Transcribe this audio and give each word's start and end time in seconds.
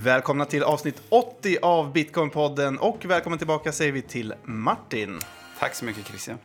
Välkomna 0.00 0.44
till 0.44 0.62
avsnitt 0.62 1.02
80 1.08 1.58
av 1.62 1.92
Bitcoin-podden 1.92 2.76
och 2.78 3.04
välkommen 3.04 3.38
tillbaka 3.38 3.72
säger 3.72 3.92
vi 3.92 4.02
till 4.02 4.34
Martin. 4.44 5.18
Tack 5.58 5.74
så 5.74 5.84
mycket 5.84 6.06
Christian. 6.06 6.38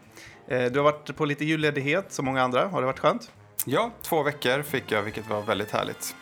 Eh, 0.47 0.63
Du 0.65 0.79
har 0.79 0.83
varit 0.83 1.15
på 1.15 1.26
lite 1.26 1.46
julledighet 1.46 2.12
som 2.13 2.26
många 2.26 2.42
andra. 2.44 2.68
Har 2.68 2.81
det 2.81 2.86
varit 2.87 3.00
skönt? 3.00 3.31
Ja, 3.65 3.92
två 4.01 4.24
veckor 4.24 4.62
fick 4.62 4.92
jag, 4.92 5.01
vilket 5.01 5.29
var 5.29 5.42
väldigt 5.42 5.72
härligt. 5.72 6.15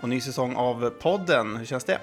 Och 0.00 0.08
ny 0.08 0.20
säsong 0.20 0.54
av 0.56 0.90
podden. 0.90 1.56
Hur 1.56 1.64
känns 1.66 1.84
det? 1.84 1.98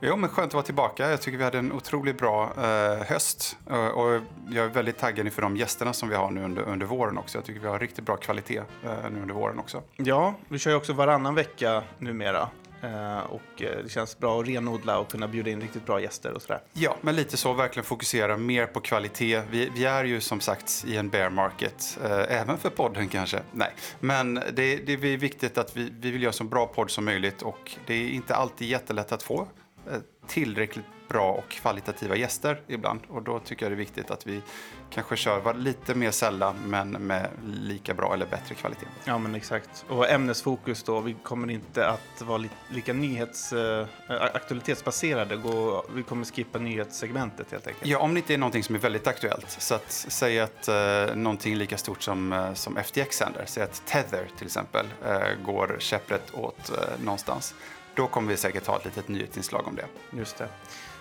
Jo, 0.00 0.16
men 0.16 0.30
skönt 0.30 0.46
att 0.50 0.54
vara 0.54 0.64
tillbaka. 0.64 1.10
Jag 1.10 1.20
tycker 1.22 1.38
vi 1.38 1.44
hade 1.44 1.58
en 1.58 1.72
otroligt 1.72 2.18
bra 2.18 2.52
eh, 2.56 3.06
höst. 3.06 3.56
Eh, 3.70 3.86
och 3.86 4.20
jag 4.50 4.64
är 4.64 4.68
väldigt 4.68 4.98
taggad 4.98 5.26
inför 5.26 5.42
de 5.42 5.56
gästerna 5.56 5.92
som 5.92 6.08
vi 6.08 6.14
har 6.14 6.30
nu 6.30 6.44
under, 6.44 6.62
under 6.62 6.86
våren 6.86 7.18
också. 7.18 7.38
Jag 7.38 7.44
tycker 7.44 7.60
vi 7.60 7.66
har 7.68 7.78
riktigt 7.78 8.04
bra 8.04 8.16
kvalitet 8.16 8.58
eh, 8.58 8.90
nu 9.10 9.20
under 9.22 9.34
våren 9.34 9.58
också. 9.58 9.82
Ja, 9.96 10.34
vi 10.48 10.58
kör 10.58 10.70
ju 10.70 10.76
också 10.76 10.92
varannan 10.92 11.34
vecka 11.34 11.82
numera. 11.98 12.48
Eh, 12.82 13.18
och 13.18 13.62
eh, 13.62 13.82
det 13.82 13.88
känns 13.88 14.18
bra 14.18 14.40
att 14.40 14.48
renodla 14.48 14.98
och 14.98 15.10
kunna 15.10 15.28
bjuda 15.28 15.50
in 15.50 15.60
riktigt 15.60 15.86
bra 15.86 16.00
gäster 16.00 16.32
och 16.32 16.42
sådär. 16.42 16.60
Ja, 16.72 16.96
men 17.00 17.16
lite 17.16 17.36
så 17.36 17.52
verkligen 17.52 17.84
fokusera 17.84 18.36
mer 18.36 18.66
på 18.66 18.80
kvalitet. 18.80 19.42
Vi, 19.50 19.70
vi 19.76 19.84
är 19.84 20.04
ju 20.04 20.20
som 20.20 20.40
sagt 20.40 20.84
i 20.86 20.96
en 20.96 21.08
bear 21.08 21.30
market, 21.30 21.98
eh, 22.04 22.40
även 22.40 22.58
för 22.58 22.70
podden 22.70 23.08
kanske. 23.08 23.42
Nej, 23.52 23.70
men 24.00 24.34
det, 24.34 24.76
det 24.76 24.92
är 24.92 25.16
viktigt 25.16 25.58
att 25.58 25.76
vi, 25.76 25.92
vi 26.00 26.10
vill 26.10 26.22
göra 26.22 26.32
så 26.32 26.44
bra 26.44 26.66
podd 26.66 26.90
som 26.90 27.04
möjligt 27.04 27.42
och 27.42 27.72
det 27.86 27.94
är 27.94 28.08
inte 28.08 28.34
alltid 28.34 28.68
jättelätt 28.68 29.12
att 29.12 29.22
få 29.22 29.48
eh, 29.90 29.98
tillräckligt 30.26 30.84
bra 31.08 31.32
och 31.32 31.48
kvalitativa 31.48 32.16
gäster 32.16 32.60
ibland. 32.66 33.00
Och 33.08 33.22
då 33.22 33.38
tycker 33.38 33.64
jag 33.66 33.72
det 33.72 33.74
är 33.74 33.78
viktigt 33.78 34.10
att 34.10 34.26
vi 34.26 34.42
kanske 34.90 35.16
kör 35.16 35.54
lite 35.54 35.94
mer 35.94 36.10
sällan 36.10 36.56
men 36.66 36.90
med 36.90 37.30
lika 37.46 37.94
bra 37.94 38.14
eller 38.14 38.26
bättre 38.26 38.54
kvalitet. 38.54 38.86
Ja, 39.04 39.18
men 39.18 39.34
exakt. 39.34 39.84
Och 39.88 40.10
ämnesfokus 40.10 40.82
då. 40.82 41.00
Vi 41.00 41.16
kommer 41.22 41.50
inte 41.50 41.88
att 41.88 42.22
vara 42.22 42.38
li- 42.38 42.50
lika 42.68 42.92
nyhets, 42.92 43.52
eh, 43.52 43.86
aktualitetsbaserade. 44.34 45.36
Gå, 45.36 45.84
vi 45.94 46.02
kommer 46.02 46.24
skippa 46.24 46.58
nyhetssegmentet 46.58 47.50
helt 47.52 47.66
enkelt. 47.66 47.86
Ja, 47.86 47.98
om 47.98 48.14
det 48.14 48.18
inte 48.20 48.34
är 48.34 48.38
någonting 48.38 48.64
som 48.64 48.74
är 48.74 48.78
väldigt 48.78 49.06
aktuellt. 49.06 49.50
Så 49.50 49.74
att 49.74 49.90
säga 49.92 50.44
att 50.44 50.68
eh, 50.68 51.16
någonting 51.16 51.56
lika 51.56 51.76
stort 51.78 52.02
som, 52.02 52.32
eh, 52.32 52.54
som 52.54 52.76
FTX 52.76 53.20
händer, 53.20 53.42
säg 53.46 53.62
att 53.62 53.82
Tether 53.86 54.28
till 54.38 54.46
exempel 54.46 54.86
eh, 55.06 55.20
går 55.44 55.76
käpprätt 55.78 56.34
åt 56.34 56.70
någonstans. 57.04 57.54
Då 57.94 58.06
kommer 58.06 58.28
vi 58.30 58.36
säkert 58.36 58.66
ha 58.66 58.76
ett 58.76 58.84
litet 58.84 59.08
nyhetsinslag 59.08 59.66
om 59.68 59.76
det. 59.76 59.86
Just 60.18 60.38
det. 60.38 60.48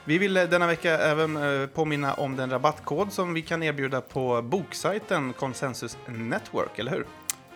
Vi 0.07 0.17
vill 0.17 0.37
eh, 0.37 0.43
denna 0.43 0.67
vecka 0.67 0.97
även 0.97 1.37
eh, 1.37 1.67
påminna 1.67 2.13
om 2.13 2.35
den 2.35 2.49
rabattkod 2.49 3.13
som 3.13 3.33
vi 3.33 3.41
kan 3.41 3.63
erbjuda 3.63 4.01
på 4.01 4.41
boksajten 4.41 5.33
Consensus 5.33 5.97
Network, 6.07 6.79
eller 6.79 6.91
hur? 6.91 7.05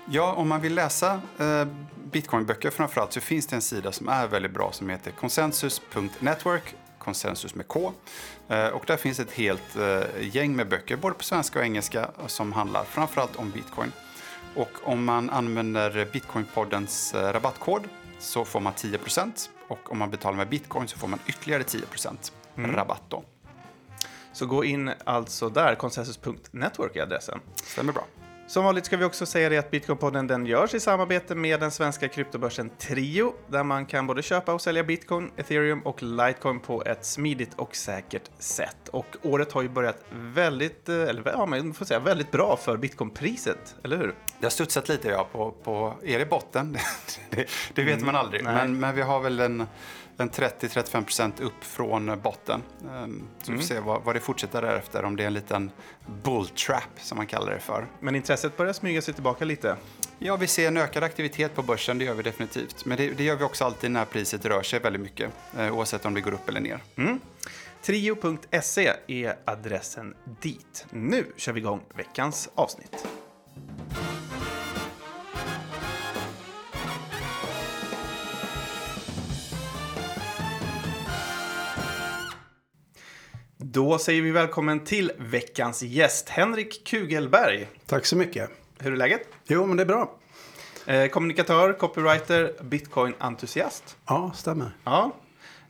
Ja, 0.10 0.34
om 0.34 0.48
man 0.50 0.62
vill 0.62 0.76
läsa 0.76 1.22
eh, 1.40 1.66
bitcoinböcker 2.12 2.70
framförallt 2.70 3.14
så 3.14 3.20
finns 3.20 3.48
det 3.48 3.56
en 3.56 3.62
sida 3.62 3.92
som 3.92 4.10
är 4.10 4.28
väldigt 4.28 4.52
bra 4.52 4.72
som 4.72 4.90
heter 4.90 5.12
consensus.network, 5.12 6.76
konsensus 6.98 7.56
med 7.56 7.68
K. 7.68 7.94
Eh, 8.48 8.68
och 8.68 8.84
där 8.88 8.98
finns 8.98 9.20
ett 9.20 9.32
helt 9.32 9.76
eh, 9.76 10.02
gäng 10.36 10.56
med 10.56 10.70
böcker, 10.70 10.98
både 10.98 11.16
på 11.16 11.24
svenska 11.24 11.60
och 11.60 11.66
engelska, 11.66 12.10
som 12.28 12.54
handlar 12.54 12.84
framförallt 12.84 13.36
om 13.36 13.52
bitcoin. 13.52 13.92
Och 14.56 14.72
om 14.84 15.06
man 15.06 15.30
använder 15.30 16.08
Bitcoinpoddens 16.14 17.14
eh, 17.14 17.34
rabattkod 17.34 17.84
så 18.20 18.46
får 18.46 18.60
man 18.60 18.74
10% 18.74 19.50
och 19.68 19.92
om 19.92 19.98
man 19.98 20.10
betalar 20.10 20.38
med 20.38 20.50
bitcoin 20.50 20.88
så 20.88 20.98
får 20.98 21.08
man 21.08 21.20
ytterligare 21.28 21.64
10% 21.64 22.32
rabatt 22.56 23.04
då. 23.10 23.24
Så 24.34 24.46
gå 24.46 24.64
in 24.64 24.92
alltså 25.04 25.50
där, 25.50 25.76
consensus.network 25.76 26.96
är 26.96 27.02
adressen. 27.02 27.40
Stämmer 27.56 27.94
bra. 27.94 28.04
Som 28.52 28.64
vanligt 28.64 28.86
ska 28.86 28.98
vi 28.98 29.06
också 29.06 29.26
säga 29.26 29.50
det 29.50 29.58
att 29.58 29.72
Bitcoinpodden 29.72 30.28
den 30.28 30.46
görs 30.46 30.74
i 30.74 30.80
samarbete 30.80 31.36
med 31.36 31.60
den 31.60 31.72
svenska 31.72 32.08
kryptobörsen 32.08 32.70
Trio, 32.78 33.34
där 33.48 33.64
man 33.64 33.86
kan 33.86 34.08
både 34.08 34.22
köpa 34.22 34.54
och 34.54 34.62
sälja 34.62 34.84
bitcoin, 34.84 35.32
ethereum 35.38 35.80
och 35.80 36.04
litecoin 36.04 36.60
på 36.60 36.84
ett 36.84 37.06
smidigt 37.06 37.54
och 37.56 37.76
säkert 37.76 38.30
sätt. 38.40 38.90
Och 38.92 39.06
året 39.22 39.52
har 39.52 39.62
ju 39.62 39.70
börjat 39.70 40.04
väldigt, 40.12 40.90
eh, 40.90 40.96
eller 40.96 41.24
ja, 41.26 41.46
man 41.46 41.74
får 41.74 41.86
säga 41.86 42.00
väldigt 42.00 42.32
bra 42.32 42.58
för 42.58 42.78
bitcoinpriset, 42.78 43.76
eller 43.84 43.98
hur? 43.98 44.16
Det 44.40 44.46
har 44.46 44.50
studsat 44.50 44.90
lite 44.90 45.10
ja, 45.10 45.28
på, 45.32 45.52
på 45.52 45.94
er 46.04 46.20
i 46.20 46.26
botten. 46.26 46.78
det, 47.30 47.50
det 47.74 47.84
vet 47.84 48.06
man 48.06 48.16
aldrig. 48.16 48.42
Mm, 48.42 48.54
nej. 48.54 48.68
Men, 48.68 48.80
men 48.80 48.96
vi 48.96 49.02
har 49.02 49.20
väl 49.20 49.40
en, 49.40 49.68
en 50.18 50.30
30-35% 50.30 51.42
upp 51.42 51.64
från 51.64 52.20
botten. 52.24 52.64
Ehm, 52.90 53.24
Så 53.44 53.52
vi 53.52 53.58
får 53.58 53.66
se 53.66 53.80
vad, 53.80 54.04
vad 54.04 54.16
det 54.16 54.20
fortsätter 54.20 54.62
därefter. 54.62 55.04
Om 55.06 55.16
det 55.16 55.24
är 55.24 55.28
en 55.28 55.34
liten 55.34 55.72
bull 56.24 56.48
trap 56.48 56.84
som 56.98 57.18
man 57.18 57.28
kallar 57.28 57.52
det 57.54 57.60
för. 57.60 57.88
Men 58.00 58.16
intresset 58.16 58.58
börjar 58.58 58.74
smyga 58.74 59.02
sig 59.02 59.14
tillbaka 59.14 59.46
lite. 59.46 59.76
Ja, 60.20 60.36
vi 60.36 60.48
ser 60.48 60.68
en 60.68 60.78
ökad 60.78 61.04
aktivitet 61.04 61.56
på 61.56 61.62
börsen, 61.64 61.98
det 61.98 62.06
gör 62.06 62.14
vi 62.14 62.24
definitivt. 62.24 62.86
Men 62.86 62.98
det, 62.98 63.10
det 63.10 63.24
gör 63.24 63.36
vi 63.36 63.44
också 63.44 63.66
alltid 63.66 63.92
när 63.92 64.06
priset 64.06 64.46
rör 64.46 64.62
sig 64.64 64.80
väldigt 64.80 65.02
mycket. 65.02 65.32
eh, 65.58 65.76
Oavsett 65.78 66.06
om 66.06 66.14
det 66.14 66.22
går 66.22 66.34
upp 66.34 66.50
eller 66.50 66.60
ner. 66.60 66.80
Trio.se 67.82 68.92
är 69.08 69.36
adressen 69.46 70.16
dit. 70.42 70.86
Nu 70.90 71.26
kör 71.38 71.52
vi 71.54 71.60
igång 71.60 71.82
veckans 71.96 72.50
avsnitt. 72.56 73.06
Då 83.74 83.98
säger 83.98 84.22
vi 84.22 84.32
välkommen 84.32 84.80
till 84.80 85.12
veckans 85.18 85.84
gäst, 85.84 86.30
Henrik 86.30 86.88
Kugelberg. 86.88 87.68
Tack 87.86 88.06
så 88.06 88.16
mycket. 88.18 88.50
Hur 88.80 88.92
är 88.94 88.98
läget? 88.98 89.28
Jo, 89.48 89.66
men 89.66 89.78
det 89.78 89.84
är 89.84 89.88
bra. 89.88 90.16
Eh, 90.86 91.08
kommunikatör, 91.08 91.74
copywriter, 91.74 92.54
bitcoin-entusiast. 92.64 93.98
Ja, 94.08 94.32
stämmer. 94.36 94.72
Ja. 94.84 95.16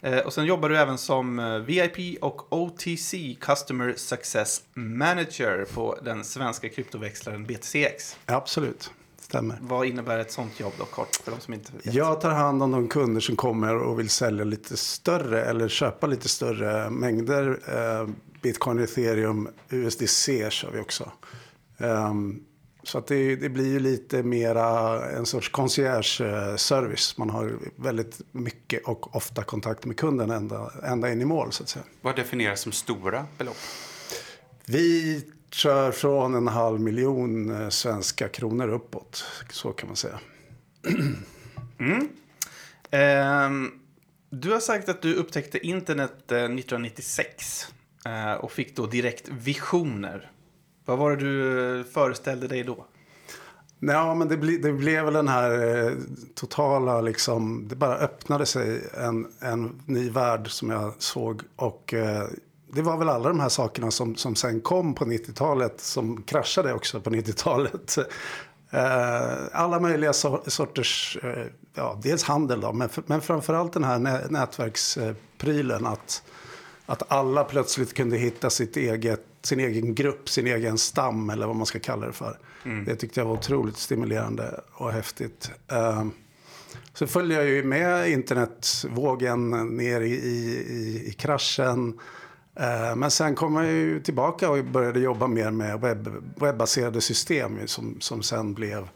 Eh, 0.02 0.18
Och 0.20 0.34
sen 0.34 0.46
jobbar 0.46 0.70
du 0.70 0.78
även 0.78 0.98
som 0.98 1.40
eh, 1.40 1.58
VIP 1.58 2.18
och 2.24 2.54
OTC 2.54 3.14
Customer 3.40 3.94
Success 3.98 4.62
Manager 4.74 5.66
på 5.74 5.98
den 6.04 6.24
svenska 6.24 6.70
kryptoväxlaren 6.70 7.46
BTCX. 7.46 8.18
Absolut, 8.26 8.92
stämmer. 9.31 9.59
Vad 9.62 9.86
innebär 9.86 10.19
ett 10.19 10.31
sånt 10.31 10.59
jobb 10.59 10.74
då 10.78 10.86
kort 10.86 11.16
för 11.16 11.31
de 11.31 11.40
som 11.40 11.53
inte 11.53 11.72
vet? 11.74 11.94
Jag 11.94 12.22
tar 12.22 12.30
hand 12.30 12.64
om 12.64 12.72
de 12.72 12.88
kunder 12.88 13.22
som 13.22 13.36
kommer 13.36 13.75
och 13.75 14.00
vill 14.00 14.09
sälja 14.09 14.44
lite 14.44 14.78
större 14.78 15.46
eller 15.46 15.68
köpa 15.68 16.08
lite 16.08 16.30
större 16.30 16.90
mängder 16.90 17.59
eh, 17.68 18.09
bitcoin, 18.41 18.80
ethereum, 18.80 19.50
USDC 19.70 20.50
kör 20.50 20.72
vi 20.72 20.80
också. 20.80 21.12
Ehm, 21.78 22.44
så 22.84 22.97
att 22.97 23.08
det, 23.08 23.36
det 23.36 23.50
blir 23.50 23.68
ju 23.68 23.80
lite 23.80 24.24
mera 24.24 25.09
en 25.09 25.25
sorts 25.25 25.50
concierge-service. 25.50 27.18
Man 27.18 27.30
har 27.30 27.59
väldigt 27.75 28.22
mycket 28.31 28.84
och 28.86 29.16
ofta 29.16 29.44
kontakt 29.44 29.86
med 29.86 29.97
kunden 29.97 30.31
ända, 30.31 30.72
ända 30.84 31.12
in 31.12 31.22
i 31.22 31.25
mål 31.25 31.52
så 31.52 31.64
att 31.64 31.70
säga. 31.70 31.86
Vad 32.02 32.16
definieras 32.16 32.62
som 32.62 32.72
stora 32.72 33.25
belopp? 33.38 33.58
Vi 34.66 35.24
kör 35.52 35.92
från 35.92 36.36
en 36.36 36.48
halv 36.48 36.80
miljon 36.80 37.62
eh, 37.62 37.70
svenska 37.70 38.28
kronor 38.28 38.68
uppåt. 38.68 39.26
Så 39.50 39.72
kan 39.72 39.90
man 39.90 39.96
säga. 39.96 40.20
Ehm, 42.94 43.72
du 44.30 44.52
har 44.52 44.60
sagt 44.60 44.90
att 44.90 45.02
du 45.02 45.16
upptäckte 45.16 45.68
internet 45.68 46.32
eh, 46.32 46.38
1996 46.38 47.68
eh, 48.06 48.34
och 48.34 48.52
fick 48.52 48.76
då 48.76 48.86
direkt 48.86 49.30
visioner. 49.30 50.32
Vad 50.86 50.98
var 50.98 51.12
det 51.12 51.18
du 51.18 51.80
eh, 51.80 51.86
föreställde 51.86 52.48
dig 52.48 52.64
då? 52.64 52.86
Ja, 53.80 54.16
men 54.16 54.28
det, 54.28 54.38
ble, 54.38 54.58
det 54.58 54.74
blev 54.74 55.06
väl 55.06 55.14
den 55.14 55.28
här 55.28 55.78
eh, 55.78 55.94
totala, 56.36 57.02
liksom, 57.02 57.68
det 57.68 57.76
bara 57.76 57.98
öppnade 57.98 58.46
sig 58.46 58.82
en, 58.98 59.28
en 59.40 59.82
ny 59.86 60.10
värld 60.10 60.50
som 60.50 60.70
jag 60.70 60.94
såg. 60.98 61.42
Och 61.56 61.94
eh, 61.94 62.28
det 62.74 62.82
var 62.82 62.98
väl 62.98 63.09
alla 63.09 63.30
de 63.30 63.40
här 63.40 63.50
sakerna 63.50 63.92
som, 63.92 64.16
som 64.16 64.36
sen 64.36 64.62
kom 64.62 64.94
på 64.94 65.06
90-talet, 65.06 65.82
som 65.82 66.24
kraschade 66.24 66.73
också 66.73 67.02
på 67.02 67.09
90-talet. 67.09 67.97
Eh, 68.73 69.38
alla 69.52 69.79
möjliga 69.79 70.12
so- 70.12 70.50
sorters, 70.50 71.18
eh, 71.23 71.46
ja, 71.73 72.00
dels 72.03 72.23
handel 72.23 72.62
då, 72.62 72.73
men, 72.73 72.90
men 73.06 73.22
framförallt 73.22 73.73
den 73.73 73.84
här 73.84 74.00
nä- 74.00 74.28
nätverksprylen. 74.29 75.85
Att, 75.85 76.23
att 76.85 77.12
alla 77.12 77.44
plötsligt 77.44 77.94
kunde 77.94 78.18
hitta 78.18 78.50
sitt 78.50 78.78
eget, 78.78 79.22
sin 79.41 79.59
egen 79.59 79.96
grupp, 79.96 80.29
sin 80.29 80.47
egen 80.47 80.78
stam 80.78 81.29
eller 81.29 81.47
vad 81.47 81.56
man 81.56 81.66
ska 81.66 81.79
kalla 81.79 82.06
det 82.08 82.14
för. 82.14 82.38
Det 82.85 82.96
tyckte 82.96 83.20
jag 83.20 83.26
var 83.26 83.34
otroligt 83.34 83.78
stimulerande 83.78 84.62
och 84.73 84.91
häftigt. 84.91 85.52
Eh, 85.72 86.06
så 86.94 87.08
följde 87.08 87.35
jag 87.35 87.46
ju 87.46 87.64
med 87.64 88.09
internetvågen 88.09 89.50
ner 89.78 90.02
i, 90.02 90.14
i, 90.14 91.03
i 91.08 91.14
kraschen. 91.14 92.00
Eh, 92.56 92.96
Men 92.96 93.12
sen 93.12 93.36
kom 93.36 93.56
jag 93.56 93.66
ju 93.66 94.00
tillbaka 94.00 94.50
och 94.50 94.66
började 94.66 95.00
jobba 95.00 95.28
mer 95.28 95.52
med 95.52 95.80
webb, 95.82 96.24
webbaserade 96.36 97.02
system 97.02 97.68
som, 97.68 97.98
som 98.02 98.24
sen 98.24 98.53
blev 98.53 98.90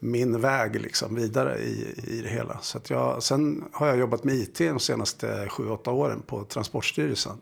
min 0.00 0.40
väg 0.40 0.80
liksom 0.80 1.14
vidare 1.14 1.58
i, 1.58 1.94
i 2.06 2.20
det 2.22 2.28
hela. 2.28 2.58
Så 2.62 2.78
jag, 2.88 3.22
sen 3.22 3.64
har 3.72 3.86
jag 3.86 3.96
jobbat 3.98 4.24
med 4.24 4.34
IT 4.34 4.58
de 4.58 4.80
senaste 4.80 5.46
7-8 5.46 5.88
åren 5.90 6.22
på 6.26 6.44
Transportstyrelsen 6.44 7.38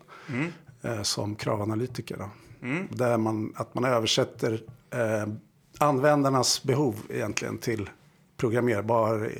eh, 0.81 1.01
som 1.01 1.35
kravanalytiker. 1.35 2.17
Då. 2.17 2.29
Där 2.89 3.17
man, 3.17 3.53
att 3.55 3.73
man 3.73 3.85
översätter 3.85 4.61
eh, 4.91 5.27
användarnas 5.77 6.63
behov 6.63 6.95
egentligen 7.09 7.57
till 7.57 7.89
programmerbar, 8.37 9.31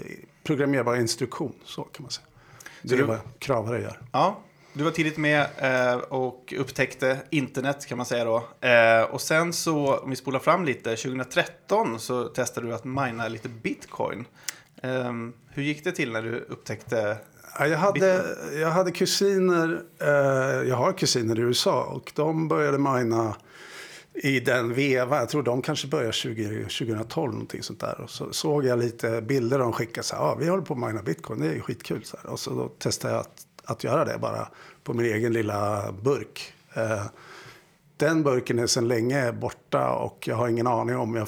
programmerbar 0.44 0.96
instruktion. 0.96 1.54
Så 1.64 1.84
kan 1.84 2.04
man 2.04 2.12
säga. 2.12 2.26
Det 2.82 2.96
är 2.96 3.04
vad 3.04 3.20
kravare 3.40 3.82
gör. 3.82 4.02
Ja, 4.12 4.40
du 4.78 4.84
var 4.84 4.92
tidigt 4.92 5.18
med 5.18 5.48
eh, 5.58 5.98
och 5.98 6.54
upptäckte 6.58 7.18
internet 7.30 7.86
kan 7.86 7.98
man 7.98 8.06
säga 8.06 8.24
då. 8.24 8.68
Eh, 8.68 9.02
och 9.02 9.22
sen 9.22 9.54
så, 9.54 9.98
om 9.98 10.10
vi 10.10 10.16
spolar 10.16 10.40
fram 10.40 10.66
lite, 10.66 10.96
2013 10.96 12.00
så 12.00 12.24
testade 12.24 12.68
du 12.68 12.74
att 12.74 12.86
mina 12.86 13.28
lite 13.28 13.50
bitcoin. 13.50 14.26
Eh, 14.84 15.14
hur 15.50 15.64
gick 15.64 15.84
det 15.84 15.92
till 15.92 16.12
när 16.12 16.22
du 16.22 16.40
upptäckte? 16.50 17.18
Ja, 17.60 17.68
jag, 17.68 17.78
hade, 17.78 18.26
jag 18.54 18.70
hade 18.70 18.92
kusiner, 18.92 19.82
eh, 20.02 20.70
jag 20.70 20.76
har 20.76 20.94
kusiner 20.94 21.40
i 21.40 21.42
USA 21.42 21.84
och 21.84 22.12
de 22.16 22.48
började 22.48 22.78
mina 22.78 23.36
i 24.14 24.40
den 24.40 24.74
veva. 24.74 25.18
Jag 25.18 25.30
tror 25.30 25.44
de 25.44 25.62
kanske 25.62 25.88
började 25.88 26.14
20, 26.14 26.64
2012 26.64 27.32
någonting 27.32 27.64
sånt 27.64 27.80
där. 27.80 28.02
Och 28.02 28.10
så 28.10 28.34
såg 28.34 28.66
jag 28.66 28.80
lite 28.80 29.22
bilder 29.22 29.60
de 29.60 29.74
skickade. 29.74 30.08
Så 30.08 30.16
här, 30.16 30.24
ah, 30.24 30.36
vi 30.36 30.48
håller 30.48 30.64
på 30.64 30.74
att 30.74 30.80
mina 30.80 31.02
bitcoin, 31.04 31.40
det 31.40 31.48
är 31.48 31.54
ju 31.54 31.62
skitkul. 31.62 32.04
Så 32.04 32.18
här. 32.24 32.30
Och 32.30 32.40
så 32.40 32.50
då 32.50 32.68
testade 32.68 33.14
jag 33.14 33.22
att, 33.22 33.47
att 33.68 33.84
göra 33.84 34.06
det 34.06 34.18
bara 34.18 34.48
på 34.84 34.94
min 34.94 35.06
egen 35.06 35.34
lilla 35.34 35.92
burk. 35.92 36.54
Eh, 36.74 37.06
den 37.98 38.24
burken 38.24 38.60
är 38.60 38.68
sedan 38.68 38.88
länge 38.88 39.32
borta 39.32 39.90
och 39.90 40.28
jag 40.28 40.36
har 40.36 40.48
ingen 40.48 40.68
aning 40.68 40.98
om 40.98 41.16
jag 41.16 41.28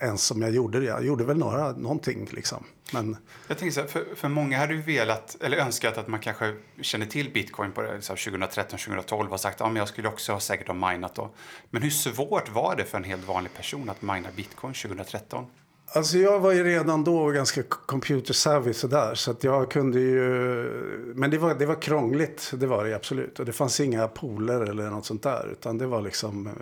ens 0.00 0.30
om 0.30 0.42
jag 0.42 0.50
gjorde 0.50 0.80
det. 0.80 0.86
Jag 0.86 1.04
gjorde 1.04 1.24
väl 1.24 1.38
några, 1.38 1.72
någonting 1.72 2.28
liksom. 2.30 2.64
Men 2.92 3.16
Jag 3.48 3.58
tänker 3.58 3.74
så 3.74 3.80
här, 3.80 3.88
för, 3.88 4.04
för 4.16 4.28
många 4.28 4.58
hade 4.58 4.74
ju 4.74 4.82
velat, 4.82 5.36
eller 5.40 5.56
önskat 5.56 5.98
att 5.98 6.08
man 6.08 6.20
kanske 6.20 6.54
känner 6.80 7.06
till 7.06 7.32
bitcoin 7.32 7.72
på 7.72 7.82
det, 7.82 8.02
så 8.02 8.12
här 8.12 8.24
2013, 8.24 8.78
2012 8.78 9.32
och 9.32 9.40
sagt 9.40 9.60
att 9.60 9.72
ja, 9.74 9.78
jag 9.78 9.88
skulle 9.88 10.08
också 10.08 10.32
ha 10.32 10.40
säkert 10.40 10.66
ha 10.66 10.90
minat 10.90 11.14
då. 11.14 11.30
Men 11.70 11.82
hur 11.82 11.90
svårt 11.90 12.48
var 12.48 12.76
det 12.76 12.84
för 12.84 12.98
en 12.98 13.04
helt 13.04 13.28
vanlig 13.28 13.54
person 13.54 13.90
att 13.90 14.02
mina 14.02 14.28
bitcoin 14.36 14.74
2013? 14.74 15.46
Alltså 15.92 16.18
jag 16.18 16.40
var 16.40 16.52
ju 16.52 16.64
redan 16.64 17.04
då 17.04 17.30
ganska 17.30 17.62
computer 17.62 18.34
savvy 18.34 18.72
sådär. 18.72 19.14
Så 19.14 19.30
att 19.30 19.44
jag 19.44 19.70
kunde 19.70 20.00
ju... 20.00 20.22
Men 21.14 21.30
det 21.30 21.38
var, 21.38 21.54
det 21.54 21.66
var 21.66 21.82
krångligt, 21.82 22.52
det 22.54 22.66
var 22.66 22.84
det 22.84 22.94
absolut. 22.94 23.40
Och 23.40 23.46
det 23.46 23.52
fanns 23.52 23.80
inga 23.80 24.08
pooler 24.08 24.60
eller 24.60 24.90
något 24.90 25.06
sånt 25.06 25.22
där. 25.22 25.48
Utan 25.52 25.78
det 25.78 25.86
var 25.86 26.02
liksom 26.02 26.46
eh, 26.46 26.52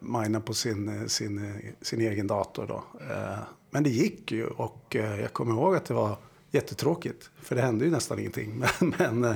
mina 0.00 0.40
på 0.40 0.54
sin, 0.54 1.00
eh, 1.00 1.06
sin, 1.06 1.38
eh, 1.38 1.72
sin 1.82 2.00
egen 2.00 2.26
dator 2.26 2.66
då. 2.66 2.84
Men 3.70 3.82
det 3.82 3.90
gick 3.90 4.32
ju 4.32 4.46
och 4.46 4.96
jag 5.20 5.32
kommer 5.32 5.52
ihåg 5.52 5.76
att 5.76 5.84
det 5.84 5.94
var 5.94 6.16
jättetråkigt. 6.50 7.30
För 7.42 7.56
det 7.56 7.62
hände 7.62 7.84
ju 7.84 7.90
nästan 7.90 8.18
ingenting. 8.18 8.64
Men, 8.78 9.18
men, 9.20 9.34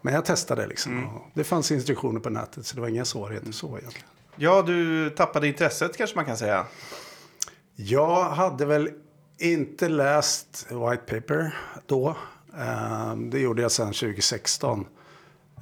men 0.00 0.14
jag 0.14 0.24
testade 0.24 0.66
liksom. 0.66 1.06
Och 1.06 1.30
Det 1.34 1.44
fanns 1.44 1.70
instruktioner 1.70 2.20
på 2.20 2.30
nätet 2.30 2.66
så 2.66 2.74
det 2.74 2.80
var 2.80 2.88
inga 2.88 3.04
svårigheter 3.04 3.52
så 3.52 3.78
egentligen. 3.78 4.06
Ja, 4.36 4.62
du 4.62 5.10
tappade 5.10 5.48
intresset 5.48 5.96
kanske 5.96 6.16
man 6.16 6.24
kan 6.24 6.36
säga. 6.36 6.66
Jag 7.80 8.24
hade 8.24 8.66
väl 8.66 8.90
inte 9.38 9.88
läst 9.88 10.66
White 10.70 11.02
Paper 11.06 11.56
då. 11.86 12.16
Ehm, 12.56 13.30
det 13.30 13.38
gjorde 13.38 13.62
jag 13.62 13.72
sen 13.72 13.86
2016. 13.86 14.86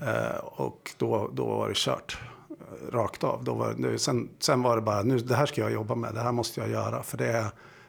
Eh, 0.03 0.37
och 0.37 0.95
då, 0.97 1.31
då 1.33 1.47
var 1.47 1.69
det 1.69 1.77
kört. 1.77 2.19
Eh, 2.51 2.93
rakt 2.93 3.25
av. 3.25 3.45
Då 3.45 3.55
var, 3.55 3.75
nu, 3.79 3.99
sen, 3.99 4.29
sen 4.39 4.63
var 4.63 4.77
det 4.77 4.83
bara, 4.83 5.03
nu, 5.03 5.19
det 5.19 5.35
här 5.35 5.47
ska 5.47 5.61
jag 5.61 5.73
jobba 5.73 5.95
med. 5.95 6.15
Det 6.15 6.21
här 6.21 6.33
måste 6.33 6.61
jag 6.61 6.71
göra. 6.71 7.03
För 7.03 7.19
det 7.19 7.27
är, 7.27 7.47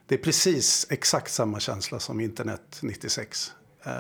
det 0.07 0.15
är 0.15 0.19
precis 0.19 0.87
exakt 0.89 1.31
samma 1.31 1.59
känsla 1.59 1.99
som 1.99 2.19
internet 2.19 2.79
96. 2.81 3.51
Eh, 3.83 3.91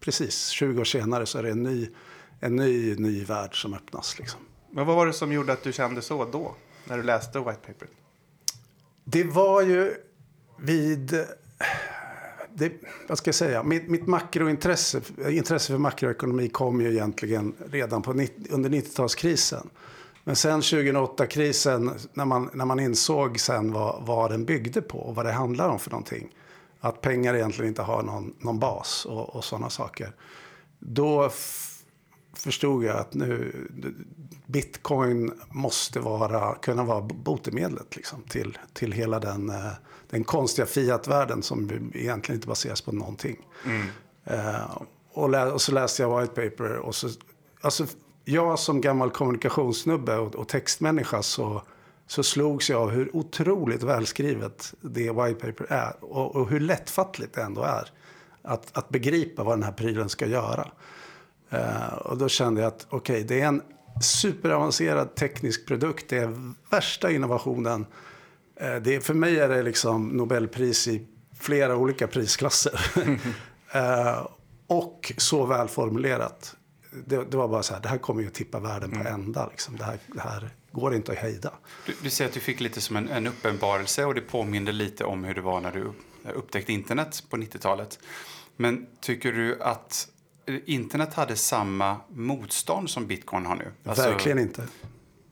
precis, 0.00 0.48
20 0.48 0.80
år 0.80 0.84
senare 0.84 1.26
så 1.26 1.38
är 1.38 1.42
det 1.42 1.50
en 1.50 1.62
ny, 1.62 1.88
en 2.40 2.56
ny, 2.56 2.96
ny 2.96 3.24
värld 3.24 3.62
som 3.62 3.74
öppnas. 3.74 4.18
Liksom. 4.18 4.40
Men 4.70 4.86
vad 4.86 4.96
var 4.96 5.06
det 5.06 5.12
som 5.12 5.32
gjorde 5.32 5.52
att 5.52 5.62
du 5.62 5.72
kände 5.72 6.02
så 6.02 6.24
då? 6.24 6.54
När 6.84 6.96
du 6.96 7.02
läste 7.02 7.38
White 7.38 7.60
Paper? 7.66 7.88
Det 9.12 9.24
var 9.24 9.62
ju 9.62 9.94
vid... 10.58 11.26
Det, 12.54 12.72
vad 13.08 13.18
ska 13.18 13.28
jag 13.28 13.34
säga? 13.34 13.62
Mitt, 13.62 13.88
mitt 13.88 14.06
makrointresse 14.06 15.00
intresse 15.28 15.72
för 15.72 15.78
makroekonomi 15.78 16.48
kom 16.48 16.80
ju 16.80 16.92
egentligen 16.92 17.54
redan 17.70 18.02
på, 18.02 18.10
under 18.50 18.70
90-talskrisen. 18.70 19.66
Men 20.24 20.36
sen 20.36 20.60
2008-krisen, 20.60 21.90
när 22.12 22.24
man, 22.24 22.50
när 22.52 22.64
man 22.64 22.80
insåg 22.80 23.40
sen 23.40 23.72
vad, 23.72 24.02
vad 24.06 24.30
den 24.30 24.44
byggde 24.44 24.82
på 24.82 24.98
och 24.98 25.14
vad 25.14 25.26
det 25.26 25.32
handlar 25.32 25.68
om 25.68 25.78
för 25.78 25.90
någonting. 25.90 26.34
Att 26.80 27.00
pengar 27.00 27.34
egentligen 27.34 27.68
inte 27.68 27.82
har 27.82 28.02
någon, 28.02 28.34
någon 28.38 28.58
bas 28.58 29.06
och, 29.06 29.36
och 29.36 29.44
sådana 29.44 29.70
saker. 29.70 30.12
Då 30.78 31.30
förstod 32.40 32.84
jag 32.84 32.96
att 32.96 33.14
nu 33.14 33.52
bitcoin 34.46 35.32
måste 35.48 36.00
vara, 36.00 36.54
kunna 36.54 36.84
vara 36.84 37.00
botemedlet 37.00 37.96
liksom, 37.96 38.22
till, 38.22 38.58
till 38.72 38.92
hela 38.92 39.20
den, 39.20 39.50
eh, 39.50 39.72
den 40.10 40.24
konstiga 40.24 40.66
fiatvärlden 40.66 41.42
som 41.42 41.90
egentligen 41.94 42.36
inte 42.36 42.48
baseras 42.48 42.80
på 42.80 42.92
någonting. 42.92 43.36
Eh, 44.24 44.82
och, 45.12 45.30
lä- 45.30 45.52
och 45.52 45.60
så 45.60 45.72
läste 45.72 46.02
jag 46.02 46.20
white 46.20 46.34
paper 46.34 46.76
och 46.76 46.94
så, 46.94 47.08
alltså, 47.60 47.86
jag 48.24 48.58
som 48.58 48.80
gammal 48.80 49.10
kommunikationssnubbe 49.10 50.16
och, 50.16 50.34
och 50.34 50.48
textmänniska 50.48 51.22
så, 51.22 51.62
så 52.06 52.22
slogs 52.22 52.70
jag 52.70 52.82
av 52.82 52.90
hur 52.90 53.16
otroligt 53.16 53.82
välskrivet 53.82 54.74
det 54.80 55.10
white 55.10 55.46
paper 55.46 55.66
är 55.72 56.04
och, 56.04 56.36
och 56.36 56.48
hur 56.48 56.60
lättfattligt 56.60 57.34
det 57.34 57.42
ändå 57.42 57.62
är 57.62 57.90
att, 58.42 58.76
att 58.76 58.88
begripa 58.88 59.44
vad 59.44 59.58
den 59.58 59.62
här 59.62 59.72
prylen 59.72 60.08
ska 60.08 60.26
göra. 60.26 60.68
Eh, 61.50 61.92
och 61.92 62.18
då 62.18 62.28
kände 62.28 62.60
jag 62.60 62.68
att 62.68 62.86
okej, 62.90 63.24
det 63.24 63.40
är 63.40 63.46
en 63.46 63.62
superavancerad 64.02 65.14
teknisk 65.14 65.66
produkt. 65.66 66.08
Det 66.08 66.18
är 66.18 66.52
värsta 66.70 67.10
innovationen. 67.10 67.86
Eh, 68.56 68.76
det 68.76 68.94
är, 68.94 69.00
för 69.00 69.14
mig 69.14 69.40
är 69.40 69.48
det 69.48 69.62
liksom 69.62 70.08
Nobelpris 70.08 70.88
i 70.88 71.06
flera 71.40 71.76
olika 71.76 72.06
prisklasser. 72.06 72.80
eh, 73.72 74.26
och 74.66 75.12
så 75.16 75.46
välformulerat. 75.46 76.56
Det, 77.04 77.30
det 77.30 77.36
var 77.36 77.48
bara 77.48 77.62
så 77.62 77.74
här, 77.74 77.80
det 77.80 77.88
här 77.88 77.98
kommer 77.98 78.22
ju 78.22 78.28
att 78.28 78.34
tippa 78.34 78.60
världen 78.60 78.90
på 78.90 79.08
ända. 79.08 79.46
Liksom. 79.46 79.76
Det, 79.76 79.84
här, 79.84 79.98
det 80.06 80.20
här 80.20 80.50
går 80.72 80.94
inte 80.94 81.12
att 81.12 81.18
hejda. 81.18 81.52
Du, 81.86 81.94
du 82.02 82.10
säger 82.10 82.28
att 82.28 82.34
du 82.34 82.40
fick 82.40 82.60
lite 82.60 82.80
som 82.80 82.96
en, 82.96 83.08
en 83.08 83.26
uppenbarelse 83.26 84.04
och 84.04 84.14
det 84.14 84.20
påminner 84.20 84.72
lite 84.72 85.04
om 85.04 85.24
hur 85.24 85.34
det 85.34 85.40
var 85.40 85.60
när 85.60 85.72
du 85.72 85.92
upptäckte 86.32 86.72
internet 86.72 87.24
på 87.30 87.36
90-talet. 87.36 87.98
Men 88.56 88.86
tycker 89.00 89.32
du 89.32 89.62
att 89.62 90.08
internet 90.66 91.14
hade 91.14 91.36
samma 91.36 91.96
motstånd 92.08 92.90
som 92.90 93.06
bitcoin 93.06 93.46
har 93.46 93.56
nu? 93.56 93.72
Alltså, 93.84 94.10
Verkligen 94.10 94.38
inte. 94.38 94.62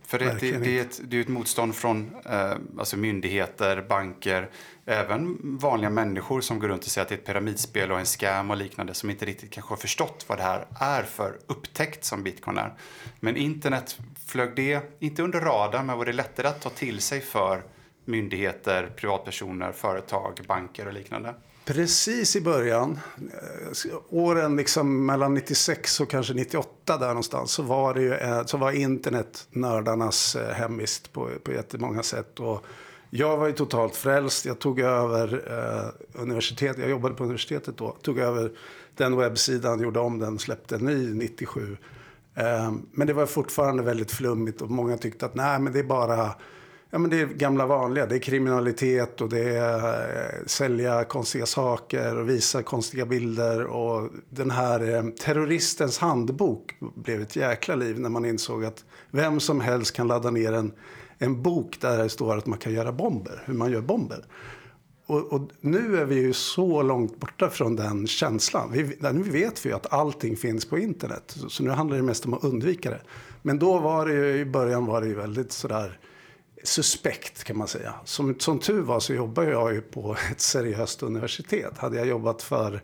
För 0.09 0.19
det, 0.19 0.37
det, 0.41 0.59
det, 0.59 0.79
är 0.79 0.83
ett, 0.83 1.01
det 1.05 1.17
är 1.17 1.21
ett 1.21 1.29
motstånd 1.29 1.75
från 1.75 2.11
eh, 2.25 2.53
alltså 2.79 2.97
myndigheter, 2.97 3.87
banker, 3.89 4.51
även 4.85 5.37
vanliga 5.59 5.91
människor 5.91 6.41
som 6.41 6.59
går 6.59 6.69
runt 6.69 6.85
och 6.85 6.91
säger 6.91 7.03
att 7.03 7.09
det 7.09 7.15
är 7.15 7.19
ett 7.19 7.27
pyramidspel 7.27 7.93
och 7.93 7.99
en 7.99 8.05
scam 8.05 8.51
och 8.51 8.57
liknande 8.57 8.95
som 8.95 9.11
inte 9.11 9.27
riktigt 9.27 9.51
kanske 9.51 9.73
har 9.73 9.77
förstått 9.77 10.25
vad 10.29 10.39
det 10.39 10.43
här 10.43 10.67
är 10.81 11.03
för 11.03 11.39
upptäckt 11.47 12.05
som 12.05 12.23
bitcoin 12.23 12.59
är. 12.59 12.75
Men 13.21 13.37
internet 13.37 13.99
flög 14.27 14.57
det, 14.57 14.97
inte 14.99 15.23
under 15.23 15.41
radarn, 15.41 15.87
men 15.87 15.99
var 15.99 16.05
det 16.05 16.13
lättare 16.13 16.47
att 16.47 16.61
ta 16.61 16.71
till 16.71 17.01
sig 17.01 17.21
för 17.21 17.63
myndigheter, 18.05 18.93
privatpersoner, 18.97 19.73
företag, 19.73 20.41
banker 20.47 20.87
och 20.87 20.93
liknande? 20.93 21.35
Precis 21.69 22.37
i 22.37 22.41
början, 22.41 22.99
eh, 23.17 23.97
åren 24.09 24.57
liksom 24.57 25.07
mellan 25.07 25.35
96 25.35 26.01
och 26.01 26.11
kanske 26.11 26.35
98 26.35 26.99
där 26.99 27.09
någonstans, 27.09 27.53
så 27.53 27.63
var, 27.63 27.95
det 27.95 28.03
ju, 28.03 28.15
eh, 28.15 28.45
så 28.45 28.57
var 28.57 28.73
internet 28.73 29.47
nördarnas 29.51 30.37
eh, 30.37 30.55
hemvist 30.55 31.13
på, 31.13 31.31
på 31.43 31.53
jättemånga 31.53 32.03
sätt. 32.03 32.41
Och 32.41 32.65
jag 33.11 33.37
var 33.37 33.47
ju 33.47 33.53
totalt 33.53 33.97
frälst. 33.97 34.47
Jag 34.47 34.59
tog 34.59 34.81
över 34.81 35.43
eh, 35.49 36.21
universitetet, 36.23 36.79
jag 36.79 36.91
jobbade 36.91 37.15
på 37.15 37.25
universitetet 37.25 37.77
då, 37.77 37.97
tog 38.03 38.19
över 38.19 38.51
den 38.97 39.17
webbsidan, 39.17 39.81
gjorde 39.81 40.01
om 40.01 40.19
den, 40.19 40.39
släppte 40.39 40.75
en 40.75 40.85
ny 40.85 41.15
97. 41.15 41.77
Eh, 42.35 42.73
men 42.93 43.07
det 43.07 43.13
var 43.13 43.27
fortfarande 43.27 43.83
väldigt 43.83 44.13
flummigt 44.13 44.63
och 44.63 44.71
många 44.71 44.97
tyckte 44.97 45.27
att 45.27 45.35
nej, 45.35 45.59
men 45.59 45.73
det 45.73 45.79
är 45.79 45.85
bara 45.85 46.35
Ja, 46.91 46.99
men 46.99 47.11
det 47.11 47.21
är 47.21 47.27
gamla 47.27 47.67
vanliga. 47.67 48.07
Det 48.07 48.15
är 48.15 48.19
kriminalitet 48.19 49.21
och 49.21 49.29
det 49.29 49.57
är 49.57 50.39
eh, 50.39 50.47
sälja 50.47 51.05
konstiga 51.05 51.47
saker 51.47 52.19
och 52.19 52.29
visa 52.29 52.63
konstiga 52.63 53.07
bilder. 53.07 53.65
Och 53.65 54.11
den 54.31 54.51
här 54.51 54.95
eh, 54.95 55.03
terroristens 55.11 55.99
handbok 55.99 56.75
blev 56.95 57.23
ett 57.23 57.37
jäkla 57.37 57.75
liv 57.75 58.01
när 58.01 58.09
man 58.09 58.25
insåg 58.25 58.65
att 58.65 58.85
vem 59.11 59.41
som 59.41 59.61
helst 59.61 59.93
kan 59.93 60.07
ladda 60.07 60.31
ner 60.31 60.53
en, 60.53 60.73
en 61.19 61.43
bok 61.43 61.81
där 61.81 61.99
det 61.99 62.09
står 62.09 62.37
att 62.37 62.47
man 62.47 62.59
kan 62.59 62.73
göra 62.73 62.93
bomber, 62.93 63.43
hur 63.45 63.55
man 63.55 63.73
gör 63.73 63.81
bomber. 63.81 64.25
Och, 65.07 65.33
och 65.33 65.51
nu 65.61 65.99
är 65.99 66.05
vi 66.05 66.15
ju 66.15 66.33
så 66.33 66.83
långt 66.83 67.21
borta 67.21 67.51
från 67.51 67.77
den 67.77 68.07
känslan. 68.07 68.73
Vi, 68.73 68.97
nu 69.01 69.23
vet 69.23 69.67
vi 69.67 69.69
ju 69.69 69.77
att 69.77 69.93
allting 69.93 70.37
finns 70.37 70.65
på 70.65 70.79
internet. 70.79 71.23
Så, 71.27 71.51
så 71.51 71.63
nu 71.63 71.71
handlar 71.71 71.97
det 71.97 72.03
mest 72.03 72.27
om 72.27 72.35
att 72.35 72.45
undvika 72.45 72.91
det. 72.91 73.01
Men 73.43 73.59
då 73.59 73.79
var 73.79 74.07
det 74.07 74.13
ju, 74.13 74.39
i 74.41 74.45
början 74.45 74.87
var 74.87 75.01
det 75.01 75.07
ju 75.07 75.15
väldigt 75.15 75.53
sådär 75.53 75.99
suspekt 76.65 77.45
kan 77.45 77.59
man 77.59 77.69
säga. 77.69 77.95
Som, 78.05 78.39
som 78.39 78.59
tur 78.59 78.81
var 78.81 79.01
så 79.01 79.15
jobbar 79.15 79.43
jag 79.43 79.75
ju 79.75 79.81
på 79.81 80.17
ett 80.31 80.41
seriöst 80.41 81.03
universitet. 81.03 81.79
Hade 81.79 81.97
jag 81.97 82.07
jobbat 82.07 82.43
för 82.43 82.83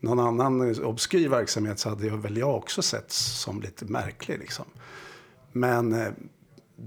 någon 0.00 0.20
annan 0.20 0.84
obskyr 0.84 1.28
verksamhet 1.28 1.78
så 1.78 1.88
hade 1.88 2.06
jag 2.06 2.16
väl 2.16 2.36
jag 2.36 2.56
också 2.56 2.82
sett 2.82 3.12
som 3.12 3.62
lite 3.62 3.84
märklig. 3.84 4.38
Liksom. 4.38 4.64
Men 5.52 5.92
eh, 5.92 6.08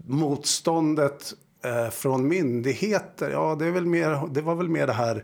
motståndet 0.08 1.34
eh, 1.64 1.90
från 1.90 2.28
myndigheter, 2.28 3.30
ja 3.30 3.56
det, 3.60 3.66
är 3.66 3.72
väl 3.72 3.86
mer, 3.86 4.28
det 4.34 4.42
var 4.42 4.56
väl 4.56 4.70
mer 4.70 4.88
det 4.88 4.94
här, 4.94 5.24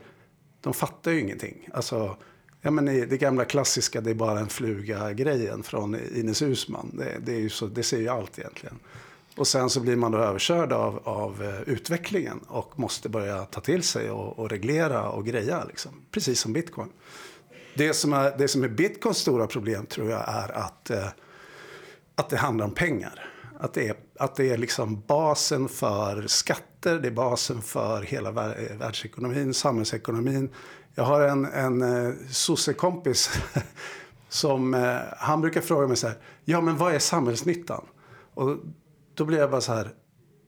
de 0.61 0.73
fattar 0.73 1.11
ju 1.11 1.19
ingenting. 1.19 1.69
Alltså, 1.73 2.17
Ja, 2.65 2.71
men 2.71 2.85
det 2.85 3.17
gamla 3.17 3.45
klassiska, 3.45 4.01
det 4.01 4.09
är 4.09 4.15
bara 4.15 4.39
en 4.39 4.47
fluga-grejen 4.47 5.63
från 5.63 5.95
Ines 6.15 6.41
Husman. 6.41 6.91
Det, 6.97 7.17
det, 7.25 7.33
är 7.33 7.39
ju 7.39 7.49
så, 7.49 7.67
det 7.67 7.83
säger 7.83 8.03
ju 8.03 8.09
allt 8.09 8.39
egentligen. 8.39 8.79
Och 9.37 9.47
sen 9.47 9.69
så 9.69 9.79
blir 9.79 9.95
man 9.95 10.11
då 10.11 10.17
överkörd 10.17 10.73
av, 10.73 10.99
av 11.03 11.43
eh, 11.43 11.61
utvecklingen 11.61 12.39
och 12.47 12.79
måste 12.79 13.09
börja 13.09 13.45
ta 13.45 13.61
till 13.61 13.83
sig 13.83 14.11
och, 14.11 14.39
och 14.39 14.49
reglera 14.49 15.09
och 15.09 15.25
greja. 15.25 15.63
Liksom. 15.63 15.91
Precis 16.11 16.39
som 16.39 16.53
bitcoin. 16.53 16.89
Det 17.75 17.93
som, 17.93 18.13
är, 18.13 18.37
det 18.37 18.47
som 18.47 18.63
är 18.63 18.67
bitcoins 18.67 19.17
stora 19.17 19.47
problem 19.47 19.85
tror 19.85 20.09
jag 20.09 20.23
är 20.27 20.57
att, 20.57 20.89
eh, 20.89 21.07
att 22.15 22.29
det 22.29 22.37
handlar 22.37 22.65
om 22.65 22.71
pengar. 22.71 23.31
Att 23.59 23.73
det 23.73 23.87
är, 23.87 23.95
att 24.19 24.35
det 24.35 24.49
är 24.49 24.57
liksom 24.57 25.01
basen 25.07 25.69
för 25.69 26.27
skatter, 26.27 26.99
det 26.99 27.07
är 27.07 27.11
basen 27.11 27.61
för 27.61 28.01
hela 28.01 28.29
eh, 28.29 28.77
världsekonomin, 28.77 29.53
samhällsekonomin. 29.53 30.49
Jag 30.95 31.03
har 31.03 31.21
en, 31.21 31.45
en 31.45 31.81
eh, 31.81 32.13
sossekompis 32.31 33.29
som, 34.29 34.73
eh, 34.73 34.97
han 35.17 35.41
brukar 35.41 35.61
fråga 35.61 35.87
mig 35.87 35.97
så 35.97 36.07
här, 36.07 36.17
ja 36.45 36.61
men 36.61 36.77
vad 36.77 36.95
är 36.95 36.99
samhällsnyttan? 36.99 37.85
Och 38.33 38.57
då 39.15 39.25
blir 39.25 39.37
jag 39.37 39.51
bara 39.51 39.61
så 39.61 39.73
här, 39.73 39.93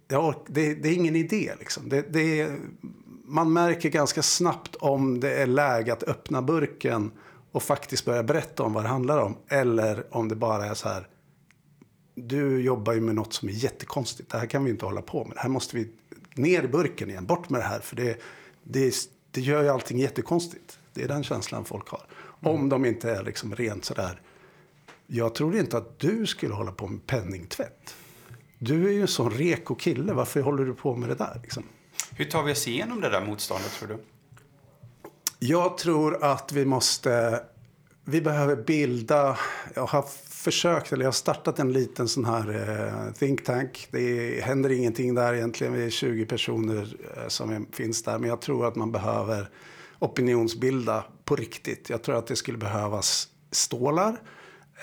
jag 0.08 0.26
ork, 0.26 0.38
det, 0.48 0.74
det, 0.74 0.90
är 0.90 0.94
ingen 0.94 1.16
idé 1.16 1.54
liksom. 1.60 1.90
Det, 1.90 2.14
det 2.14 2.42
är, 2.42 2.60
man 3.26 3.54
märker 3.54 3.90
ganska 3.90 4.24
snabbt 4.24 4.76
om 4.76 5.20
det 5.20 5.34
är 5.34 5.48
läge 5.48 5.94
att 5.94 6.04
öppna 6.04 6.42
burken 6.42 7.12
och 7.52 7.64
faktiskt 7.64 8.06
börja 8.06 8.24
berätta 8.24 8.64
om 8.64 8.74
vad 8.74 8.84
det 8.84 8.88
handlar 8.88 9.18
om. 9.18 9.38
Eller 9.48 10.16
om 10.16 10.30
det 10.30 10.36
bara 10.36 10.66
är 10.66 10.74
så 10.74 10.90
här, 10.90 11.08
du 12.16 12.62
jobbar 12.62 12.94
ju 12.94 13.02
med 13.02 13.16
något 13.16 13.34
som 13.34 13.50
är 13.50 13.54
jättekonstigt. 13.54 14.30
Det 14.32 14.38
här 14.38 14.48
kan 14.48 14.64
vi 14.64 14.72
inte 14.72 14.86
hålla 14.86 15.02
på 15.02 15.24
med. 15.24 15.36
Det 15.36 15.42
här 15.42 15.50
måste 15.50 15.76
vi 15.76 15.90
ner 16.36 16.64
i 16.64 16.68
burken 16.68 17.10
igen. 17.10 17.26
Bort 17.26 17.50
med 17.50 17.62
det 17.62 17.66
här. 17.66 17.80
För 17.80 17.96
det, 17.96 18.22
det, 18.64 18.96
det 19.32 19.42
gör 19.42 19.64
ju 19.64 19.70
allting 19.70 20.00
jättekonstigt. 20.00 20.80
Det 20.94 21.04
är 21.04 21.08
den 21.08 21.24
känslan 21.24 21.66
folk 21.66 21.90
har. 21.90 22.04
Mm. 22.42 22.56
Om 22.56 22.70
de 22.70 22.86
inte 22.86 23.12
är 23.12 23.24
liksom 23.24 23.56
rent 23.56 23.86
sådär. 23.86 24.22
Jag 25.08 25.36
tror 25.36 25.56
inte 25.56 25.78
att 25.78 26.00
du 26.00 26.26
skulle 26.26 26.54
hålla 26.54 26.72
på 26.72 26.88
med 26.88 27.08
penningtvätt. 27.08 27.96
Du 28.60 28.88
är 28.88 28.92
ju 28.92 29.02
en 29.02 29.08
sån 29.08 29.32
reko 29.32 29.76
kille. 29.76 30.14
Varför 30.14 30.42
håller 30.42 30.66
du 30.66 30.74
på 30.74 30.96
med 30.96 31.10
det 31.10 31.16
där? 31.16 31.40
Liksom? 31.44 31.64
Hur 32.12 32.26
tar 32.26 32.44
vi 32.44 32.52
oss 32.52 32.68
igenom 32.68 33.02
det 33.02 33.10
där 33.10 33.26
motståndet 33.26 33.72
tror 33.72 33.88
du? 33.90 33.98
Jag 35.40 35.78
tror 35.78 36.24
att 36.24 36.52
vi 36.52 36.66
måste... 36.66 37.44
Vi 38.06 38.22
behöver 38.22 38.56
bilda... 38.56 39.38
Jag 39.74 39.86
har 39.86 40.06
försökt, 40.30 40.94
eller 40.94 41.04
jag 41.04 41.08
har 41.08 41.14
startat 41.14 41.60
en 41.60 41.74
liten 41.74 42.08
sån 42.08 42.26
här 42.26 42.50
eh, 43.08 43.14
think 43.14 43.44
tank. 43.44 43.88
Det 43.92 44.44
händer 44.44 44.72
ingenting 44.72 45.16
där 45.16 45.34
egentligen. 45.34 45.74
Vi 45.74 45.86
är 45.86 45.90
20 45.90 46.26
personer 46.26 46.96
eh, 47.18 47.28
som 47.28 47.68
finns 47.72 48.04
där. 48.04 48.20
Men 48.20 48.30
jag 48.30 48.42
tror 48.42 48.68
att 48.68 48.76
man 48.76 48.92
behöver 48.92 49.50
opinionsbilda 50.00 51.04
på 51.26 51.36
riktigt. 51.36 51.90
Jag 51.90 52.04
tror 52.04 52.18
att 52.18 52.28
det 52.28 52.36
skulle 52.36 52.58
behövas 52.58 53.28
stålar 53.52 54.18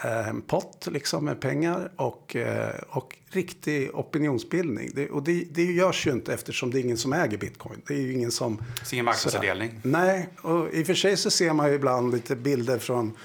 en 0.02 0.42
pott 0.42 0.88
liksom 0.90 1.24
med 1.24 1.40
pengar 1.40 1.92
och, 1.96 2.36
eh, 2.36 2.74
och 2.88 3.16
riktig 3.30 3.90
opinionsbildning. 3.94 4.90
Det, 4.94 5.10
och 5.10 5.22
det, 5.22 5.44
det 5.50 5.64
görs 5.64 6.06
ju 6.06 6.10
inte 6.10 6.34
eftersom 6.34 6.70
det 6.70 6.78
är 6.78 6.80
ingen 6.80 6.96
som 6.96 7.12
äger 7.12 7.38
bitcoin. 7.38 7.82
Det 7.86 7.94
är 7.94 7.98
ju 7.98 8.12
ingen 8.12 8.30
som... 8.30 8.62
Ingen 8.92 9.04
marknadsavdelning? 9.04 9.80
Nej, 9.82 10.28
och 10.42 10.74
i 10.74 10.82
och 10.82 10.86
för 10.86 10.94
sig 10.94 11.16
så 11.16 11.30
ser 11.30 11.52
man 11.52 11.68
ju 11.68 11.74
ibland 11.74 12.14
lite 12.14 12.36
bilder 12.36 12.78
från 12.78 13.16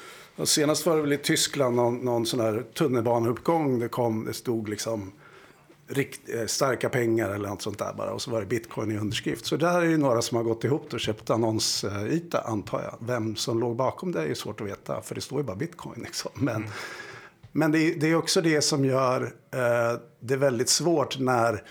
Senast 0.44 0.86
var 0.86 0.96
det 0.96 1.02
väl 1.02 1.14
i 1.14 1.18
Tyskland 1.18 1.76
någon, 1.76 1.98
någon 1.98 2.26
sån 2.26 2.40
här 2.40 2.64
tunnelbaneuppgång. 2.74 3.80
Det 3.80 3.88
kom, 3.88 4.26
det 4.26 4.34
stod 4.34 4.70
liksom 4.70 5.12
rikt, 5.90 6.30
eh, 6.30 6.46
starka 6.46 6.90
pengar 6.90 7.30
eller 7.30 7.50
något 7.50 7.62
sånt 7.62 7.80
där 7.80 7.94
bara. 7.94 8.12
Och 8.12 8.22
så 8.22 8.32
var 8.32 8.40
det 8.40 8.46
bitcoin 8.46 8.92
i 8.92 8.98
underskrift. 8.98 9.46
Så 9.46 9.58
där 9.58 9.82
är 9.82 9.88
det 9.88 9.98
några 9.98 10.22
som 10.22 10.38
har 10.38 10.44
gått 10.44 10.64
ihop 10.64 10.94
och 10.94 11.00
köpt 11.00 11.30
annonsyta 11.30 12.42
antar 12.42 12.82
jag. 12.82 13.08
Vem 13.08 13.36
som 13.36 13.60
låg 13.60 13.76
bakom 13.76 14.12
det 14.12 14.24
är 14.24 14.34
svårt 14.34 14.62
att 14.62 14.68
veta. 14.68 15.02
För 15.02 15.16
det 15.16 15.22
står 15.22 15.40
ju 15.40 15.44
bara 15.44 15.56
bitcoin 15.56 16.02
liksom. 16.04 16.32
Men, 16.34 16.56
mm. 16.56 16.70
men 17.52 17.72
det, 17.72 17.94
det, 17.94 18.08
är 18.08 18.16
också 18.16 18.42
det 18.42 18.62
som 18.62 18.86
gör 18.86 19.22
eh, 19.52 20.00
det 20.20 20.36
väldigt 20.36 20.70
svårt 20.70 21.20
när 21.20 21.64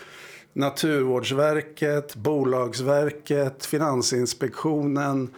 Naturvårdsverket, 0.53 2.15
Bolagsverket, 2.15 3.65
Finansinspektionen 3.65 5.33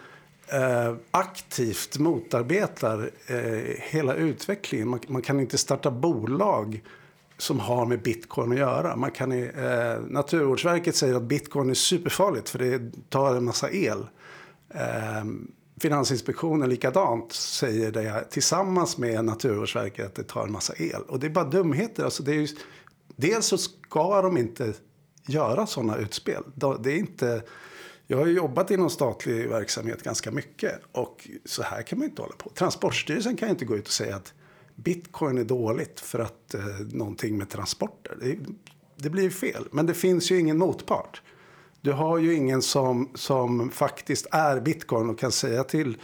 eh, 0.46 0.94
aktivt 1.10 1.98
motarbetar 1.98 3.10
eh, 3.26 3.76
hela 3.78 4.14
utvecklingen. 4.14 4.88
Man, 4.88 5.00
man, 5.06 5.22
kan 5.22 5.40
inte 5.40 5.58
starta 5.58 5.90
bolag 5.90 6.82
som 7.42 7.60
har 7.60 7.86
med 7.86 8.02
bitcoin 8.02 8.52
att 8.52 8.58
göra. 8.58 8.96
Man 8.96 9.10
kan, 9.10 9.32
eh, 9.32 10.00
Naturvårdsverket 10.08 10.96
säger 10.96 11.14
att 11.14 11.22
bitcoin 11.22 11.70
är 11.70 11.74
superfarligt 11.74 12.48
för 12.48 12.58
det 12.58 12.92
tar 13.08 13.36
en 13.36 13.44
massa 13.44 13.70
el. 13.70 14.06
Eh, 14.74 15.24
Finansinspektionen 15.80 16.68
likadant 16.68 17.32
säger 17.32 17.92
det 17.92 18.24
tillsammans 18.30 18.98
med 18.98 19.24
Naturvårdsverket 19.24 20.06
att 20.06 20.14
det 20.14 20.22
tar 20.22 20.44
en 20.46 20.52
massa 20.52 20.74
el. 20.76 21.02
Och 21.08 21.20
det 21.20 21.26
är 21.26 21.30
bara 21.30 21.44
dumheter. 21.44 22.04
Alltså 22.04 22.22
det 22.22 22.32
är 22.32 22.40
ju, 22.40 22.48
dels 23.16 23.46
så 23.46 23.58
ska 23.58 24.22
de 24.22 24.36
inte 24.36 24.72
göra 25.26 25.66
sådana 25.66 25.96
utspel. 25.96 26.42
Det 26.80 26.92
är 26.92 26.98
inte, 26.98 27.42
jag 28.06 28.18
har 28.18 28.26
jobbat 28.26 28.70
inom 28.70 28.90
statlig 28.90 29.48
verksamhet 29.48 30.02
ganska 30.02 30.30
mycket 30.30 30.80
och 30.92 31.28
så 31.44 31.62
här 31.62 31.82
kan 31.82 31.98
man 31.98 32.08
inte 32.08 32.22
hålla 32.22 32.34
på. 32.34 32.50
Transportstyrelsen 32.50 33.36
kan 33.36 33.48
inte 33.48 33.64
gå 33.64 33.76
ut 33.76 33.86
och 33.86 33.92
säga 33.92 34.16
att 34.16 34.34
bitcoin 34.84 35.38
är 35.38 35.44
dåligt 35.44 36.00
för 36.00 36.18
att 36.18 36.54
eh, 36.54 36.64
någonting 36.92 37.38
med 37.38 37.48
transporter. 37.50 38.16
Det, 38.20 38.38
det 38.96 39.10
blir 39.10 39.30
fel. 39.30 39.68
Men 39.70 39.86
det 39.86 39.94
finns 39.94 40.30
ju 40.30 40.40
ingen 40.40 40.58
motpart. 40.58 41.22
Du 41.80 41.92
har 41.92 42.18
ju 42.18 42.34
ingen 42.34 42.62
som, 42.62 43.08
som 43.14 43.70
faktiskt 43.70 44.26
är 44.30 44.60
bitcoin 44.60 45.10
och 45.10 45.18
kan 45.18 45.32
säga 45.32 45.64
till 45.64 45.96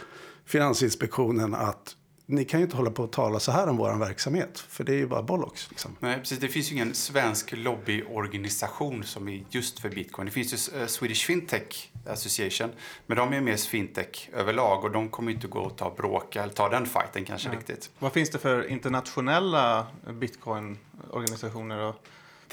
Finansinspektionen 0.45 1.55
att 1.55 1.95
ni 2.31 2.45
kan 2.45 2.59
ju 2.59 2.63
inte 2.63 2.77
hålla 2.77 2.91
på 2.91 3.03
och 3.03 3.11
tala 3.11 3.39
så 3.39 3.51
här 3.51 3.69
om 3.69 3.77
vår 3.77 3.99
verksamhet. 3.99 4.65
För 4.69 4.83
det 4.83 4.93
är 4.93 4.97
ju 4.97 5.07
bara 5.07 5.23
bollocks. 5.23 5.69
Liksom. 5.69 5.95
Nej, 5.99 6.17
precis. 6.17 6.39
Det 6.39 6.47
finns 6.47 6.71
ju 6.71 6.75
ingen 6.75 6.93
svensk 6.93 7.51
lobbyorganisation 7.51 9.03
som 9.03 9.27
är 9.27 9.43
just 9.49 9.79
för 9.79 9.89
bitcoin. 9.89 10.25
Det 10.25 10.31
finns 10.31 10.53
ju 10.53 10.79
uh, 10.79 10.87
Swedish 10.87 11.25
Fintech 11.25 11.91
Association. 12.07 12.69
Men 13.07 13.17
de 13.17 13.33
är 13.33 13.41
mer 13.41 13.57
fintech 13.57 14.29
överlag 14.33 14.83
och 14.83 14.91
de 14.91 15.09
kommer 15.09 15.31
inte 15.31 15.47
gå 15.47 15.59
och 15.59 15.77
ta 15.77 15.93
bråka 15.97 16.43
eller 16.43 16.53
ta 16.53 16.69
den 16.69 16.85
fighten 16.85 17.25
kanske 17.25 17.49
ja. 17.49 17.55
riktigt. 17.55 17.89
Vad 17.99 18.13
finns 18.13 18.29
det 18.29 18.37
för 18.37 18.67
internationella 18.67 19.87
bitcoin-organisationer? 20.07 21.93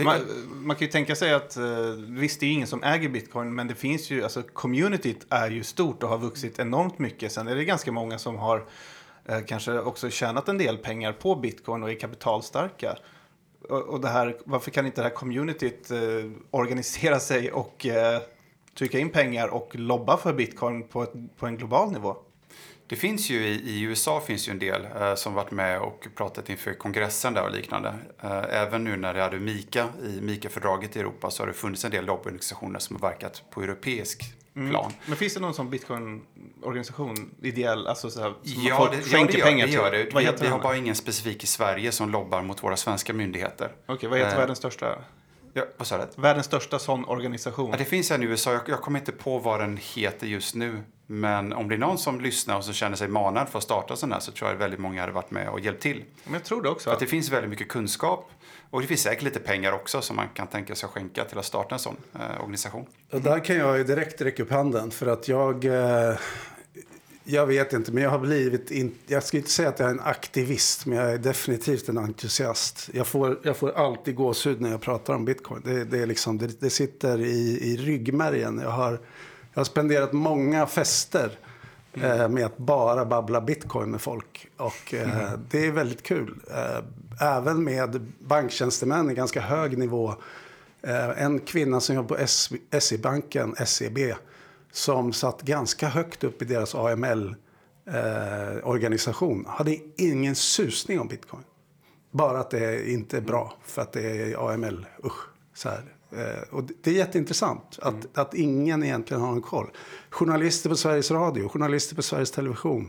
Man, 0.01 0.21
man, 0.53 0.77
kan 0.77 0.87
ju 0.87 0.93
tänka 0.93 1.17
sig 1.17 1.35
att, 1.35 1.57
uh, 1.57 1.91
visst 2.09 2.41
det 2.41 2.47
är 2.47 2.51
ingen 2.51 2.67
som 2.67 2.83
äger 2.83 3.09
bitcoin, 3.09 3.55
men 3.55 3.69
det 3.69 3.75
finns 3.75 4.11
ju, 4.11 4.23
alltså 4.23 4.43
communityt 4.43 5.27
är 5.31 5.51
ju 5.51 5.65
stort 5.65 6.03
och 6.03 6.09
har 6.09 6.19
vuxit 6.19 6.59
enormt 6.59 6.99
mycket. 6.99 7.33
Sen 7.33 7.49
är 7.49 7.57
det 7.57 7.65
ganska 7.65 7.93
många 7.93 8.19
som 8.19 8.37
har 8.37 8.59
Eh, 8.59 8.65
Eh, 9.29 9.41
kanske 9.47 9.79
också 9.81 10.11
tjänat 10.11 10.49
en 10.49 10.59
del 10.59 10.79
pengar 10.79 11.13
på 11.13 11.35
bitcoin 11.35 11.83
och 11.83 11.91
är 11.91 11.95
kapitalstarka. 11.95 12.97
Och, 13.69 14.01
det 14.01 14.09
här, 14.09 14.37
varför 14.45 14.71
kan 14.71 14.87
inte 14.87 15.01
det 15.01 15.09
här 15.09 15.15
communityt 15.15 15.91
eh, 15.91 15.99
organisera 16.51 17.21
sig 17.21 17.53
och 17.53 17.87
eh, 17.87 18.21
trycka 18.79 18.99
in 18.99 19.11
pengar 19.11 19.49
och 19.49 19.75
lobba 19.75 20.17
för 20.17 20.33
bitcoin 20.33 20.89
på, 20.89 21.03
ett, 21.03 21.13
på 21.37 21.47
en 21.47 21.57
global 21.57 21.93
nivå? 21.93 22.17
Det 22.89 22.97
finns 22.97 23.31
ju 23.31 23.47
i, 23.47 23.71
i 23.71 23.81
USA 23.83 24.21
finns 24.21 24.49
ju 24.49 24.53
en 24.53 24.59
del 24.59 24.87
eh, 25.01 25.15
som 25.15 25.35
varit 25.35 25.51
med 25.51 25.81
och 25.81 26.07
pratat 26.15 26.51
inför 26.51 26.75
kongressen 26.75 27.35
där 27.35 27.43
och 27.43 27.53
liknande. 27.53 27.95
Eh, 28.21 28.45
även 28.51 28.85
nu 28.85 28.97
när 28.97 29.15
det 29.15 29.23
hade 29.23 29.39
MIKA 29.39 29.89
i 30.05 30.21
MIKA-fördraget 30.21 30.97
i 30.97 31.01
Europa 31.01 31.31
så 31.31 31.43
har 31.43 31.49
det 31.49 31.53
funnits 31.53 31.85
en 31.85 31.91
del 31.91 32.05
lobbyorganisationer 32.05 32.79
som 32.79 32.97
har 32.97 33.11
verkat 33.11 33.43
på 33.51 33.63
europeisk 33.63 34.23
plan. 34.57 34.93
Men 35.07 35.17
finns 35.17 35.35
det 35.35 35.41
någon 35.41 35.55
sån 35.55 35.71
bitcoin-organisation, 35.71 37.31
ideell, 37.43 37.87
alltså 37.87 38.11
så 38.11 38.21
här, 38.21 38.29
som 38.29 38.63
ja, 38.63 38.89
det, 38.91 39.11
ja, 39.11 39.25
det 39.25 39.39
gör, 39.39 39.45
pengar 39.45 39.67
det. 39.67 39.73
Gör 39.73 39.91
det. 39.91 40.05
Vi, 40.05 40.33
vi 40.41 40.47
har 40.47 40.59
bara 40.59 40.77
ingen 40.77 40.95
specifik 40.95 41.45
i 41.45 41.47
Sverige 41.47 41.93
som 41.93 42.11
lobbar 42.11 42.43
mot 42.43 42.63
våra 42.63 42.77
svenska 42.77 43.13
myndigheter. 43.13 43.67
Okej, 43.67 43.95
okay, 43.95 44.09
vad 44.09 44.19
heter 44.19 44.33
eh, 44.33 44.39
världens 44.39 44.59
största? 44.59 44.99
Ja, 45.53 45.65
vad 45.77 45.87
sa 45.87 45.99
du? 45.99 46.23
Världens 46.23 46.47
största 46.47 46.79
sån 46.79 47.05
organisation. 47.05 47.71
Ja, 47.71 47.77
det 47.77 47.85
finns 47.85 48.11
en 48.11 48.23
i 48.23 48.27
USA. 48.27 48.53
Jag, 48.53 48.63
jag 48.67 48.81
kommer 48.81 48.99
inte 48.99 49.13
på 49.13 49.39
vad 49.39 49.61
den 49.61 49.79
heter 49.95 50.27
just 50.27 50.55
nu. 50.55 50.83
Men 51.07 51.53
om 51.53 51.69
det 51.69 51.75
är 51.75 51.79
någon 51.79 51.99
som 51.99 52.21
lyssnar 52.21 52.57
och 52.57 52.65
som 52.65 52.75
känner 52.75 52.97
sig 52.97 53.09
manad 53.09 53.49
för 53.49 53.59
att 53.59 53.65
starta 53.65 53.97
sån 53.97 54.13
här 54.13 54.21
så 54.21 54.33
tror 54.33 54.49
jag 54.49 54.55
att 54.55 54.61
väldigt 54.61 54.81
många 54.81 55.01
hade 55.01 55.13
varit 55.13 55.31
med 55.31 55.49
och 55.49 55.61
hjälpt 55.61 55.83
till. 55.83 56.05
Men 56.25 56.33
jag 56.33 56.45
tror 56.45 56.63
det 56.63 56.69
också. 56.69 56.85
För 56.85 56.95
att 56.95 57.01
det 57.01 57.07
finns 57.07 57.31
väldigt 57.31 57.51
mycket 57.51 57.69
kunskap 57.69 58.31
och 58.71 58.81
det 58.81 58.87
finns 58.87 59.03
säkert 59.03 59.23
lite 59.23 59.41
pengar 59.41 59.73
också 59.73 60.03
som 60.03 60.17
man 60.17 60.29
kan 60.29 60.47
tänka 60.47 60.75
sig 60.75 60.87
att 60.87 60.93
skänka 60.93 61.25
till 61.25 61.39
att 61.39 61.45
starta 61.45 61.75
en 61.75 61.79
sån 61.79 61.97
eh, 62.15 62.41
organisation. 62.41 62.87
Och 63.13 63.21
där 63.21 63.45
kan 63.45 63.57
jag 63.57 63.87
direkt 63.87 64.21
räcka 64.21 64.43
upp 64.43 64.51
handen 64.51 64.91
för 64.91 65.07
att 65.07 65.29
jag 65.29 65.65
eh, 65.65 66.17
jag 67.29 67.47
vet 67.47 67.73
inte, 67.73 67.93
men 67.93 68.03
jag 68.03 68.11
har 68.11 68.19
blivit... 68.19 68.71
In, 68.71 68.95
jag 69.07 69.23
ska 69.23 69.37
inte 69.37 69.51
säga 69.51 69.69
att 69.69 69.79
jag 69.79 69.89
är 69.89 69.93
en 69.93 70.01
aktivist, 70.01 70.87
men 70.87 70.99
jag 70.99 71.13
är 71.13 71.19
definitivt 71.19 71.89
en 71.89 71.99
entusiast. 71.99 72.91
Jag 72.93 73.07
får, 73.07 73.41
jag 73.43 73.57
får 73.57 73.73
alltid 73.73 74.15
gåshud 74.15 74.61
när 74.61 74.71
jag 74.71 74.81
pratar 74.81 75.15
om 75.15 75.25
bitcoin. 75.25 75.63
Det, 75.65 75.85
det, 75.85 75.99
är 75.99 76.07
liksom, 76.07 76.39
det, 76.39 76.61
det 76.61 76.71
sitter 76.71 77.21
i, 77.21 77.59
i 77.73 77.77
ryggmärgen. 77.77 78.59
Jag 78.59 78.71
har, 78.71 78.93
jag 79.53 79.61
har 79.61 79.65
spenderat 79.65 80.13
många 80.13 80.67
fester 80.67 81.39
eh, 81.93 82.29
med 82.29 82.47
att 82.47 82.59
bara 82.59 83.05
babbla 83.05 83.41
bitcoin 83.41 83.91
med 83.91 84.01
folk. 84.01 84.49
Och 84.57 84.95
eh, 84.95 85.27
mm. 85.27 85.41
det 85.51 85.67
är 85.67 85.73
väldigt 85.73 86.03
kul. 86.03 86.35
Eh, 86.51 86.85
även 87.21 87.65
med 87.65 88.13
banktjänstemän 88.19 89.11
i 89.11 89.15
ganska 89.15 89.41
hög 89.41 89.79
nivå. 89.79 90.15
Eh, 90.83 91.23
en 91.23 91.41
kvinna 91.41 91.81
som 91.81 91.97
jobbar 91.97 92.17
på 92.17 92.27
SE-banken, 92.81 93.55
SEB, 93.67 93.99
som 94.73 95.13
satt 95.13 95.43
ganska 95.43 95.89
högt 95.89 96.25
upp 96.25 96.43
i 96.43 96.45
deras 96.45 96.75
AML 96.75 97.35
eh, 97.87 99.47
hade 99.47 99.79
ingen 99.97 100.35
susning 100.35 101.01
om 101.01 101.09
bitcoin. 101.09 101.43
Bara 102.11 102.39
att 102.39 102.51
det 102.51 102.91
inte 102.91 103.17
är 103.17 103.21
bra 103.21 103.55
för 103.65 103.83
att 103.83 103.93
det 103.93 104.33
är 104.33 104.53
AML. 104.53 104.87
Usch, 105.05 105.29
så 105.55 105.69
här. 105.69 105.85
Eh, 106.11 106.55
och 106.55 106.65
det 106.83 106.91
är 106.91 106.95
jätteintressant 106.95 107.79
att, 107.83 107.95
mm. 107.95 108.07
att 108.15 108.35
ingen 108.35 108.85
egentligen 108.85 109.21
har 109.21 109.33
en 109.33 109.43
koll. 109.43 109.71
Journalister 110.11 110.71
på 110.71 110.77
Sveriges 110.77 111.11
Radio, 111.11 111.49
journalister 111.49 111.97
på 111.97 112.03
Sveriges 112.03 112.31
Television. 112.31 112.89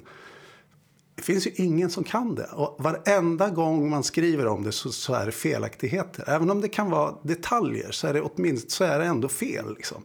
Det 1.17 1.23
finns 1.23 1.47
ju 1.47 1.51
ingen 1.55 1.89
som 1.89 2.03
kan 2.03 2.35
det. 2.35 2.49
Och 2.53 2.83
varenda 2.83 3.49
gång 3.49 3.89
man 3.89 4.03
skriver 4.03 4.47
om 4.47 4.63
det 4.63 4.71
så, 4.71 4.91
så 4.91 5.13
är 5.13 5.25
det 5.25 5.31
felaktigheter. 5.31 6.23
Även 6.27 6.49
om 6.51 6.61
det 6.61 6.69
kan 6.69 6.89
vara 6.89 7.15
detaljer 7.21 7.91
så 7.91 8.07
är 8.07 8.13
det 8.13 8.21
åtminstone 8.21 8.69
så 8.69 8.83
är 8.83 8.99
det 8.99 9.05
ändå 9.05 9.29
fel. 9.29 9.73
Liksom. 9.75 10.03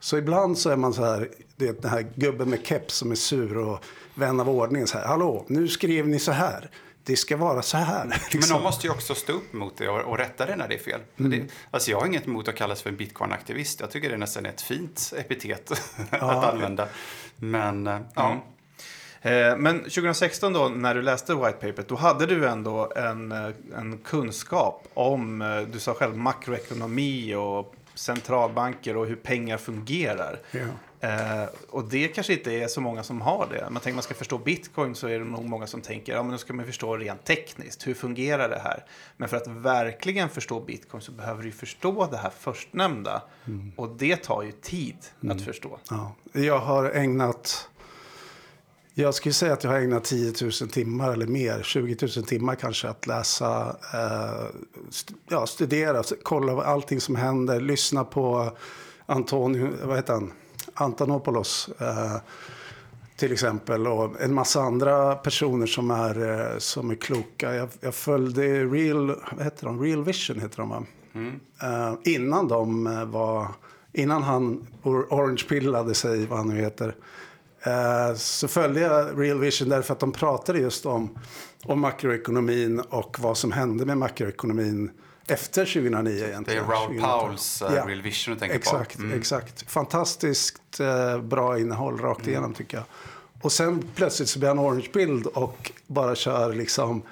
Så 0.00 0.16
ibland 0.16 0.58
så 0.58 0.70
är 0.70 0.76
man 0.76 0.94
så 0.94 1.04
här, 1.04 1.30
det 1.56 1.68
är 1.68 1.72
den 1.72 1.90
här 1.90 2.06
gubben 2.14 2.50
med 2.50 2.66
keps 2.66 2.94
som 2.94 3.10
är 3.10 3.14
sur 3.14 3.56
och 3.58 3.84
vän 4.14 4.40
av 4.40 4.50
ordning. 4.50 4.86
Så 4.86 4.98
här, 4.98 5.06
Hallå, 5.06 5.44
nu 5.48 5.68
skrev 5.68 6.08
ni 6.08 6.18
så 6.18 6.32
här 6.32 6.70
det 7.04 7.16
ska 7.16 7.36
vara 7.36 7.62
så 7.62 7.76
här. 7.76 8.06
Liksom. 8.32 8.40
Men 8.40 8.48
de 8.48 8.62
måste 8.62 8.86
ju 8.86 8.92
också 8.92 9.14
stå 9.14 9.32
upp 9.32 9.52
mot 9.52 9.76
det 9.76 9.88
och, 9.88 10.00
och 10.00 10.18
rätta 10.18 10.46
det 10.46 10.56
när 10.56 10.68
det 10.68 10.74
är 10.74 10.78
fel. 10.78 11.00
Mm. 11.18 11.30
Det, 11.30 11.42
alltså 11.70 11.90
jag 11.90 12.00
har 12.00 12.06
inget 12.06 12.26
emot 12.26 12.48
att 12.48 12.54
kallas 12.54 12.82
för 12.82 12.90
en 12.90 12.96
bitcoin-aktivist. 12.96 13.80
Jag 13.80 13.90
tycker 13.90 14.08
det 14.08 14.14
är 14.14 14.18
nästan 14.18 14.46
ett 14.46 14.60
fint 14.60 15.12
epitet 15.16 15.82
ja. 16.10 16.16
att 16.18 16.54
använda. 16.54 16.88
Men, 17.36 17.86
mm. 17.86 18.04
ja. 18.14 18.30
Eh, 18.30 18.36
men 19.58 19.78
2016 19.78 20.52
då, 20.52 20.68
när 20.68 20.94
du 20.94 21.02
läste 21.02 21.34
White 21.34 21.52
Paper, 21.52 21.84
då 21.88 21.94
hade 21.94 22.26
du 22.26 22.46
ändå 22.48 22.92
en, 22.96 23.32
eh, 23.32 23.48
en 23.76 23.98
kunskap 23.98 24.88
om, 24.94 25.42
eh, 25.42 25.60
du 25.60 25.78
sa 25.78 25.94
själv, 25.94 26.16
makroekonomi 26.16 27.34
och 27.34 27.74
centralbanker 27.94 28.96
och 28.96 29.06
hur 29.06 29.16
pengar 29.16 29.56
fungerar. 29.58 30.38
Eh, 31.00 31.44
och 31.70 31.84
det 31.84 32.08
kanske 32.08 32.32
inte 32.32 32.52
är 32.52 32.68
så 32.68 32.80
många 32.80 33.02
som 33.02 33.20
har 33.20 33.46
det. 33.50 33.70
Man 33.70 33.82
tänker 33.82 33.94
man 33.94 34.02
ska 34.02 34.14
förstå 34.14 34.38
bitcoin 34.38 34.94
så 34.94 35.06
är 35.06 35.18
det 35.18 35.24
nog 35.24 35.44
många 35.44 35.66
som 35.66 35.80
tänker 35.80 36.12
ja 36.12 36.22
men 36.22 36.32
då 36.32 36.38
ska 36.38 36.52
man 36.52 36.66
förstå 36.66 36.96
rent 36.96 37.24
tekniskt. 37.24 37.86
Hur 37.86 37.94
fungerar 37.94 38.48
det 38.48 38.58
här? 38.58 38.84
Men 39.16 39.28
för 39.28 39.36
att 39.36 39.46
verkligen 39.46 40.28
förstå 40.28 40.60
bitcoin 40.60 41.00
så 41.00 41.12
behöver 41.12 41.42
du 41.42 41.52
förstå 41.52 42.08
det 42.10 42.16
här 42.16 42.30
förstnämnda. 42.30 43.22
Mm. 43.46 43.72
Och 43.76 43.88
det 43.88 44.16
tar 44.16 44.42
ju 44.42 44.52
tid 44.52 44.96
mm. 45.22 45.36
att 45.36 45.42
förstå. 45.42 45.78
Ja. 45.90 46.14
Jag 46.32 46.58
har 46.58 46.90
ägnat 46.90 47.68
jag 48.94 49.14
skulle 49.14 49.32
säga 49.32 49.52
att 49.52 49.64
jag 49.64 49.70
har 49.70 49.78
ägnat 49.78 50.04
10 50.04 50.32
000 50.42 50.52
timmar 50.52 51.12
eller 51.12 51.26
mer, 51.26 51.62
20 51.62 51.96
000 52.16 52.26
timmar 52.26 52.54
kanske, 52.54 52.88
att 52.88 53.06
läsa, 53.06 53.76
eh, 53.94 54.46
st 54.88 55.14
ja, 55.28 55.46
studera, 55.46 56.02
kolla 56.22 56.64
allting 56.64 57.00
som 57.00 57.16
händer, 57.16 57.60
lyssna 57.60 58.04
på 58.04 58.52
Antonio, 59.06 59.70
vad 59.84 59.96
heter 59.96 60.12
han? 60.12 60.32
Antonopoulos 60.74 61.70
eh, 61.78 62.16
till 63.16 63.32
exempel 63.32 63.86
och 63.86 64.20
en 64.20 64.34
massa 64.34 64.62
andra 64.62 65.14
personer 65.14 65.66
som 65.66 65.90
är, 65.90 66.40
eh, 66.52 66.58
som 66.58 66.90
är 66.90 66.94
kloka. 66.94 67.54
Jag, 67.54 67.68
jag 67.80 67.94
följde 67.94 68.64
Real, 68.64 69.06
vad 69.06 69.44
heter 69.44 69.66
de? 69.66 69.82
Real 69.82 70.04
Vision 70.04 70.40
heter 70.40 70.56
de 70.56 70.68
va? 70.68 70.82
Mm. 71.14 71.40
Eh, 71.62 71.94
innan 72.04 72.48
de 72.48 72.86
eh, 72.86 73.04
var, 73.04 73.48
innan 73.92 74.22
han 74.22 74.66
orange-pillade 74.82 75.94
sig, 75.94 76.26
vad 76.26 76.38
han 76.38 76.48
nu 76.48 76.56
heter. 76.56 76.94
Eh, 77.66 78.14
så 78.14 78.48
följde 78.48 78.80
jag 78.80 79.20
Real 79.20 79.38
Vision 79.38 79.68
därför 79.68 79.92
att 79.92 80.00
de 80.00 80.12
pratade 80.12 80.58
just 80.58 80.86
om, 80.86 81.18
om 81.64 81.80
makroekonomin 81.80 82.80
och 82.80 83.16
vad 83.20 83.38
som 83.38 83.52
hände 83.52 83.86
med 83.86 83.98
makroekonomin 83.98 84.90
efter 85.26 85.64
2009 85.64 86.12
egentligen. 86.12 86.44
Det 86.44 86.52
är 86.52 86.76
Raoul 86.76 87.00
Pauls 87.00 87.62
uh, 87.62 87.76
ja. 87.76 87.86
Real 87.86 88.02
Vision 88.02 88.34
du 88.34 88.40
tänker 88.40 88.56
exakt, 88.56 88.96
på. 88.96 89.02
Mm. 89.02 89.18
Exakt, 89.18 89.70
Fantastiskt 89.70 90.80
uh, 90.80 91.22
bra 91.22 91.58
innehåll 91.58 91.98
rakt 91.98 92.20
mm. 92.20 92.30
igenom 92.30 92.54
tycker 92.54 92.76
jag. 92.76 92.84
Och 93.42 93.52
sen 93.52 93.88
plötsligt 93.94 94.28
så 94.28 94.38
blir 94.38 94.48
han 94.48 94.58
orange-bild 94.58 95.26
och 95.26 95.72
bara 95.86 96.14
kör 96.14 96.54
liksom 96.54 97.02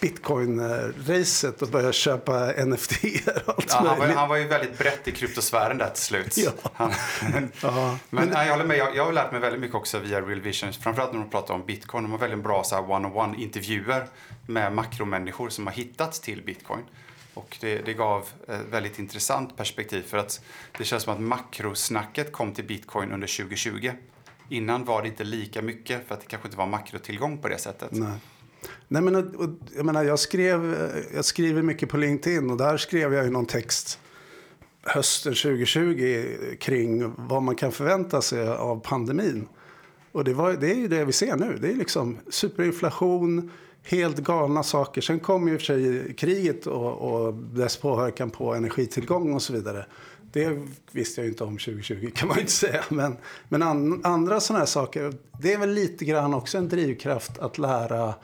bitcoin-racet 0.00 1.62
och 1.62 1.68
börjar 1.68 1.92
köpa 1.92 2.52
NFT 2.66 3.04
och 3.46 3.54
allt 3.56 3.66
ja, 3.68 3.84
han, 3.86 3.98
var, 3.98 4.06
han 4.06 4.28
var 4.28 4.36
ju 4.36 4.46
väldigt 4.46 4.78
brett 4.78 5.08
i 5.08 5.12
kryptosfären 5.12 5.78
där 5.78 5.90
till 5.90 6.02
slut. 6.02 6.36
Ja. 6.36 6.50
Han, 6.74 6.92
ja, 7.62 7.98
men, 8.10 8.28
men 8.28 8.46
jag 8.46 8.52
håller 8.52 8.64
med. 8.64 8.78
Jag, 8.78 8.96
jag 8.96 9.04
har 9.04 9.12
lärt 9.12 9.32
mig 9.32 9.40
väldigt 9.40 9.60
mycket 9.60 9.76
också 9.76 9.98
via 9.98 10.20
Real 10.20 10.40
Vision. 10.40 10.72
Framförallt 10.72 11.12
när 11.12 11.20
de 11.20 11.30
pratar 11.30 11.54
om 11.54 11.66
bitcoin. 11.66 12.04
De 12.04 12.12
har 12.12 12.18
väldigt 12.18 12.42
bra 12.42 12.62
one-on-one 12.72 13.36
intervjuer 13.36 14.06
med 14.46 14.72
makromänniskor 14.72 15.48
som 15.48 15.66
har 15.66 15.74
hittats 15.74 16.20
till 16.20 16.42
bitcoin. 16.42 16.82
Och 17.34 17.58
det, 17.60 17.78
det 17.78 17.94
gav 17.94 18.28
ett 18.48 18.60
väldigt 18.70 18.98
intressant 18.98 19.56
perspektiv 19.56 20.02
för 20.02 20.18
att 20.18 20.40
det 20.78 20.84
känns 20.84 21.02
som 21.02 21.12
att 21.12 21.20
makrosnacket 21.20 22.32
kom 22.32 22.54
till 22.54 22.64
bitcoin 22.64 23.12
under 23.12 23.36
2020. 23.36 23.90
Innan 24.48 24.84
var 24.84 25.02
det 25.02 25.08
inte 25.08 25.24
lika 25.24 25.62
mycket 25.62 26.08
för 26.08 26.14
att 26.14 26.20
det 26.20 26.26
kanske 26.26 26.48
inte 26.48 26.58
var 26.58 26.66
makrotillgång 26.66 27.38
på 27.38 27.48
det 27.48 27.58
sättet. 27.58 27.92
Nej. 27.92 28.12
Nej, 28.88 29.02
men, 29.02 29.16
och, 29.16 29.48
jag, 29.76 29.86
menar, 29.86 30.04
jag, 30.04 30.18
skrev, 30.18 30.74
eh, 30.74 31.02
jag 31.14 31.24
skriver 31.24 31.62
mycket 31.62 31.88
på 31.88 31.96
LinkedIn 31.96 32.50
och 32.50 32.56
där 32.56 32.76
skrev 32.76 33.14
jag 33.14 33.24
ju 33.24 33.30
någon 33.30 33.46
text 33.46 33.98
hösten 34.82 35.34
2020 35.34 36.24
kring 36.60 37.12
vad 37.16 37.42
man 37.42 37.54
kan 37.54 37.72
förvänta 37.72 38.22
sig 38.22 38.48
av 38.48 38.80
pandemin. 38.80 39.48
Och 40.12 40.24
det, 40.24 40.34
var, 40.34 40.52
det 40.52 40.70
är 40.70 40.74
ju 40.74 40.88
det 40.88 41.04
vi 41.04 41.12
ser 41.12 41.36
nu. 41.36 41.58
Det 41.60 41.70
är 41.70 41.74
liksom 41.74 42.18
superinflation, 42.30 43.50
helt 43.82 44.18
galna 44.18 44.62
saker. 44.62 45.00
Sen 45.00 45.20
kom 45.20 45.48
ju 45.48 45.54
i 45.54 45.56
och 45.56 45.60
för 45.60 45.66
sig 45.66 46.14
kriget 46.14 46.66
och, 46.66 46.92
och 46.92 47.34
dess 47.34 47.76
påverkan 47.76 48.30
på 48.30 48.54
energitillgång 48.54 49.34
och 49.34 49.42
så 49.42 49.52
vidare. 49.52 49.86
Det 50.32 50.58
visste 50.92 51.20
jag 51.20 51.24
ju 51.24 51.30
inte 51.30 51.44
om 51.44 51.58
2020 51.58 52.10
kan 52.14 52.28
man 52.28 52.36
ju 52.36 52.40
inte 52.40 52.52
säga. 52.52 52.84
Men, 52.88 53.16
men 53.48 53.62
an, 53.62 54.00
andra 54.04 54.40
sådana 54.40 54.58
här 54.58 54.66
saker, 54.66 55.14
det 55.40 55.52
är 55.52 55.58
väl 55.58 55.70
lite 55.70 56.04
grann 56.04 56.34
också 56.34 56.58
en 56.58 56.68
drivkraft 56.68 57.38
att 57.38 57.58
lära, 57.58 58.14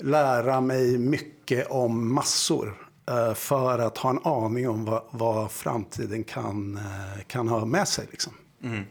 lära 0.00 0.60
mig 0.60 0.98
mycket 0.98 1.70
om 1.70 2.14
massor. 2.14 2.86
Eh, 3.10 3.34
för 3.34 3.78
att 3.78 3.98
ha 3.98 4.10
en 4.10 4.20
aning 4.24 4.68
om 4.68 4.84
vad, 4.84 5.02
vad 5.10 5.50
framtiden 5.50 6.24
kan, 6.24 6.76
eh, 6.76 7.22
kan 7.26 7.48
ha 7.48 7.64
med 7.64 7.88
sig. 7.88 8.06
Liksom. 8.10 8.32
Mm. 8.62 8.84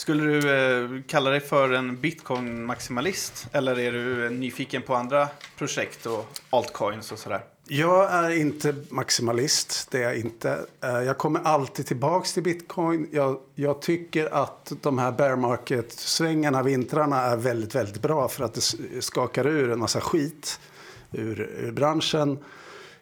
Skulle 0.00 0.24
du 0.24 0.38
eh, 0.38 1.02
kalla 1.06 1.30
dig 1.30 1.40
för 1.40 1.72
en 1.72 1.96
bitcoin-maximalist? 1.96 3.46
Eller 3.52 3.78
är 3.78 3.92
du 3.92 4.30
nyfiken 4.30 4.82
på 4.82 4.94
andra 4.94 5.28
projekt 5.58 6.06
och 6.06 6.38
altcoins 6.50 7.12
och 7.12 7.18
sådär? 7.18 7.40
Jag 7.68 8.12
är 8.12 8.30
inte 8.30 8.74
maximalist, 8.90 9.88
det 9.90 9.98
är 9.98 10.02
jag 10.02 10.18
inte. 10.18 10.66
Eh, 10.80 10.90
jag 10.90 11.18
kommer 11.18 11.40
alltid 11.40 11.86
tillbaka 11.86 12.26
till 12.26 12.42
bitcoin. 12.42 13.08
Jag, 13.12 13.38
jag 13.54 13.82
tycker 13.82 14.34
att 14.34 14.72
de 14.82 14.98
här 14.98 15.12
bear 15.12 15.36
market-svängarna, 15.36 16.62
vintrarna, 16.62 17.22
är 17.22 17.36
väldigt, 17.36 17.74
väldigt 17.74 18.02
bra 18.02 18.28
för 18.28 18.44
att 18.44 18.54
det 18.54 18.60
skakar 19.02 19.46
ur 19.46 19.70
en 19.70 19.78
massa 19.78 20.00
skit 20.00 20.60
ur, 21.12 21.40
ur 21.40 21.72
branschen. 21.72 22.38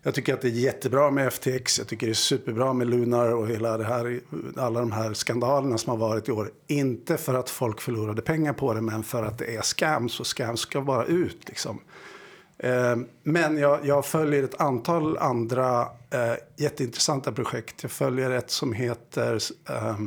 Jag 0.02 0.14
tycker 0.14 0.34
att 0.34 0.40
det 0.40 0.48
är 0.48 0.52
jättebra 0.52 1.10
med 1.10 1.32
FTX. 1.32 1.78
Jag 1.78 1.88
tycker 1.88 2.06
det 2.06 2.12
är 2.12 2.14
superbra 2.14 2.72
med 2.72 2.86
Lunar 2.86 3.34
och 3.34 3.48
hela 3.48 3.78
det 3.78 3.84
här, 3.84 4.20
alla 4.56 4.80
de 4.80 4.92
här 4.92 5.14
skandalerna 5.14 5.78
som 5.78 5.90
har 5.90 6.08
varit 6.08 6.28
i 6.28 6.32
år. 6.32 6.50
Inte 6.66 7.16
för 7.16 7.34
att 7.34 7.50
folk 7.50 7.80
förlorade 7.80 8.22
pengar 8.22 8.52
på 8.52 8.74
det, 8.74 8.80
men 8.80 9.02
för 9.02 9.22
att 9.22 9.38
det 9.38 9.56
är 9.56 9.62
scams 9.62 10.20
och 10.20 10.26
scams 10.26 10.60
ska 10.60 10.80
vara 10.80 11.04
ut. 11.04 11.48
Liksom. 11.48 11.80
Eh, 12.58 12.96
men 13.22 13.58
jag, 13.58 13.86
jag, 13.86 14.06
följer 14.06 14.42
ett 14.42 14.60
antal 14.60 15.18
andra 15.18 15.80
eh, 16.10 16.34
jätteintressanta 16.56 17.32
projekt. 17.32 17.82
Jag 17.82 17.90
följer 17.90 18.30
ett 18.30 18.50
som 18.50 18.72
heter 18.72 19.38
eh, 19.68 19.98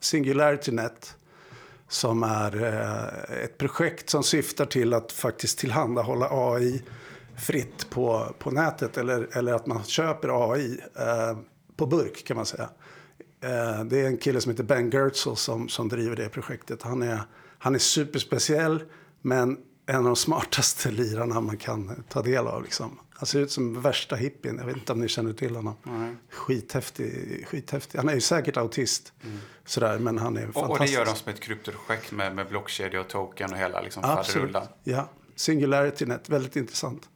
SingularityNet. 0.00 1.16
Som 1.88 2.22
är 2.22 2.62
eh, 2.64 3.44
ett 3.44 3.58
projekt 3.58 4.10
som 4.10 4.22
syftar 4.22 4.66
till 4.66 4.94
att 4.94 5.12
faktiskt 5.12 5.58
tillhandahålla 5.58 6.28
AI 6.30 6.82
fritt 7.40 7.90
på, 7.90 8.34
på 8.38 8.50
nätet. 8.50 8.96
Eller, 8.96 9.28
eller 9.32 9.52
att 9.52 9.66
man 9.66 9.84
köper 9.84 10.52
AI 10.52 10.80
eh, 10.96 11.38
på 11.76 11.86
burk 11.86 12.24
kan 12.26 12.36
man 12.36 12.46
säga. 12.46 12.70
Eh, 13.40 13.84
det 13.84 14.00
är 14.00 14.06
en 14.06 14.16
kille 14.16 14.40
som 14.40 14.50
heter 14.50 14.64
Ben 14.64 14.90
Gertzel 14.90 15.36
som, 15.36 15.68
som 15.68 15.88
driver 15.88 16.16
det 16.16 16.28
projektet. 16.28 16.82
Han 16.82 17.02
är, 17.02 17.20
han 17.58 17.74
är 17.74 17.78
superspeciell 17.78 18.82
men 19.22 19.58
en 19.86 19.96
av 19.96 20.04
de 20.04 20.16
smartaste 20.16 20.90
lirarna 20.90 21.40
man 21.40 21.56
kan 21.56 22.04
ta 22.08 22.22
del 22.22 22.46
av. 22.46 22.62
Liksom. 22.62 22.98
Han 23.10 23.26
ser 23.26 23.40
ut 23.40 23.50
som 23.52 23.80
värsta 23.80 24.16
hippien. 24.16 24.56
Jag 24.58 24.66
vet 24.66 24.76
inte 24.76 24.92
om 24.92 25.00
ni 25.00 25.08
känner 25.08 25.32
till 25.32 25.56
honom. 25.56 25.76
Mm. 25.86 26.16
Skithäftig, 26.30 27.46
skithäftig. 27.46 27.98
Han 27.98 28.08
är 28.08 28.14
ju 28.14 28.20
säkert 28.20 28.56
autist. 28.56 29.12
Mm. 29.24 29.38
Sådär, 29.64 29.98
men 29.98 30.18
han 30.18 30.36
är 30.36 30.48
och, 30.48 30.54
fantastisk. 30.54 30.80
Och 30.80 30.86
det 30.86 30.92
gör 30.92 31.04
de 31.04 31.14
som 31.14 31.32
ett 31.32 31.40
kryptoprojekt 31.40 32.12
med, 32.12 32.34
med 32.34 32.48
blockkedja 32.48 33.00
och 33.00 33.08
token 33.08 33.52
och 33.52 33.58
hela 33.58 33.80
liksom, 33.80 34.02
Absolut. 34.06 34.56
Ja, 34.84 35.08
SingularityNet. 35.36 36.28
Väldigt 36.28 36.56
intressant. 36.56 37.08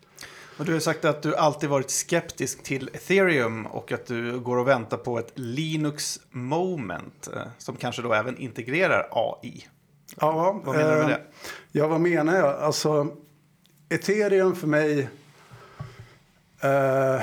Du 0.57 0.73
har 0.73 0.81
sagt 0.81 1.05
att 1.05 1.23
du 1.23 1.37
alltid 1.37 1.69
varit 1.69 1.91
skeptisk 1.91 2.63
till 2.63 2.91
ethereum 2.93 3.67
och 3.67 3.93
att 3.93 4.07
du 4.07 4.41
går 4.41 4.57
och 4.57 4.69
väntar 4.69 4.97
på 4.97 5.19
ett 5.19 5.33
Linux 5.35 6.21
moment 6.31 7.29
eh, 7.33 7.43
som 7.59 7.77
kanske 7.77 8.03
då 8.03 8.13
även 8.13 8.39
integrerar 8.39 9.09
AI. 9.11 9.69
Ja, 10.21 10.61
vad 10.65 10.77
menar 10.77 10.93
du 10.93 10.99
med 10.99 11.09
det? 11.09 11.15
Eh, 11.15 11.21
ja, 11.73 11.87
vad 11.87 12.01
menar 12.01 12.37
jag? 12.37 12.61
Alltså, 12.61 13.09
ethereum 13.89 14.57
för 14.57 14.67
mig... 14.67 15.09
Eh, 16.61 17.23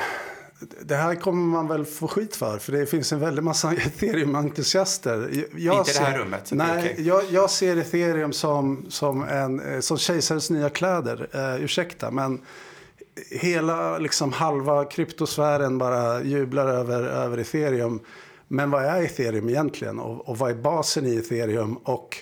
det 0.82 0.96
här 0.96 1.16
kommer 1.16 1.46
man 1.46 1.68
väl 1.68 1.86
få 1.86 2.08
skit 2.08 2.36
för, 2.36 2.58
för 2.58 2.72
det 2.72 2.86
finns 2.86 3.14
en 3.14 3.20
väldig 3.20 3.44
massa 3.44 3.74
ethereum-entusiaster. 3.74 5.46
Jag 5.56 5.78
Inte 5.78 5.92
i 5.92 5.94
det 5.94 6.00
här 6.00 6.18
rummet, 6.18 6.46
det 6.50 6.56
Nej, 6.56 6.80
okej. 6.80 7.08
jag, 7.08 7.24
jag 7.30 7.50
ser 7.50 7.78
ethereum 7.78 8.34
som, 8.34 8.86
som, 8.90 9.24
en, 9.24 9.60
eh, 9.60 9.80
som 9.80 9.98
kejsarens 9.98 10.50
nya 10.50 10.70
kläder. 10.70 11.30
Uh, 11.36 11.64
ursäkta, 11.64 12.12
men 12.12 12.42
hela 13.32 13.98
liksom, 13.98 14.34
halva 14.34 14.86
kryptosfären 14.86 15.78
bara 15.78 16.24
jublar 16.24 16.68
över, 16.68 17.04
över 17.04 17.38
ethereum. 17.38 18.00
Men 18.48 18.72
vad 18.72 18.86
är 18.86 19.04
ethereum 19.04 19.50
egentligen? 19.50 20.00
Och, 20.00 20.30
och 20.30 20.38
vad 20.38 20.52
är 20.52 20.56
basen 20.56 21.06
i 21.06 21.16
ethereum? 21.16 21.78
Och 21.78 22.18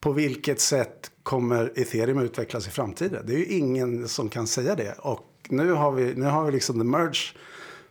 på 0.00 0.12
vilket 0.12 0.60
sätt 0.60 1.10
kommer 1.22 1.72
ethereum 1.76 2.18
utvecklas 2.18 2.66
i 2.66 2.70
framtiden? 2.70 3.26
Det 3.26 3.34
är 3.34 3.38
ju 3.38 3.46
ingen 3.46 4.08
som 4.08 4.28
kan 4.28 4.46
säga 4.46 4.74
det. 4.74 4.94
Och 4.98 5.28
nu 5.48 5.72
har 5.72 5.92
vi, 5.92 6.14
nu 6.14 6.26
har 6.26 6.44
vi 6.44 6.52
liksom 6.52 6.78
the 6.78 6.84
merge 6.84 7.34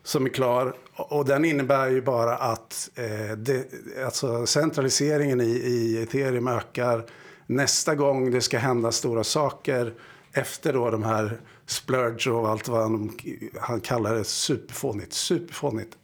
som 0.03 0.25
är 0.25 0.29
klar. 0.29 0.75
Och 0.95 1.25
den 1.25 1.45
innebär 1.45 1.89
ju 1.89 2.01
bara 2.01 2.35
att 2.35 2.89
eh, 2.95 3.37
det, 3.37 3.65
alltså 4.05 4.45
centraliseringen 4.45 5.41
i, 5.41 5.49
i 5.49 6.03
ethereum 6.03 6.47
ökar. 6.47 7.05
Nästa 7.47 7.95
gång 7.95 8.31
det 8.31 8.41
ska 8.41 8.57
hända 8.57 8.91
stora 8.91 9.23
saker 9.23 9.93
efter 10.33 10.73
då 10.73 10.89
de 10.89 11.03
här 11.03 11.41
splurge 11.71 12.31
och 12.31 12.49
allt 12.49 12.67
vad 12.67 12.81
han, 12.81 13.17
han 13.59 13.81
kallar 13.81 14.15
det 14.15 14.23
superfånigt. 14.23 15.13
Superfånigt 15.13 15.97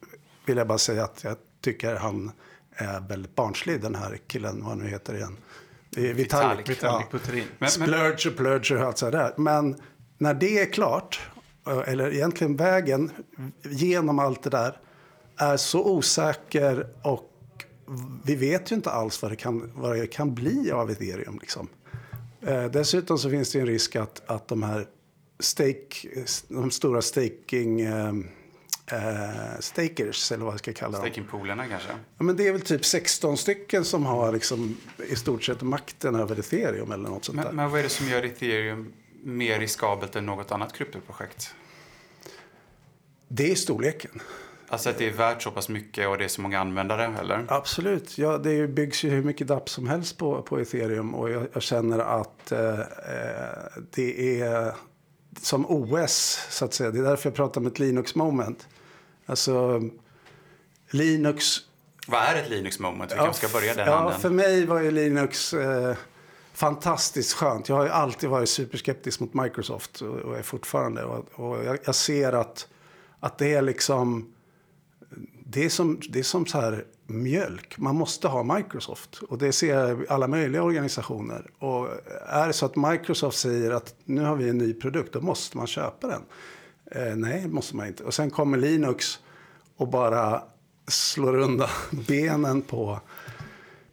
vill 0.46 0.58
jag 0.58 0.68
bara 0.68 0.78
säga 0.78 1.04
att 1.04 1.24
jag 1.24 1.36
tycker 1.62 1.96
han 1.96 2.32
är 2.72 3.00
väldigt 3.00 3.36
barnslig 3.36 3.82
den 3.82 3.96
här 3.96 4.20
killen, 4.28 4.60
vad 4.60 4.70
han 4.70 4.80
nu 4.80 4.88
heter 4.90 5.16
igen. 5.16 5.38
Är 5.98 6.14
Vitalik. 6.14 6.70
Vitalik 6.70 6.84
Ja. 6.84 7.04
Buterin. 7.12 7.44
Men, 7.60 7.70
Splurge 7.70 8.30
och 8.30 8.38
plurge 8.38 8.76
och 8.76 8.82
allt 8.82 8.98
sådär. 8.98 9.34
Men 9.38 9.76
när 10.18 10.34
det 10.34 10.60
är 10.60 10.74
klart, 10.74 11.20
eller 11.86 12.14
egentligen 12.14 12.56
vägen 12.56 13.12
genom 13.64 14.20
allt 14.20 14.44
det 14.44 14.50
där, 14.50 14.80
är 15.38 15.58
så 15.58 15.86
osäker 15.86 16.88
och 17.02 17.34
vi 18.24 18.36
vet 18.36 18.72
ju 18.72 18.76
inte 18.76 18.92
alls 18.92 19.22
vad 19.22 19.32
det 19.32 19.36
kan, 19.36 19.72
vad 19.76 19.98
det 19.98 20.08
kan 20.08 20.36
bli 20.36 20.72
av 20.72 20.92
ethereum. 20.92 21.40
Liksom. 21.42 21.68
Eh, 22.42 22.66
dessutom 22.66 23.18
så 23.18 23.30
finns 23.30 23.52
det 23.52 23.60
en 23.60 23.66
risk 23.66 23.96
att, 23.96 24.22
att 24.26 24.48
de 24.48 24.64
här 24.64 24.88
stake, 25.40 26.26
de 26.48 26.72
stora 26.72 27.02
staking, 27.02 27.82
eh, 27.82 28.14
eh, 28.92 29.60
stakers, 29.60 30.32
eller 30.32 30.46
vad 30.46 30.54
jag 30.54 30.60
ska 30.60 30.74
kalla 30.74 30.98
dem. 30.98 31.08
Stakingpoolerna 31.08 31.68
kanske? 31.68 31.90
Ja, 32.18 32.24
men 32.24 32.36
det 32.36 32.48
är 32.48 32.52
väl 32.52 32.62
typ 32.62 32.86
16 32.86 33.38
stycken 33.38 33.86
som 33.86 34.06
har 34.06 34.32
liksom, 34.32 34.78
i 35.10 35.16
stort 35.16 35.44
sett 35.44 35.62
makten 35.62 36.16
över 36.16 36.40
ethereum 36.40 36.92
eller 36.92 37.10
något 37.10 37.26
sånt 37.26 37.38
där. 37.38 37.46
Men, 37.46 37.56
men 37.56 37.72
vad 37.72 37.80
är 37.80 37.84
det 37.84 37.90
som 37.90 38.08
gör 38.08 38.24
ethereum 38.24 38.94
mer 39.24 39.60
riskabelt 39.60 40.16
än 40.16 40.26
något 40.26 40.52
annat 40.52 40.74
kryptoprojekt? 40.74 41.56
Det 43.28 43.52
är 43.52 43.56
storleken. 43.56 44.22
Alltså 44.70 44.90
att 44.90 44.98
det 44.98 45.08
är 45.08 45.12
värt 45.12 45.44
så 45.44 45.52
pass 45.52 45.70
mycket 45.70 46.08
och 46.08 46.18
det 46.18 46.24
är 46.24 46.28
så 46.28 46.42
många 46.42 46.60
användare, 46.60 47.16
eller? 47.20 47.46
Absolut. 47.48 48.18
Ja, 48.18 48.38
det 48.38 48.68
byggs 48.68 49.04
ju 49.04 49.10
hur 49.10 49.24
mycket 49.24 49.48
DApp 49.48 49.70
som 49.70 49.88
helst 49.88 50.18
på, 50.18 50.42
på 50.42 50.60
ethereum. 50.60 51.16
Och 51.16 51.30
jag, 51.30 51.48
jag 51.54 51.62
känner 51.64 52.00
att 52.00 52.52
eh, 52.52 52.80
eh, 52.80 52.86
det 53.92 54.42
är 54.42 54.74
som 55.42 55.66
OS, 55.66 56.48
så 56.50 56.66
att 56.66 56.74
säga. 56.74 56.92
Det 56.92 57.00
är 57.00 57.04
därför 57.04 57.30
jag 57.30 57.36
pratar 57.36 57.62
om 57.62 57.68
ett 57.68 57.80
Linux-moment. 57.80 58.68
Alltså, 59.26 59.82
Linux... 60.90 61.58
Vad 62.08 62.22
är 62.22 62.36
ett 62.36 62.50
Linux 62.50 62.80
moment? 62.80 63.12
Vi 63.12 63.16
kanske 63.16 63.48
ska 63.48 63.60
börja 63.60 63.74
den 63.74 63.88
ja, 63.88 63.96
handen. 63.96 64.20
för 64.20 64.30
mig 64.30 64.66
var 64.66 64.80
ju 64.80 64.92
Linux 64.92 65.54
eh, 65.54 65.96
fantastiskt 66.54 67.34
skönt. 67.34 67.70
Jag 67.70 67.76
har 67.76 67.84
ju 67.84 67.90
alltid 67.90 68.30
varit 68.30 68.50
superskeptisk 68.50 69.20
mot 69.20 69.34
Microsoft 69.34 70.02
och, 70.02 70.16
och 70.16 70.38
är 70.38 70.44
fortfarande. 70.44 71.04
Och, 71.04 71.26
och 71.32 71.66
jag, 71.66 71.78
jag 71.86 71.96
ser 71.96 72.34
att, 72.34 72.68
att 73.20 73.38
det 73.38 73.54
är 73.54 73.62
liksom... 73.62 74.34
Det 75.50 75.66
är 75.66 75.70
som, 75.70 76.00
det 76.10 76.20
är 76.20 76.24
som 76.24 76.46
så 76.46 76.62
här 76.62 76.86
mjölk. 77.06 77.78
Man 77.78 77.96
måste 77.96 78.28
ha 78.28 78.44
Microsoft. 78.44 79.22
Och 79.30 79.38
det 79.38 79.52
ser 79.52 79.80
jag 79.80 80.02
i 80.02 80.06
alla 80.10 80.28
möjliga 80.28 80.64
organisationer. 80.64 81.52
Och 81.60 81.88
är 82.28 82.48
det 82.48 82.54
så 82.54 82.66
att 82.66 82.76
Microsoft 82.76 83.38
säger 83.38 83.72
att 83.72 83.96
nu 84.06 84.24
har 84.24 84.36
vi 84.36 84.50
en 84.50 84.58
ny 84.58 84.74
produkt, 84.74 85.14
då 85.14 85.22
måste 85.22 85.58
man 85.58 85.68
köpa 85.68 86.08
den. 86.08 86.22
Eh, 86.92 87.16
nej, 87.16 87.48
måste 87.48 87.76
man 87.76 87.88
inte. 87.88 88.04
Och 88.04 88.14
sen 88.14 88.32
kommer 88.32 88.58
Linux 88.58 89.20
och 89.78 89.88
bara 89.88 90.44
slår 90.88 91.36
undan 91.38 91.70
benen 92.08 92.62
på, 92.62 93.00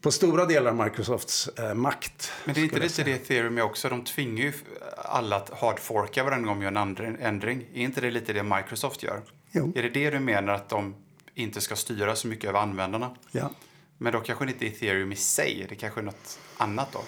på 0.01 0.11
stora 0.11 0.47
delar 0.47 0.71
av 0.71 0.77
Microsofts 0.85 1.49
eh, 1.49 1.75
makt. 1.75 2.33
Men 2.45 2.55
det 2.55 2.61
är 2.61 2.65
inte 2.65 2.81
lite 2.81 3.03
det 3.03 3.13
ethereum 3.13 3.59
är 3.59 3.63
också? 3.63 3.89
De 3.89 4.05
tvingar 4.05 4.45
ju 4.45 4.53
alla 4.97 5.37
att 5.37 5.51
hardforka 5.51 6.25
varje 6.25 6.43
gång 6.43 6.61
de 6.61 6.63
gör 6.63 7.05
en 7.05 7.17
ändring. 7.17 7.67
Är 7.75 7.83
inte 7.83 8.01
det 8.01 8.11
lite 8.11 8.33
det 8.33 8.43
Microsoft 8.43 9.03
gör? 9.03 9.21
Jo. 9.51 9.73
Är 9.77 9.83
det 9.83 9.89
det 9.89 10.11
du 10.11 10.21
menar 10.21 10.55
att 10.55 10.69
de 10.69 10.95
inte 11.35 11.61
ska 11.61 11.77
styra 11.77 12.17
så 12.17 12.29
mycket 12.29 12.49
över 12.51 12.59
användarna? 12.59 13.11
Ja. 13.33 13.51
Men 13.99 14.13
då 14.13 14.21
kanske 14.21 14.45
det 14.45 14.53
inte 14.53 14.67
är 14.67 14.69
ethereum 14.69 15.13
i 15.13 15.17
sig, 15.17 15.67
det 15.69 15.75
kanske 15.75 16.01
är 16.01 16.05
något 16.05 16.39
annat 16.57 16.89
då? 16.93 17.01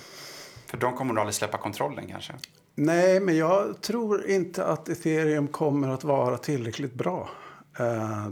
För 0.66 0.76
de 0.76 0.96
kommer 0.96 1.14
nog 1.14 1.20
aldrig 1.20 1.34
släppa 1.34 1.58
kontrollen 1.58 2.06
kanske? 2.08 2.32
Nej, 2.74 3.20
men 3.20 3.36
jag 3.36 3.80
tror 3.80 4.26
inte 4.26 4.64
att 4.64 4.88
ethereum 4.88 5.48
kommer 5.48 5.88
att 5.88 6.04
vara 6.04 6.38
tillräckligt 6.38 6.94
bra. 6.94 7.30
Eh, 7.78 8.26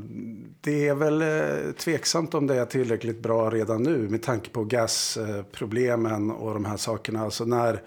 Det 0.61 0.89
är 0.89 0.95
väl 0.95 1.23
eh, 1.23 1.73
tveksamt 1.73 2.35
om 2.35 2.47
det 2.47 2.55
är 2.55 2.67
tillräckligt 2.67 3.23
bra 3.23 3.51
redan 3.51 3.83
nu 3.83 4.09
med 4.09 4.23
tanke 4.23 4.51
på 4.51 4.65
gasproblemen 4.65 6.31
och 6.31 6.55
de 6.55 6.65
här 6.65 6.77
sakerna. 6.77 7.21
Alltså 7.21 7.45
när, 7.45 7.83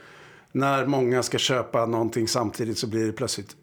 när 0.51 0.85
många 0.85 1.23
ska 1.23 1.37
köpa 1.37 1.85
någonting 1.85 2.27
samtidigt 2.27 2.77
så 2.77 2.87
blir 2.87 3.05
det 3.05 3.11
plötsligt 3.13 3.55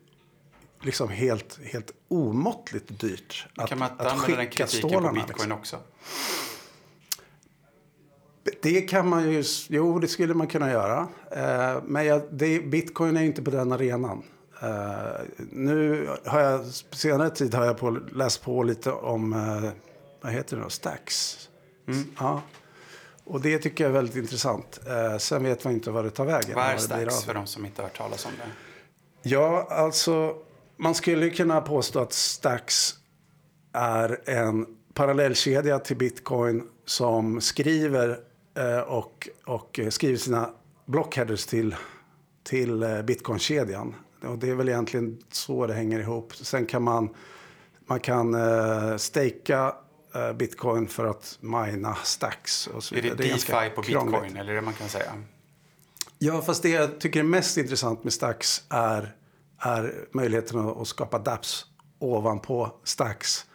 liksom 0.84 1.08
helt, 1.08 1.58
helt 1.64 1.92
omåttligt 2.08 3.00
dyrt 3.00 3.46
att, 3.56 3.68
kan 3.68 3.78
man 3.78 3.90
inte 3.90 4.04
att 4.04 4.12
använda 4.12 4.36
den 4.36 4.50
kritiken 4.50 4.90
på 4.90 5.12
bitcoin 5.12 5.24
liksom. 5.28 5.52
också? 5.52 5.78
Det 8.62 8.80
kan 8.80 9.08
man 9.08 9.32
ju, 9.32 9.44
jo 9.68 9.98
det 9.98 10.08
skulle 10.08 10.34
man 10.34 10.46
kunna 10.46 10.70
göra. 10.70 11.08
Eh, 11.30 11.82
men 11.84 12.06
jag, 12.06 12.22
det, 12.30 12.60
bitcoin 12.60 13.16
är 13.16 13.22
inte 13.22 13.42
på 13.42 13.50
den 13.50 13.72
arenan. 13.72 14.22
Eh, 14.62 15.20
nu 15.50 16.08
har 16.24 16.40
jag, 16.40 16.66
senare 16.90 17.30
tid 17.30 17.54
har 17.54 17.64
jag 17.64 17.78
på, 17.78 17.90
läst 17.90 18.42
på 18.42 18.62
lite 18.62 18.92
om, 18.92 19.32
eh, 19.32 19.70
vad 20.20 20.32
heter 20.32 20.56
det 20.56 20.62
då, 20.62 20.70
stacks. 20.70 21.48
Ja. 22.18 22.42
Och 23.24 23.40
det 23.40 23.58
tycker 23.58 23.84
jag 23.84 23.88
är 23.88 23.94
väldigt 23.94 24.16
intressant. 24.16 24.80
Eh, 24.86 25.18
sen 25.18 25.44
vet 25.44 25.64
man 25.64 25.72
inte 25.72 25.90
vad 25.90 26.04
det 26.04 26.10
tar 26.10 26.24
vägen. 26.24 26.54
Vad 26.54 26.64
är 26.64 26.76
stacks 26.76 27.24
för 27.24 27.34
de 27.34 27.46
som 27.46 27.66
inte 27.66 27.82
har 27.82 27.88
hört 27.88 27.98
talas 27.98 28.26
om 28.26 28.32
det? 28.38 28.50
Ja, 29.28 29.66
alltså 29.70 30.36
man 30.76 30.94
skulle 30.94 31.30
kunna 31.30 31.60
påstå 31.60 31.98
att 32.00 32.12
Stacks 32.12 32.94
är 33.72 34.20
en 34.30 34.66
parallellkedja 34.94 35.78
till 35.78 35.96
Bitcoin 35.96 36.62
som 36.84 37.40
skriver 37.40 38.18
eh, 38.56 38.78
och, 38.80 39.28
och 39.44 39.80
skriver 39.90 40.16
sina 40.18 40.50
blockheaders 40.86 41.46
till, 41.46 41.74
till 42.42 42.82
eh, 42.82 43.02
Bitcoin-kedjan. 43.02 43.94
Och 44.22 44.38
det 44.38 44.50
är 44.50 44.54
väl 44.54 44.68
egentligen 44.68 45.18
så 45.32 45.66
det 45.66 45.74
hänger 45.74 46.00
ihop. 46.00 46.36
Sen 46.36 46.66
kan 46.66 46.82
man, 46.82 47.14
man 47.86 48.00
kan 48.00 48.34
eh, 48.34 48.96
staka 48.96 49.74
eh, 50.14 50.32
Bitcoin 50.32 50.88
för 50.88 51.04
att 51.04 51.38
mina 51.40 51.94
stacks 51.94 52.66
och 52.66 52.84
så 52.84 52.94
Är 52.94 53.02
det 53.02 53.10
vidare. 53.10 53.28
ganska 53.28 53.60
DeFi 53.60 53.74
på 53.74 53.82
krångligt. 53.82 54.12
bitcoin, 54.22 54.36
eller 54.36 54.52
är 54.52 54.56
det 54.56 54.62
man 54.62 54.74
kan 54.74 54.88
säga? 54.88 55.12
Ja, 56.18 56.42
fast 56.42 56.62
det 56.62 56.68
jag 56.68 57.00
tycker 57.00 57.20
är 57.20 57.24
mest 57.24 57.56
intressant 57.56 58.04
med 58.04 58.12
Stacks 58.12 58.62
är, 58.68 59.14
är 59.58 60.08
möjligheten 60.12 60.68
att, 60.68 60.88
skapa 60.88 61.18
dApps 61.18 61.66
ovanpå 61.98 62.80
Stacks 62.84 63.46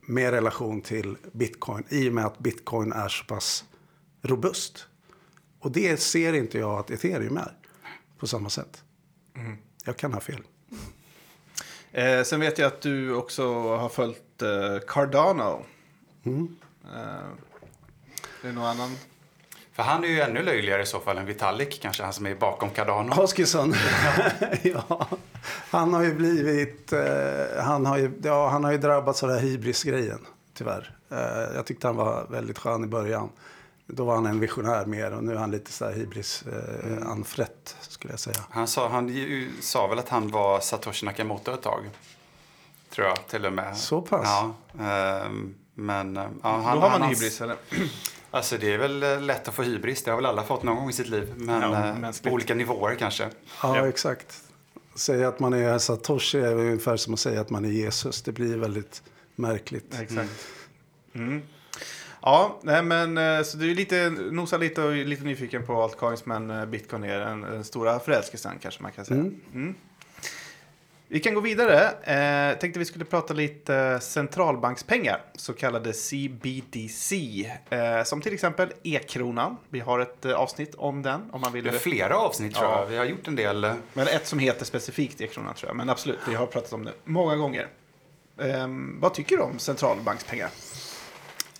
med 0.00 0.30
relation 0.30 0.80
till 0.80 1.16
bitcoin 1.32 1.84
i 1.88 2.08
och 2.08 2.12
med 2.12 2.26
att 2.26 2.38
bitcoin 2.38 2.92
är 2.92 3.08
så 3.08 3.24
pass 3.24 3.64
robust. 4.22 4.86
Och 5.60 5.70
det 5.70 6.00
ser 6.00 6.32
inte 6.32 6.58
jag 6.58 6.78
att 6.78 6.90
ethereum 6.90 7.36
är 7.36 7.52
på 8.18 8.26
samma 8.26 8.50
sätt. 8.50 8.84
Jag 9.84 9.96
kan 9.96 10.12
ha 10.12 10.20
fel. 10.20 10.42
Eh, 11.92 12.22
sen 12.22 12.40
vet 12.40 12.58
jag 12.58 12.66
att 12.66 12.80
du 12.80 13.14
också 13.14 13.76
har 13.76 13.88
följt 13.88 14.42
eh, 14.42 14.78
Cardano. 14.86 15.64
Mm. 16.24 16.56
Eh, 16.84 17.00
det 18.42 18.48
är 18.48 18.52
någon 18.52 18.64
annan? 18.64 18.96
För 19.72 19.82
han 19.82 20.04
är 20.04 20.08
ju 20.08 20.20
ännu 20.20 20.42
löjligare 20.42 20.82
i 20.82 20.86
så 20.86 21.00
fall 21.00 21.18
än 21.18 21.26
Vitalik, 21.26 21.78
kanske 21.82 22.02
han 22.02 22.12
som 22.12 22.26
är 22.26 22.34
bakom 22.34 22.70
Cardano. 22.70 23.12
Hoskisson. 23.12 23.74
ja, 24.62 25.08
han 25.70 25.94
har 25.94 26.02
ju 26.02 26.14
blivit... 26.14 26.92
Eh, 26.92 27.62
han, 27.62 27.86
har 27.86 27.98
ju, 27.98 28.12
ja, 28.22 28.48
han 28.48 28.64
har 28.64 28.72
ju 28.72 28.78
drabbats 28.78 29.22
av 29.22 29.28
den 29.28 29.38
här 29.38 29.44
hybrisgrejen, 29.46 30.26
tyvärr. 30.54 30.96
Eh, 31.10 31.54
jag 31.56 31.66
tyckte 31.66 31.86
han 31.86 31.96
var 31.96 32.26
väldigt 32.30 32.58
skön 32.58 32.84
i 32.84 32.86
början. 32.86 33.28
Då 33.86 34.04
var 34.04 34.14
han 34.14 34.26
en 34.26 34.40
visionär 34.40 34.86
mer 34.86 35.12
och 35.12 35.24
nu 35.24 35.32
är 35.32 35.36
han 35.36 35.50
lite 35.50 35.72
så 35.72 35.84
här 35.84 35.92
hybris 35.92 36.44
eh, 36.46 37.08
anfrätt, 37.10 37.76
skulle 37.80 38.12
jag 38.12 38.20
säga. 38.20 38.40
Han 38.50 38.66
sa, 38.68 38.88
han 38.88 39.08
ju- 39.08 39.52
sa 39.60 39.86
väl 39.86 39.98
att 39.98 40.08
han 40.08 40.30
var 40.30 40.60
Satoshi 40.60 41.06
Nakamoto 41.06 41.52
ett 41.52 41.62
tag. 41.62 41.90
Tror 42.94 43.06
jag 43.06 43.26
till 43.28 43.46
och 43.46 43.52
med. 43.52 43.76
Så 43.76 44.00
pass? 44.02 44.20
Ja. 44.24 44.54
ehm, 44.84 45.54
men 45.74 46.16
eh, 46.16 46.22
ja, 46.42 46.48
han, 46.48 46.62
Då 46.76 46.82
har 46.82 46.90
man 46.90 47.00
han, 47.02 47.10
hybris, 47.10 47.40
eller? 47.40 47.56
Alltså 48.30 48.58
det 48.58 48.74
är 48.74 48.78
väl 48.78 49.02
eh, 49.02 49.20
lätt 49.20 49.48
att 49.48 49.54
få 49.54 49.62
hybris. 49.62 50.04
Det 50.04 50.10
har 50.10 50.16
väl 50.16 50.26
alla 50.26 50.42
fått 50.42 50.62
någon 50.62 50.76
gång 50.76 50.90
i 50.90 50.92
sitt 50.92 51.08
liv. 51.08 51.32
Men 51.36 51.62
Ja, 52.02 52.12
på 52.24 52.30
olika 52.30 52.54
nivåer 52.54 52.94
kanske. 52.94 53.28
Ja, 53.62 53.76
Ja. 53.76 53.88
exakt. 53.88 54.42
Säga 54.96 55.28
att 55.28 55.40
man 55.40 55.52
är 55.52 55.78
Satoshi 55.78 56.38
är 56.38 56.54
ungefär 56.54 56.96
som 56.96 57.14
att 57.14 57.20
säga 57.20 57.40
att 57.40 57.50
man 57.50 57.64
är 57.64 57.68
Jesus. 57.68 58.22
Det 58.22 58.32
blir 58.32 58.56
väldigt 58.56 59.02
märkligt. 59.34 60.00
Exakt. 60.00 60.46
Mm. 61.12 61.42
Ja, 62.22 62.60
nej 62.62 62.82
men 62.82 63.18
eh, 63.18 63.42
så 63.42 63.56
du 63.56 63.70
är 63.70 63.74
lite, 63.74 64.10
nosar 64.10 64.58
lite 64.58 64.82
och 64.82 64.92
lite 64.92 65.24
nyfiken 65.24 65.66
på 65.66 65.82
altcoins 65.82 66.26
men 66.26 66.50
eh, 66.50 66.66
bitcoin 66.66 67.04
är 67.04 67.18
den, 67.18 67.40
den 67.40 67.64
stora 67.64 67.98
förälskelsen 67.98 68.58
kanske 68.60 68.82
man 68.82 68.92
kan 68.92 69.04
säga. 69.04 69.20
Mm. 69.54 69.74
Vi 71.08 71.20
kan 71.20 71.34
gå 71.34 71.40
vidare. 71.40 71.88
Eh, 72.52 72.58
tänkte 72.58 72.78
vi 72.78 72.84
skulle 72.84 73.04
prata 73.04 73.34
lite 73.34 74.00
centralbankspengar, 74.00 75.22
så 75.36 75.52
kallade 75.52 75.92
CBDC. 75.92 77.16
Eh, 77.70 78.04
som 78.04 78.20
till 78.20 78.34
exempel 78.34 78.72
e-kronan. 78.82 79.56
Vi 79.68 79.80
har 79.80 79.98
ett 80.00 80.24
eh, 80.24 80.32
avsnitt 80.32 80.74
om 80.74 81.02
den 81.02 81.30
om 81.32 81.40
man 81.40 81.52
vill. 81.52 81.64
Det 81.64 81.70
är 81.70 81.78
flera 81.78 82.16
avsnitt 82.18 82.54
tror 82.54 82.66
Ja. 82.70 82.80
jag. 82.80 82.86
Vi 82.86 82.96
har 82.96 83.04
gjort 83.04 83.28
en 83.28 83.36
del. 83.36 83.64
eh, 83.64 83.74
Men 83.92 84.06
ett 84.08 84.26
som 84.26 84.38
heter 84.38 84.64
specifikt 84.64 85.20
e-kronan 85.20 85.54
tror 85.54 85.68
jag. 85.68 85.76
Men 85.76 85.90
absolut, 85.90 86.18
vi 86.28 86.34
har 86.34 86.46
pratat 86.46 86.72
om 86.72 86.84
det 86.84 86.92
många 87.04 87.36
gånger. 87.36 87.68
Eh, 88.40 88.66
vad 89.00 89.14
tycker 89.14 89.36
du 89.36 89.42
om 89.42 89.58
centralbankspengar? 89.58 90.50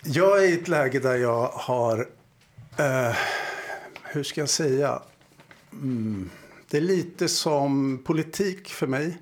Jag 0.03 0.43
är 0.43 0.47
i 0.49 0.53
ett 0.53 0.67
läge 0.67 0.99
där 0.99 1.15
jag 1.15 1.47
har, 1.47 2.07
eh, 2.77 3.15
hur 4.03 4.23
ska 4.23 4.41
jag 4.41 4.49
säga, 4.49 5.01
mm, 5.71 6.29
det 6.69 6.77
är 6.77 6.81
lite 6.81 7.27
som 7.27 8.03
politik 8.05 8.69
för 8.69 8.87
mig. 8.87 9.17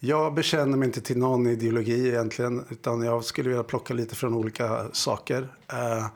Jag 0.00 0.34
bekänner 0.34 0.76
mig 0.76 0.86
inte 0.86 1.00
till 1.00 1.18
någon 1.18 1.46
ideologi 1.46 2.08
egentligen, 2.08 2.64
utan 2.70 3.02
jag 3.02 3.24
skulle 3.24 3.48
vilja 3.48 3.64
plocka 3.64 3.94
lite 3.94 4.14
från 4.14 4.34
olika 4.34 4.86
saker. 4.92 5.48
Eh, 5.72 6.06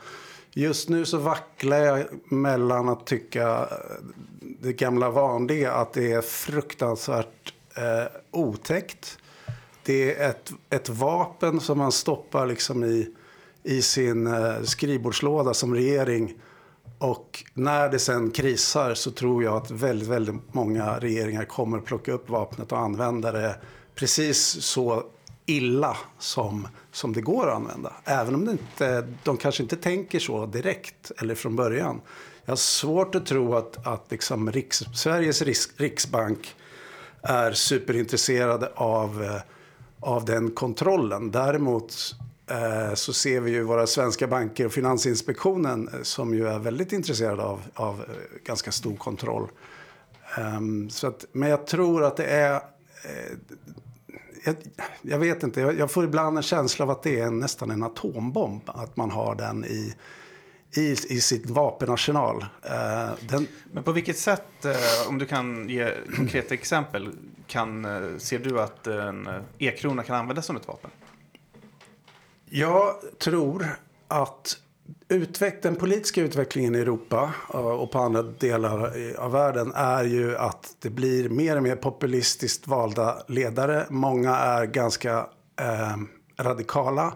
just 0.51 0.89
nu 0.89 1.05
så 1.05 1.19
vacklar 1.19 1.77
jag 1.77 2.05
mellan 2.25 2.89
att 2.89 3.07
tycka 3.07 3.69
det 4.41 4.73
gamla 4.73 5.11
vanliga, 5.11 5.73
att 5.73 5.93
det 5.93 6.13
är 6.13 6.23
fruktansvärt 6.23 7.55
eh, 7.77 8.13
otäckt. 8.31 9.19
Det 9.83 10.15
är 10.17 10.31
ett, 10.31 10.53
ett 10.71 10.89
vapen 10.89 11.61
som 11.61 11.79
man 11.79 11.93
stoppar 11.93 12.47
liksom 12.47 12.85
i, 12.85 13.09
i 13.63 13.83
sin 13.83 14.27
eh, 14.27 14.63
skrivbordslåda 14.63 15.55
som 15.55 15.75
regering. 15.75 16.35
Och 17.03 17.45
när 17.55 17.89
det 17.89 17.99
sen 17.99 18.31
krisar 18.31 18.95
så 18.95 19.11
tror 19.11 19.45
jag 19.45 19.57
att 19.57 19.71
väldigt, 19.71 20.09
väldigt 20.09 20.55
många 20.55 20.99
regeringar 20.99 21.45
kommer 21.45 21.79
att 21.79 21.85
plocka 21.85 22.13
upp 22.13 22.29
vapnet 22.31 22.73
och 22.73 22.79
använda 22.79 23.33
det 23.33 23.57
precis 23.95 24.39
så 24.65 25.03
illa 25.47 25.97
som, 26.19 26.69
som 26.93 27.13
det 27.13 27.21
går 27.21 27.49
att 27.49 27.55
använda. 27.57 27.93
Även 28.05 28.35
om 28.35 28.45
det 28.45 28.53
inte, 28.53 29.09
de 29.25 29.37
kanske 29.37 29.63
inte 29.63 29.77
tänker 29.77 30.19
så 30.19 30.47
direkt 30.47 31.13
eller 31.19 31.35
från 31.35 31.57
början. 31.57 32.01
Jag 32.45 32.53
har 32.53 32.57
svårt 32.57 33.15
att 33.15 33.27
tro 33.27 33.55
att, 33.55 33.87
att 33.87 34.11
liksom 34.11 34.53
Riks, 34.53 34.85
Sveriges 34.95 35.43
riks, 35.43 35.69
riksbank 35.77 36.55
är 37.23 37.53
superintresserade 37.53 38.73
av, 38.75 39.23
eh, 39.23 39.41
av 40.01 40.25
den 40.25 40.51
kontrollen. 40.51 41.31
Däremot 41.31 42.15
Eh, 42.47 42.95
så 42.95 43.13
ser 43.13 43.41
vi 43.41 43.51
ju 43.51 43.63
våra 43.63 43.87
svenska 43.87 44.27
banker 44.27 44.67
och 44.67 44.73
Finansinspektionen 44.73 45.89
eh, 45.89 46.03
som 46.03 46.35
ju 46.35 46.49
är 46.49 46.59
väldigt 46.59 46.93
intresserade 46.93 47.43
av, 47.43 47.63
av 47.75 48.01
eh, 48.01 48.45
ganska 48.45 48.73
stor 48.73 48.97
kontroll. 48.97 49.49
Ehm, 50.39 50.91
så 50.91 51.07
att, 51.07 51.25
men 51.33 51.49
jag 51.49 51.67
tror 51.67 52.05
att 52.05 52.17
det 52.17 52.25
är... 52.25 52.55
Eh, 52.55 53.33
jag, 54.45 54.57
jag 55.03 55.19
vet 55.19 55.43
inte, 55.43 55.61
jag, 55.61 55.79
jag 55.79 55.91
får 55.91 56.05
ibland 56.05 56.37
en 56.37 56.43
känsla 56.43 56.85
av 56.85 56.91
att 56.91 57.03
det 57.03 57.21
är 57.21 57.27
en, 57.27 57.39
nästan 57.39 57.71
en 57.71 57.83
atombomb. 57.83 58.63
Att 58.67 58.97
man 58.97 59.11
har 59.11 59.35
den 59.35 59.65
i, 59.65 59.95
i, 60.77 60.91
i 60.91 61.21
sitt 61.21 61.51
vapenarsenal. 61.51 62.47
Den, 63.21 63.47
Men 63.73 63.83
på 63.83 63.93
vilket 63.93 64.19
sätt, 64.19 64.65
eh, 64.65 65.09
om 65.09 65.19
du 65.19 65.27
kan 65.27 65.69
ge 65.69 65.91
konkreta 66.17 66.55
exempel, 66.55 67.11
kan, 67.47 67.87
ser 68.21 68.39
du 68.39 68.61
att 68.61 68.87
en 68.87 69.29
e-krona 69.59 70.03
kan 70.03 70.17
användas 70.17 70.47
som 70.47 70.57
ett 70.57 70.69
vapen? 70.69 70.91
Jag 72.55 72.95
tror 73.19 73.67
att 74.09 74.57
utveck 75.09 75.63
den 75.63 75.77
politiska 75.77 76.21
utvecklingen 76.23 76.75
i 76.75 76.79
Europa 76.79 77.35
eh, 77.55 77.61
och 77.61 77.91
på 77.91 77.99
andra 77.99 78.23
delar 78.23 78.93
av 79.19 79.33
världen 79.33 79.73
är 79.75 80.05
ju 80.05 80.37
att 80.37 80.77
det 80.81 80.91
blir 80.91 81.29
mer 81.29 81.57
och 81.57 81.63
mer 81.63 81.77
populistiskt 81.77 82.67
valda 82.67 83.23
ledare. 83.29 83.87
Många 83.91 84.37
är 84.37 84.65
ganska 84.67 85.27
eh, 85.61 85.97
radikala. 86.39 87.15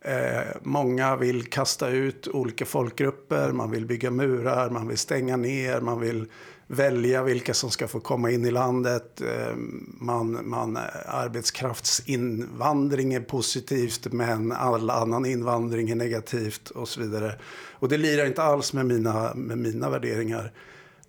Eh, 0.00 0.56
många 0.62 1.16
vill 1.16 1.46
kasta 1.46 1.88
ut 1.88 2.28
olika 2.28 2.66
folkgrupper, 2.66 3.52
man 3.52 3.70
vill 3.70 3.86
bygga 3.86 4.10
murar, 4.10 4.70
man 4.70 4.88
vill 4.88 4.98
stänga 4.98 5.36
ner, 5.36 5.80
man 5.80 6.00
vill 6.00 6.26
välja 6.68 7.22
vilka 7.22 7.54
som 7.54 7.70
ska 7.70 7.88
få 7.88 8.00
komma 8.00 8.30
in 8.30 8.44
i 8.44 8.50
landet. 8.50 9.20
Ehm, 9.20 9.96
man, 10.00 10.48
man, 10.48 10.76
eh, 10.76 10.82
arbetskraftsinvandring 11.06 13.14
är 13.14 13.20
positivt 13.20 14.12
men 14.12 14.52
all 14.52 14.90
annan 14.90 15.26
invandring 15.26 15.90
är 15.90 15.94
negativt 15.94 16.70
och 16.70 16.88
så 16.88 17.00
vidare. 17.00 17.34
Och 17.72 17.88
det 17.88 17.96
lirar 17.96 18.26
inte 18.26 18.42
alls 18.42 18.72
med 18.72 18.86
mina, 18.86 19.34
med 19.34 19.58
mina 19.58 19.90
värderingar. 19.90 20.52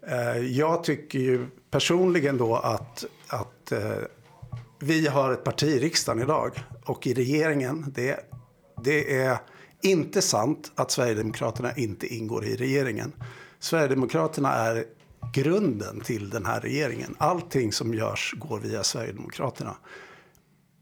Ehm, 0.08 0.54
jag 0.54 0.84
tycker 0.84 1.20
ju 1.20 1.48
personligen 1.72 2.38
då 2.38 2.56
att, 2.56 3.06
att 3.28 3.72
eh, 3.72 3.94
vi 4.80 5.08
har 5.08 5.32
ett 5.32 5.44
parti 5.44 5.64
i 5.64 5.80
riksdagen 5.80 6.24
idag 6.24 6.64
och 6.86 7.08
i 7.08 7.14
regeringen. 7.14 7.86
Det, 7.96 8.20
det 8.84 9.18
är 9.18 9.38
inte 9.82 10.22
sant 10.22 10.72
att 10.76 10.92
Sverigedemokraterna 10.92 11.76
inte 11.76 12.08
ingår 12.08 12.46
i 12.46 12.56
regeringen. 12.56 13.14
Sverigedemokraterna 13.60 14.54
är 14.54 14.86
grunden 15.34 16.02
till 16.02 16.30
den 16.30 16.46
här 16.46 16.62
regeringen. 16.62 17.16
Allting 17.18 17.74
som 17.74 17.94
görs 17.94 18.34
går 18.38 18.60
via 18.60 18.84
Sverigedemokraterna. 18.84 19.76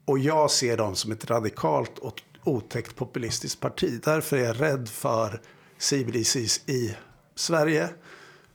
Och 0.05 0.19
jag 0.19 0.51
ser 0.51 0.77
dem 0.77 0.95
som 0.95 1.11
ett 1.11 1.29
radikalt 1.29 1.99
och 1.99 2.21
otäckt 2.43 2.95
populistiskt 2.95 3.59
parti. 3.59 4.01
Därför 4.03 4.37
är 4.37 4.45
jag 4.45 4.61
rädd 4.61 4.89
för 4.89 5.41
CBDCs 5.77 6.69
i 6.69 6.95
Sverige. 7.35 7.89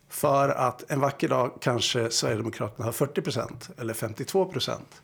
För 0.09 0.49
att 0.49 0.91
en 0.91 1.01
vacker 1.01 1.29
dag 1.29 1.59
kanske 1.61 2.11
Sverigedemokraterna 2.11 2.85
har 2.85 2.93
40 2.93 3.23
procent 3.23 3.71
eller 3.79 3.95
52 3.95 4.45
procent. 4.45 5.03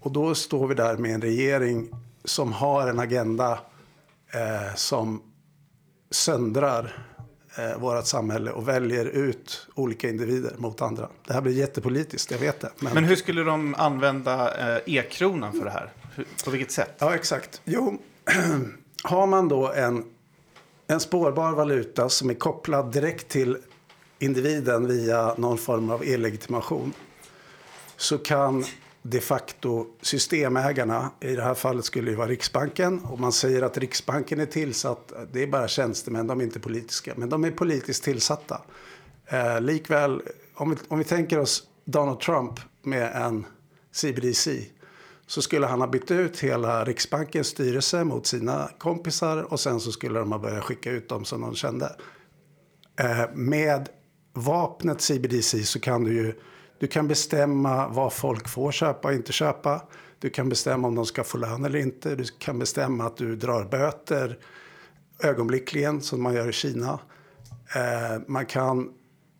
Och 0.00 0.12
då 0.12 0.34
står 0.34 0.68
vi 0.68 0.74
där 0.74 0.96
med 0.96 1.14
en 1.14 1.22
regering 1.22 1.90
som 2.24 2.52
har 2.52 2.88
en 2.88 2.98
agenda 2.98 3.58
eh, 4.34 4.74
som 4.74 5.22
söndrar 6.10 7.06
eh, 7.58 7.78
vårt 7.78 8.06
samhälle 8.06 8.50
och 8.50 8.68
väljer 8.68 9.04
ut 9.04 9.66
olika 9.74 10.08
individer 10.08 10.52
mot 10.56 10.82
andra. 10.82 11.08
Det 11.26 11.32
här 11.32 11.40
blir 11.40 11.52
jättepolitiskt, 11.52 12.30
jag 12.30 12.38
vet 12.38 12.60
det. 12.60 12.70
Men, 12.78 12.94
Men 12.94 13.04
hur 13.04 13.16
skulle 13.16 13.42
de 13.42 13.74
använda 13.74 14.54
eh, 14.76 14.82
e-kronan 14.86 15.52
för 15.52 15.64
det 15.64 15.70
här? 15.70 15.92
Hur, 16.14 16.26
på 16.44 16.50
vilket 16.50 16.70
sätt? 16.70 16.94
Ja, 16.98 17.14
exakt. 17.14 17.60
Jo, 17.64 17.98
har 19.02 19.26
man 19.26 19.48
då 19.48 19.72
en, 19.72 20.04
en 20.86 21.00
spårbar 21.00 21.52
valuta 21.52 22.08
som 22.08 22.30
är 22.30 22.34
kopplad 22.34 22.92
direkt 22.92 23.28
till 23.28 23.58
individen 24.18 24.86
via 24.86 25.34
någon 25.36 25.58
form 25.58 25.90
av 25.90 26.04
e-legitimation 26.04 26.92
så 27.96 28.18
kan 28.18 28.64
de 29.10 29.20
facto 29.20 29.86
systemägarna, 30.02 31.10
i 31.20 31.34
det 31.34 31.42
här 31.42 31.54
fallet 31.54 31.84
skulle 31.84 32.10
det 32.10 32.16
vara 32.16 32.28
Riksbanken, 32.28 33.00
och 33.00 33.20
man 33.20 33.32
säger 33.32 33.62
att 33.62 33.78
Riksbanken 33.78 34.40
är 34.40 34.46
tillsatt, 34.46 35.12
det 35.32 35.42
är 35.42 35.46
bara 35.46 35.68
tjänstemän, 35.68 36.26
de 36.26 36.40
är 36.40 36.44
inte 36.44 36.60
politiska, 36.60 37.12
men 37.16 37.28
de 37.28 37.44
är 37.44 37.50
politiskt 37.50 38.04
tillsatta. 38.04 38.60
Eh, 39.26 39.60
likväl, 39.60 40.22
om 40.54 40.70
vi, 40.70 40.76
om 40.88 40.98
vi 40.98 41.04
tänker 41.04 41.38
oss 41.38 41.62
Donald 41.84 42.20
Trump 42.20 42.60
med 42.82 43.12
en 43.14 43.46
CBDC 43.92 44.64
så 45.26 45.42
skulle 45.42 45.66
han 45.66 45.80
ha 45.80 45.88
bytt 45.88 46.10
ut 46.10 46.40
hela 46.40 46.84
Riksbankens 46.84 47.46
styrelse 47.46 48.04
mot 48.04 48.26
sina 48.26 48.70
kompisar 48.78 49.52
och 49.52 49.60
sen 49.60 49.80
så 49.80 49.92
skulle 49.92 50.18
de 50.18 50.32
ha 50.32 50.38
börjat 50.38 50.64
skicka 50.64 50.90
ut 50.90 51.08
dem 51.08 51.24
som 51.24 51.40
de 51.40 51.54
kände. 51.54 51.96
Eh, 53.00 53.24
med 53.34 53.88
vapnet 54.32 55.00
CBDC 55.00 55.64
så 55.64 55.80
kan 55.80 56.04
du 56.04 56.14
ju 56.14 56.34
du 56.78 56.86
kan 56.86 57.08
bestämma 57.08 57.88
vad 57.88 58.12
folk 58.12 58.48
får 58.48 58.72
köpa 58.72 59.08
och 59.08 59.14
inte 59.14 59.32
köpa. 59.32 59.82
Du 60.18 60.30
kan 60.30 60.48
bestämma 60.48 60.88
om 60.88 60.94
de 60.94 61.06
ska 61.06 61.24
få 61.24 61.38
lön 61.38 61.64
eller 61.64 61.78
inte. 61.78 62.14
Du 62.14 62.24
kan 62.38 62.58
bestämma 62.58 63.06
att 63.06 63.16
du 63.16 63.36
drar 63.36 63.64
böter 63.64 64.38
ögonblickligen 65.22 66.00
som 66.00 66.22
man 66.22 66.34
gör 66.34 66.48
i 66.48 66.52
Kina. 66.52 66.98
Eh, 67.74 68.22
man, 68.26 68.46
kan, 68.46 68.90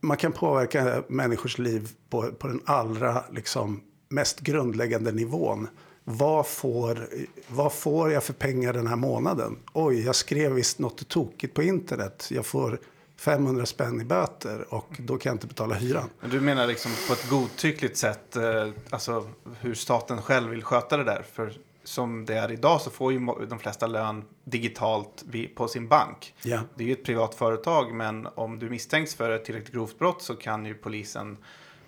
man 0.01 0.16
kan 0.16 0.33
påverka 0.33 1.03
människors 1.09 1.59
liv 1.59 1.88
på, 2.11 2.33
på 2.33 2.49
den 2.49 2.61
allra 2.64 3.25
liksom, 3.33 3.81
mest 4.09 4.40
grundläggande 4.40 5.12
nivån. 5.12 5.68
Vad 6.05 6.46
får, 6.46 7.09
vad 7.49 7.72
får 7.72 8.12
jag 8.12 8.25
för 8.25 8.33
pengar 8.33 8.72
den 8.72 8.87
här 8.87 8.96
månaden? 8.96 9.57
Oj, 9.72 10.05
jag 10.05 10.14
skrev 10.14 10.53
visst 10.53 10.79
något 10.79 11.09
tokigt 11.09 11.55
på 11.55 11.62
internet. 11.62 12.29
Jag 12.31 12.46
får 12.46 12.81
500 13.16 13.66
spänn 13.66 14.00
i 14.00 14.05
böter 14.05 14.74
och 14.74 14.88
då 14.98 15.18
kan 15.18 15.31
jag 15.31 15.35
inte 15.35 15.46
betala 15.46 15.74
hyran. 15.74 16.11
Men 16.20 16.31
Du 16.31 16.40
menar 16.40 16.66
liksom 16.66 16.92
på 17.09 17.12
ett 17.12 17.31
godtyckligt 17.31 17.96
sätt, 17.96 18.37
eh, 18.37 18.68
alltså 18.90 19.29
hur 19.61 19.74
staten 19.74 20.22
själv 20.22 20.50
vill 20.50 20.62
sköta 20.64 20.96
det 20.96 21.05
där? 21.05 21.24
För 21.33 21.52
som 21.85 22.24
det 22.24 22.35
är 22.35 22.52
idag 22.52 22.81
så 22.81 22.90
får 22.90 23.12
ju 23.12 23.18
de 23.48 23.59
flesta 23.59 23.87
lön 23.87 24.24
digitalt 24.44 25.24
på 25.55 25.68
sin 25.68 25.88
bank. 25.88 26.35
Ja. 26.42 26.61
Det 26.74 26.85
är 26.85 26.88
ju 26.88 26.92
ett 26.92 27.05
privat 27.05 27.35
företag, 27.35 27.94
men 27.94 28.29
om 28.35 28.59
du 28.59 28.70
misstänks 28.70 29.14
för 29.14 29.31
ett 29.31 29.44
tillräckligt 29.44 29.72
grovt 29.74 29.98
brott 29.98 30.22
så 30.22 30.35
kan 30.37 30.66
ju 30.66 30.74
polisen 30.74 31.37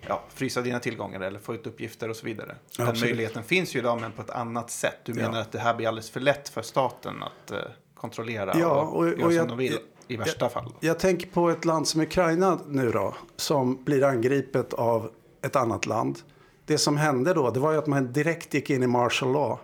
ja, 0.07 0.23
frysa 0.33 0.61
dina 0.61 0.79
tillgångar 0.79 1.19
eller 1.19 1.39
få 1.39 1.55
ut 1.55 1.67
uppgifter 1.67 2.09
och 2.09 2.15
så 2.15 2.25
vidare. 2.25 2.47
Ja, 2.47 2.55
Den 2.77 2.87
absolut. 2.87 3.01
möjligheten 3.09 3.43
finns 3.43 3.75
ju 3.75 3.79
idag 3.79 4.01
men 4.01 4.11
på 4.11 4.21
ett 4.21 4.29
annat 4.29 4.71
sätt. 4.71 4.95
Du 5.05 5.11
Ja. 5.11 5.17
menar 5.17 5.41
att 5.41 5.51
det 5.51 5.59
här 5.59 5.73
blir 5.73 5.87
alldeles 5.87 6.09
för 6.09 6.19
lätt 6.19 6.49
för 6.49 6.61
staten 6.61 7.23
att 7.23 7.51
eh, 7.51 7.57
kontrollera 7.95 8.53
Ja, 8.59 8.81
och, 8.81 8.97
och- 8.97 9.13
och 9.13 9.19
som 9.19 9.31
jag- 9.33 9.47
de 9.47 9.57
vill 9.57 9.77
i 10.09 10.17
värsta 10.17 10.49
fall. 10.49 10.73
Jag 10.79 10.99
tänker 10.99 11.27
på 11.27 11.49
ett 11.49 11.65
land 11.65 11.87
som 11.87 12.01
Ukraina 12.01 12.59
nu 12.67 12.91
då, 12.91 13.15
som 13.35 13.83
blir 13.83 14.03
angripet 14.03 14.73
av 14.73 15.11
ett 15.41 15.55
annat 15.55 15.85
land. 15.85 16.19
Det 16.65 16.77
som 16.77 16.97
hände 16.97 17.33
då, 17.33 17.49
det 17.51 17.59
var 17.59 17.71
ju 17.71 17.77
att 17.77 17.87
man 17.87 18.13
direkt 18.13 18.53
gick 18.53 18.69
in 18.69 18.83
i 18.83 18.87
martial 18.87 19.31
law, 19.31 19.59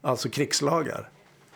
alltså 0.00 0.28
krigslagar. 0.28 1.10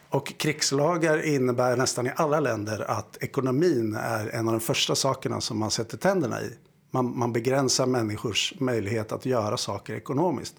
Och 0.09 0.39
krigslagar 0.39 1.27
innebär 1.27 1.77
nästan 1.77 2.07
i 2.07 2.11
alla 2.17 2.41
länder 2.41 2.91
att 2.91 3.17
ekonomin 3.21 3.95
är 3.95 4.29
en 4.29 4.49
av 4.49 4.55
de 4.55 4.61
första 4.61 4.95
sakerna 4.95 5.41
som 5.41 5.59
man 5.59 5.71
sätter 5.71 5.97
tänderna 5.97 6.43
i. 6.43 6.53
Man, 6.91 7.19
man 7.19 7.33
begränsar 7.33 7.87
människors 7.87 8.55
möjlighet 8.59 9.13
att 9.13 9.27
göra 9.27 9.57
saker 9.57 9.95
ekonomiskt. 9.95 10.55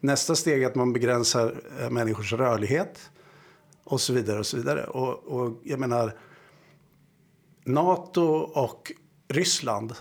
Nästa 0.00 0.34
steg 0.34 0.62
är 0.62 0.66
att 0.66 0.74
man 0.74 0.92
begränsar 0.92 1.54
eh, 1.80 1.90
människors 1.90 2.32
rörlighet 2.32 3.10
och 3.84 4.00
så 4.00 4.12
vidare. 4.12 4.38
Och 4.38 4.46
så 4.46 4.56
vidare. 4.56 4.84
Och, 4.84 5.24
och 5.24 5.60
jag 5.62 5.80
menar, 5.80 6.12
NATO 7.64 8.22
och 8.54 8.92
Ryssland 9.28 9.94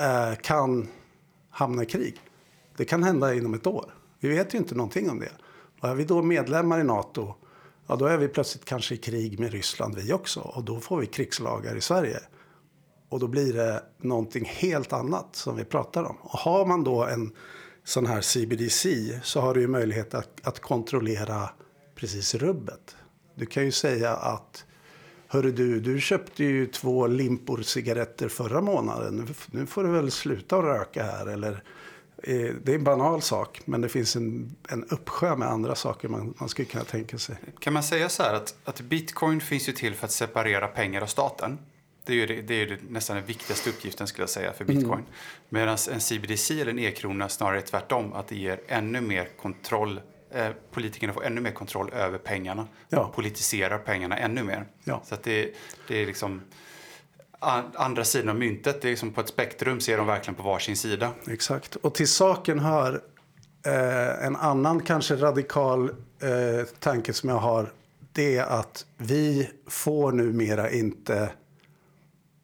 eh, 0.00 0.34
kan 0.34 0.88
hamna 1.50 1.82
i 1.82 1.86
krig. 1.86 2.20
Det 2.76 2.84
kan 2.84 3.02
hända 3.02 3.34
inom 3.34 3.54
ett 3.54 3.66
år. 3.66 3.94
Vi 4.20 4.28
vet 4.28 4.54
ju 4.54 4.58
inte 4.58 4.74
någonting 4.74 5.10
om 5.10 5.20
det. 5.20 5.32
Och 5.80 5.88
är 5.88 5.94
vi 5.94 6.04
då 6.04 6.22
medlemmar 6.22 6.80
i 6.80 6.84
NATO, 6.84 7.34
ja 7.86 7.96
då 7.96 8.06
är 8.06 8.18
vi 8.18 8.28
plötsligt 8.28 8.64
kanske 8.64 8.94
i 8.94 8.98
krig 8.98 9.40
med 9.40 9.52
Ryssland 9.52 9.94
vi 9.94 10.12
också. 10.12 10.40
Och 10.40 10.64
då 10.64 10.80
får 10.80 11.00
vi 11.00 11.06
krigslagar 11.06 11.76
i 11.76 11.80
Sverige. 11.80 12.18
Och 13.08 13.20
då 13.20 13.26
blir 13.26 13.52
det 13.52 13.82
någonting 13.98 14.44
helt 14.44 14.92
annat 14.92 15.36
som 15.36 15.56
vi 15.56 15.64
pratar 15.64 16.04
om. 16.04 16.16
Och 16.20 16.38
har 16.38 16.66
man 16.66 16.84
då 16.84 17.04
en 17.04 17.32
sån 17.84 18.06
här 18.06 18.20
CBDC 18.20 19.20
så 19.22 19.40
har 19.40 19.54
du 19.54 19.60
ju 19.60 19.68
möjlighet 19.68 20.14
att, 20.14 20.46
att 20.46 20.60
kontrollera 20.60 21.50
precis 21.94 22.34
rubbet. 22.34 22.96
Du 23.34 23.46
kan 23.46 23.64
ju 23.64 23.72
säga 23.72 24.16
att 24.16 24.64
Hörru 25.30 25.52
du, 25.52 25.80
du 25.80 26.00
köpte 26.00 26.44
ju 26.44 26.66
två 26.66 27.06
limpor 27.06 27.62
cigaretter 27.62 28.28
förra 28.28 28.60
månaden. 28.60 29.28
Nu, 29.50 29.66
får 29.66 29.84
du 29.84 29.90
väl 29.90 30.10
sluta 30.10 30.56
att 30.56 30.64
röka 30.64 31.02
här. 31.02 31.26
Eller, 31.26 31.62
eh, 32.22 32.54
det 32.62 32.72
är 32.72 32.74
en 32.74 32.84
banal 32.84 33.22
sak, 33.22 33.60
men 33.64 33.80
det 33.80 33.88
finns 33.88 34.16
en, 34.16 34.56
en 34.68 34.84
uppsjö 34.84 35.36
med 35.36 35.48
andra 35.48 35.74
saker 35.74 36.08
man, 36.08 36.34
man 36.38 36.48
skulle 36.48 36.68
kunna 36.68 36.84
tänka 36.84 37.18
sig. 37.18 37.36
Kan 37.58 37.72
man 37.72 37.82
säga 37.82 38.08
så 38.08 38.22
här 38.22 38.34
att, 38.34 38.54
att 38.64 38.80
bitcoin 38.80 39.40
finns 39.40 39.68
ju 39.68 39.72
till 39.72 39.94
för 39.94 40.04
att 40.04 40.12
separera 40.12 40.68
pengar 40.68 41.02
och 41.02 41.10
staten? 41.10 41.58
Det 42.04 42.12
är 42.12 42.16
ju, 42.16 42.26
det, 42.26 42.42
det 42.42 42.54
är 42.54 42.66
ju 42.66 42.78
nästan 42.88 43.16
den 43.16 43.26
viktigaste 43.26 43.70
uppgiften 43.70 44.06
skulle 44.06 44.22
jag 44.22 44.30
säga 44.30 44.52
för 44.52 44.64
bitcoin. 44.64 45.04
Medan 45.48 45.78
en 45.92 46.00
CBDC 46.00 46.60
eller 46.60 46.70
en 46.70 46.78
e-krona 46.78 47.28
snarare 47.28 47.56
är 47.56 47.62
tvärtom, 47.62 48.12
att 48.12 48.28
det 48.28 48.36
ger 48.36 48.60
ännu 48.68 49.00
mer 49.00 49.28
kontroll. 49.40 50.00
Eh, 50.30 50.50
politikerna 50.70 51.12
får 51.12 51.24
ännu 51.24 51.40
mer 51.40 51.52
kontroll 51.52 51.92
över 51.92 52.18
pengarna. 52.18 52.68
Ja. 52.88 53.12
Politiserar 53.14 53.78
pengarna 53.78 54.16
ännu 54.16 54.42
mer. 54.42 54.66
Ja. 54.84 55.02
Så 55.04 55.14
att 55.14 55.22
det, 55.22 55.54
det 55.88 56.02
är 56.02 56.06
liksom 56.06 56.42
an- 57.38 57.72
andra 57.74 58.04
sidan 58.04 58.28
av 58.28 58.36
myntet. 58.36 58.82
Det 58.82 58.90
är 58.90 58.96
som 58.96 59.12
på 59.12 59.20
ett 59.20 59.28
spektrum 59.28 59.80
ser 59.80 59.96
de 59.96 60.06
verkligen 60.06 60.34
på 60.34 60.42
varsin 60.42 60.76
sida. 60.76 61.12
Exakt. 61.28 61.76
Och 61.76 61.94
till 61.94 62.08
saken 62.08 62.58
hör 62.58 63.02
eh, 63.66 64.26
en 64.26 64.36
annan 64.36 64.80
kanske 64.80 65.16
radikal 65.16 65.90
eh, 66.22 66.66
tanke 66.78 67.12
som 67.12 67.28
jag 67.28 67.36
har. 67.36 67.72
Det 68.12 68.36
är 68.36 68.44
att 68.44 68.86
vi 68.96 69.50
får 69.66 70.12
numera 70.12 70.70
inte... 70.70 71.30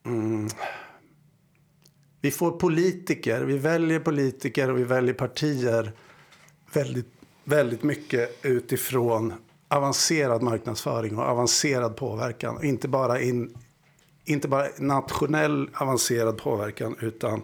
Mm, 0.05 0.47
vi 2.21 2.31
får 2.31 2.51
politiker, 2.51 3.41
vi 3.41 3.57
väljer 3.57 3.99
politiker 3.99 4.71
och 4.71 4.79
vi 4.79 4.83
väljer 4.83 5.13
partier 5.13 5.91
väldigt, 6.73 7.14
väldigt 7.45 7.83
mycket 7.83 8.45
utifrån 8.45 9.33
avancerad 9.67 10.41
marknadsföring 10.41 11.17
och 11.17 11.23
avancerad 11.23 11.95
påverkan. 11.95 12.63
Inte 12.63 12.87
bara, 12.87 13.21
in, 13.21 13.57
inte 14.25 14.47
bara 14.47 14.67
nationell 14.77 15.69
avancerad 15.73 16.37
påverkan 16.37 16.95
utan 17.01 17.41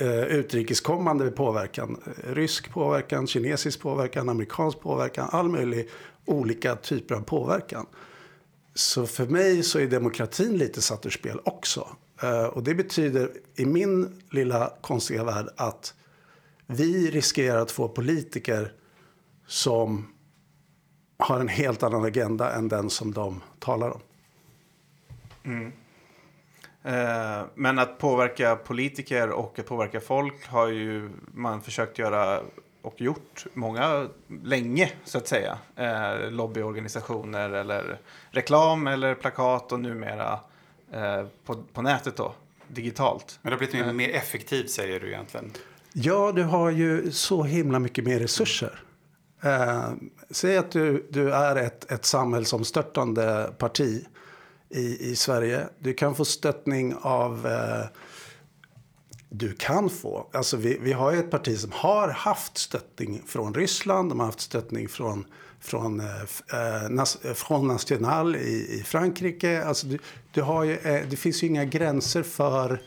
eh, 0.00 0.24
utrikeskommande 0.24 1.30
påverkan. 1.30 2.00
Rysk 2.24 2.70
påverkan, 2.70 3.26
kinesisk 3.26 3.80
påverkan, 3.80 4.28
amerikansk 4.28 4.80
påverkan. 4.80 5.28
All 5.32 5.48
möjlig 5.48 5.88
olika 6.24 6.76
typer 6.76 7.14
av 7.14 7.20
påverkan. 7.20 7.86
Så 8.74 9.06
för 9.06 9.26
mig 9.26 9.62
så 9.62 9.78
är 9.78 9.86
demokratin 9.86 10.58
lite 10.58 10.82
satt 10.82 11.06
ur 11.06 11.10
spel 11.10 11.40
också. 11.44 11.88
Eh, 12.22 12.44
och 12.44 12.62
det 12.62 12.74
betyder 12.74 13.30
i 13.56 13.64
min 13.64 14.22
lilla 14.30 14.72
konstiga 14.80 15.24
värld 15.24 15.48
att 15.56 15.94
vi 16.66 17.10
riskerar 17.10 17.58
att 17.60 17.70
få 17.70 17.88
politiker 17.88 18.72
som 19.50 20.06
har 21.18 21.40
en 21.40 21.48
helt 21.48 21.82
annan 21.82 22.04
agenda 22.04 22.52
än 22.52 22.68
den 22.68 22.90
som 22.90 23.12
de 23.12 23.42
talar 23.58 23.90
om. 23.90 24.00
Eh, 26.82 27.42
Men 27.54 27.78
att 27.78 27.98
påverka 27.98 28.56
politiker 28.56 29.30
och 29.30 29.58
att 29.58 29.66
påverka 29.66 30.00
folk 30.00 30.46
har 30.46 30.68
ju 30.68 31.10
man 31.34 31.62
försökt 31.62 31.98
göra 31.98 32.40
och 32.82 33.00
gjort 33.00 33.46
många 33.54 34.08
länge 34.42 34.92
så 35.04 35.18
att 35.18 35.28
säga. 35.28 35.58
Eh, 35.76 36.30
lobbyorganisationer 36.30 37.50
eller 37.50 37.98
reklam 38.30 38.86
eller 38.86 39.14
plakat 39.14 39.72
och 39.72 39.80
numera 39.80 40.40
eh, 40.92 41.26
på, 41.44 41.62
på 41.72 41.82
nätet 41.82 42.16
då, 42.16 42.34
digitalt. 42.68 43.38
Men 43.42 43.50
det 43.50 43.54
har 43.54 43.58
blivit 43.58 43.86
mer- 43.86 43.92
mer 43.92 44.10
effektivt 44.10 44.70
säger 44.70 45.00
du 45.00 45.06
egentligen. 45.08 45.52
Ja, 45.92 46.32
du 46.32 46.42
har 46.42 46.70
ju 46.70 47.12
så 47.12 47.42
himla 47.42 47.78
mycket 47.78 48.04
mer 48.04 48.18
resurser. 48.18 48.80
Eh, 49.42 49.92
säg 50.30 50.56
att 50.56 50.70
du, 50.70 51.08
du 51.10 51.32
är 51.32 51.56
ett, 51.56 51.92
ett 51.92 52.04
samhällsomstörtande 52.04 53.52
parti 53.58 54.06
i, 54.68 55.10
i 55.10 55.16
Sverige. 55.16 55.68
Du 55.78 55.94
kan 55.94 56.14
få 56.14 56.24
stöttning 56.24 56.94
av... 57.00 57.46
Eh, 57.46 57.86
du 59.32 59.52
kan 59.52 59.90
få. 59.90 60.26
Alltså 60.32 60.56
vi, 60.56 60.78
vi 60.80 60.92
har 60.92 61.12
ju 61.12 61.18
ett 61.18 61.30
parti 61.30 61.58
som 61.58 61.72
har 61.72 62.08
haft 62.08 62.58
stöttning 62.58 63.22
från 63.26 63.54
Ryssland. 63.54 64.10
De 64.10 64.20
har 64.20 64.26
haft 64.26 64.40
stöttning 64.40 64.88
från, 64.88 65.24
från, 65.60 66.00
eh, 66.00 66.06
eh 66.06 66.88
Nas- 66.88 67.22
från 67.22 67.34
Front 67.34 67.66
National 67.66 68.36
i, 68.36 68.78
i 68.80 68.82
Frankrike. 68.86 69.64
Alltså 69.64 69.86
du, 69.86 69.98
du 70.32 70.42
har 70.42 70.64
ju, 70.64 70.76
eh, 70.76 71.06
det 71.10 71.16
finns 71.16 71.42
ju 71.42 71.46
inga 71.46 71.64
gränser 71.64 72.22
för 72.22 72.80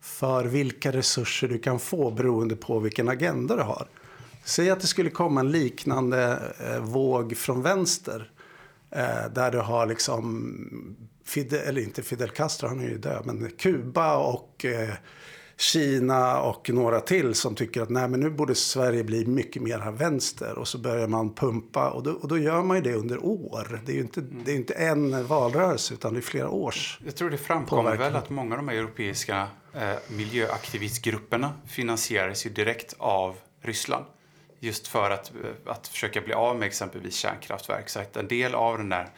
för 0.00 0.44
vilka 0.44 0.92
resurser 0.92 1.48
du 1.48 1.58
kan 1.58 1.78
få 1.78 2.10
beroende 2.10 2.56
på 2.56 2.78
vilken 2.78 3.08
agenda 3.08 3.56
du 3.56 3.62
har. 3.62 3.86
Säg 4.46 4.70
att 4.70 4.80
det 4.80 4.86
skulle 4.86 5.10
komma 5.10 5.40
en 5.40 5.50
liknande 5.50 6.52
eh, 6.60 6.80
våg 6.80 7.36
från 7.36 7.62
vänster. 7.62 8.30
Eh, 8.90 9.32
där 9.34 9.50
du 9.50 9.58
har 9.58 9.86
liksom, 9.86 10.96
Fidel, 11.24 11.68
eller 11.68 11.82
inte 11.82 12.02
Fidel 12.02 12.30
Castro, 12.30 12.68
han 12.68 12.80
är 12.80 12.88
ju 12.88 12.98
död, 12.98 13.22
men 13.24 13.50
Kuba 13.50 14.16
och 14.16 14.64
eh, 14.64 14.94
Kina 15.56 16.40
och 16.40 16.70
några 16.70 17.00
till 17.00 17.34
som 17.34 17.54
tycker 17.54 17.82
att 17.82 17.90
nej, 17.90 18.08
men 18.08 18.20
nu 18.20 18.30
borde 18.30 18.54
Sverige 18.54 19.04
bli 19.04 19.26
mycket 19.26 19.62
mer 19.62 19.78
här 19.78 19.92
vänster. 19.92 20.58
Och 20.58 20.68
så 20.68 20.78
börjar 20.78 21.08
man 21.08 21.34
pumpa 21.34 21.90
och 21.90 22.02
då, 22.02 22.10
och 22.10 22.28
då 22.28 22.38
gör 22.38 22.62
man 22.62 22.76
ju 22.76 22.82
det 22.82 22.94
under 22.94 23.24
år. 23.24 23.82
Det 23.86 23.92
är 23.92 23.96
ju 23.96 24.02
inte, 24.02 24.20
det 24.20 24.52
är 24.52 24.56
inte 24.56 24.74
en 24.74 25.26
valrörelse 25.26 25.94
utan 25.94 26.12
det 26.12 26.20
är 26.20 26.22
flera 26.22 26.50
års. 26.50 27.00
Jag 27.04 27.16
tror 27.16 27.30
det 27.30 27.38
framkommer 27.38 27.82
Påverkan. 27.82 28.12
väl 28.12 28.16
att 28.16 28.30
många 28.30 28.54
av 28.54 28.58
de 28.58 28.68
här 28.68 28.76
europeiska 28.76 29.48
eh, 29.72 29.94
miljöaktivistgrupperna 30.08 31.52
finansieras 31.66 32.46
ju 32.46 32.50
direkt 32.50 32.94
av 32.98 33.36
Ryssland. 33.62 34.04
Just 34.60 34.88
för 34.88 35.10
att, 35.10 35.32
eh, 35.44 35.72
att 35.72 35.88
försöka 35.88 36.20
bli 36.20 36.32
av 36.32 36.56
med 36.58 36.66
exempelvis 36.66 37.14
kärnkraftverk. 37.14 37.88
Så 37.88 38.00
att 38.00 38.16
en 38.16 38.28
del 38.28 38.54
av 38.54 38.78
den 38.78 38.88
där 38.88 39.08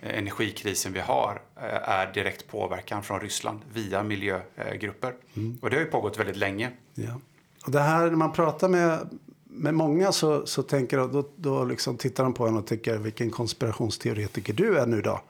eh, 0.00 0.18
energikrisen 0.18 0.92
vi 0.92 1.00
har 1.00 1.40
eh, 1.56 1.88
är 1.88 2.12
direkt 2.12 2.48
påverkan 2.48 3.02
från 3.02 3.20
Ryssland 3.20 3.60
via 3.72 4.02
miljögrupper. 4.02 5.14
Och 5.60 5.70
det 5.70 5.76
har 5.76 5.84
ju 5.84 5.90
pågått 5.90 6.18
väldigt 6.18 6.36
länge. 6.36 6.70
Ja. 6.94 7.20
Och 7.64 7.72
det 7.72 7.80
här 7.80 8.06
när 8.06 8.16
man 8.16 8.32
pratar 8.32 8.68
med, 8.68 9.08
med 9.44 9.74
många 9.74 10.12
så, 10.12 10.46
så 10.46 10.62
tänker 10.62 10.98
de, 10.98 11.12
då, 11.12 11.28
då 11.36 11.64
liksom 11.64 11.96
tittar 11.96 12.24
de 12.24 12.34
på 12.34 12.46
en 12.46 12.56
och 12.56 12.66
tycker 12.66 12.98
vilken 12.98 13.30
konspirationsteoretiker 13.30 14.52
du 14.52 14.78
är 14.78 14.86
nu 14.86 15.02
då. 15.02 15.20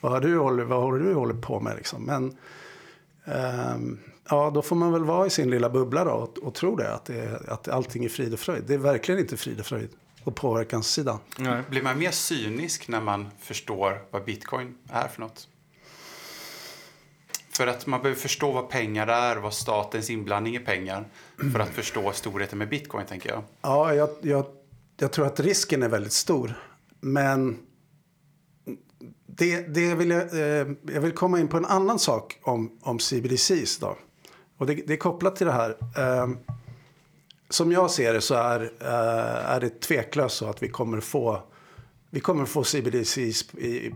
Vad 0.00 0.12
har 0.12 0.20
du 0.20 0.64
vad 0.64 0.82
håller 0.82 1.04
du 1.04 1.14
håller 1.14 1.34
på 1.34 1.60
med 1.60 1.76
liksom? 1.76 2.04
Men 2.04 2.36
ehm, 3.24 3.98
ja, 4.30 4.50
då 4.54 4.62
får 4.62 4.76
man 4.76 4.92
väl 4.92 5.04
vara 5.04 5.26
i 5.26 5.30
sin 5.30 5.50
lilla 5.50 5.70
bubbla 5.70 6.04
då 6.04 6.10
och, 6.10 6.38
och 6.38 6.54
tro 6.54 6.76
det 6.76 6.94
att, 6.94 7.04
det 7.04 7.20
är, 7.20 7.50
att 7.50 7.68
allting 7.68 8.04
är 8.04 8.08
frid 8.08 8.32
och 8.32 8.40
fröjd. 8.40 8.64
Det 8.66 8.74
är 8.74 8.78
verkligen 8.78 9.20
inte 9.20 9.36
frid 9.36 9.60
och 9.60 9.66
fröjd 9.66 9.90
på 10.24 10.30
påverkanssidan. 10.30 11.18
Nej. 11.38 11.62
Blir 11.70 11.82
man 11.82 11.98
mer 11.98 12.10
cynisk 12.10 12.88
när 12.88 13.00
man 13.00 13.28
förstår 13.38 14.02
vad 14.10 14.24
bitcoin 14.24 14.74
är 14.88 15.08
för 15.08 15.20
något? 15.20 15.48
För 17.52 17.66
att 17.66 17.86
man 17.86 18.02
behöver 18.02 18.20
förstå 18.20 18.52
vad 18.52 18.68
pengar 18.68 19.06
är, 19.06 19.36
vad 19.36 19.54
statens 19.54 20.10
inblandning 20.10 20.56
i 20.56 20.58
pengar 20.58 21.04
för 21.52 21.60
att 21.60 21.68
förstå 21.68 22.12
storheten 22.12 22.58
med 22.58 22.68
bitcoin, 22.68 23.06
tänker 23.06 23.30
jag. 23.30 23.42
Ja, 23.62 23.94
jag, 23.94 24.10
jag, 24.20 24.46
jag 24.96 25.12
tror 25.12 25.26
att 25.26 25.40
risken 25.40 25.82
är 25.82 25.88
väldigt 25.88 26.12
stor. 26.12 26.54
Men 27.00 27.58
det, 29.26 29.74
det 29.74 29.94
vill 29.94 30.10
jag, 30.10 30.32
eh, 30.32 30.66
jag 30.82 31.00
vill 31.00 31.12
komma 31.12 31.40
in 31.40 31.48
på 31.48 31.56
en 31.56 31.64
annan 31.64 31.98
sak 31.98 32.38
om, 32.42 32.78
om 32.82 32.98
CBDCs. 32.98 33.78
Då. 33.78 33.96
Och 34.60 34.66
det, 34.66 34.74
det 34.74 34.92
är 34.92 34.96
kopplat 34.96 35.36
till 35.36 35.46
det 35.46 35.52
här. 35.52 35.76
Eh, 35.96 36.28
som 37.48 37.72
jag 37.72 37.90
ser 37.90 38.12
det 38.12 38.20
så 38.20 38.34
är, 38.34 38.60
eh, 38.80 39.50
är 39.50 39.60
det 39.60 39.80
tveklöst 39.80 40.36
så 40.36 40.46
att 40.46 40.62
vi 40.62 40.68
kommer 40.68 41.00
få, 41.00 41.42
vi 42.10 42.20
kommer 42.20 42.44
få 42.44 42.64
CBDCs 42.64 43.54
i, 43.54 43.94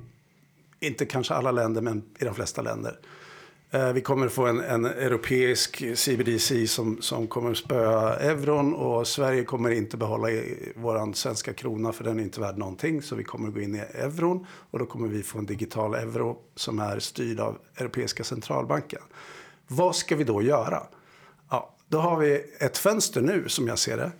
inte 0.80 1.06
kanske 1.06 1.34
alla 1.34 1.50
länder, 1.50 1.82
men 1.82 2.02
i 2.18 2.24
de 2.24 2.34
flesta 2.34 2.62
länder. 2.62 2.98
Eh, 3.70 3.92
vi 3.92 4.00
kommer 4.00 4.28
få 4.28 4.46
en, 4.46 4.60
en 4.60 4.84
europeisk 4.84 5.98
CBDC 5.98 6.66
som, 6.66 7.02
som 7.02 7.26
kommer 7.26 7.54
spöa 7.54 8.16
euron 8.16 8.74
och 8.74 9.06
Sverige 9.06 9.44
kommer 9.44 9.70
inte 9.70 9.96
behålla 9.96 10.28
vår 10.74 11.12
svenska 11.12 11.52
krona 11.52 11.92
för 11.92 12.04
den 12.04 12.18
är 12.18 12.22
inte 12.22 12.40
värd 12.40 12.58
någonting. 12.58 13.02
Så 13.02 13.14
vi 13.14 13.24
kommer 13.24 13.50
gå 13.50 13.60
in 13.60 13.74
i 13.74 13.78
euron 13.78 14.46
och 14.70 14.78
då 14.78 14.86
kommer 14.86 15.08
vi 15.08 15.22
få 15.22 15.38
en 15.38 15.46
digital 15.46 15.94
euro 15.94 16.36
som 16.54 16.78
är 16.78 16.98
styrd 16.98 17.40
av 17.40 17.58
Europeiska 17.76 18.24
centralbanken. 18.24 19.02
Vad 19.66 19.96
ska 19.96 20.16
vi 20.16 20.24
då 20.24 20.42
göra? 20.42 20.82
Ja, 21.50 21.74
då 21.88 21.98
har 21.98 22.18
vi 22.18 22.44
ett 22.58 22.78
fönster 22.78 23.20
nu 23.20 23.48
som 23.48 23.68
jag 23.68 23.78
ser 23.78 23.96
det. 23.96 24.12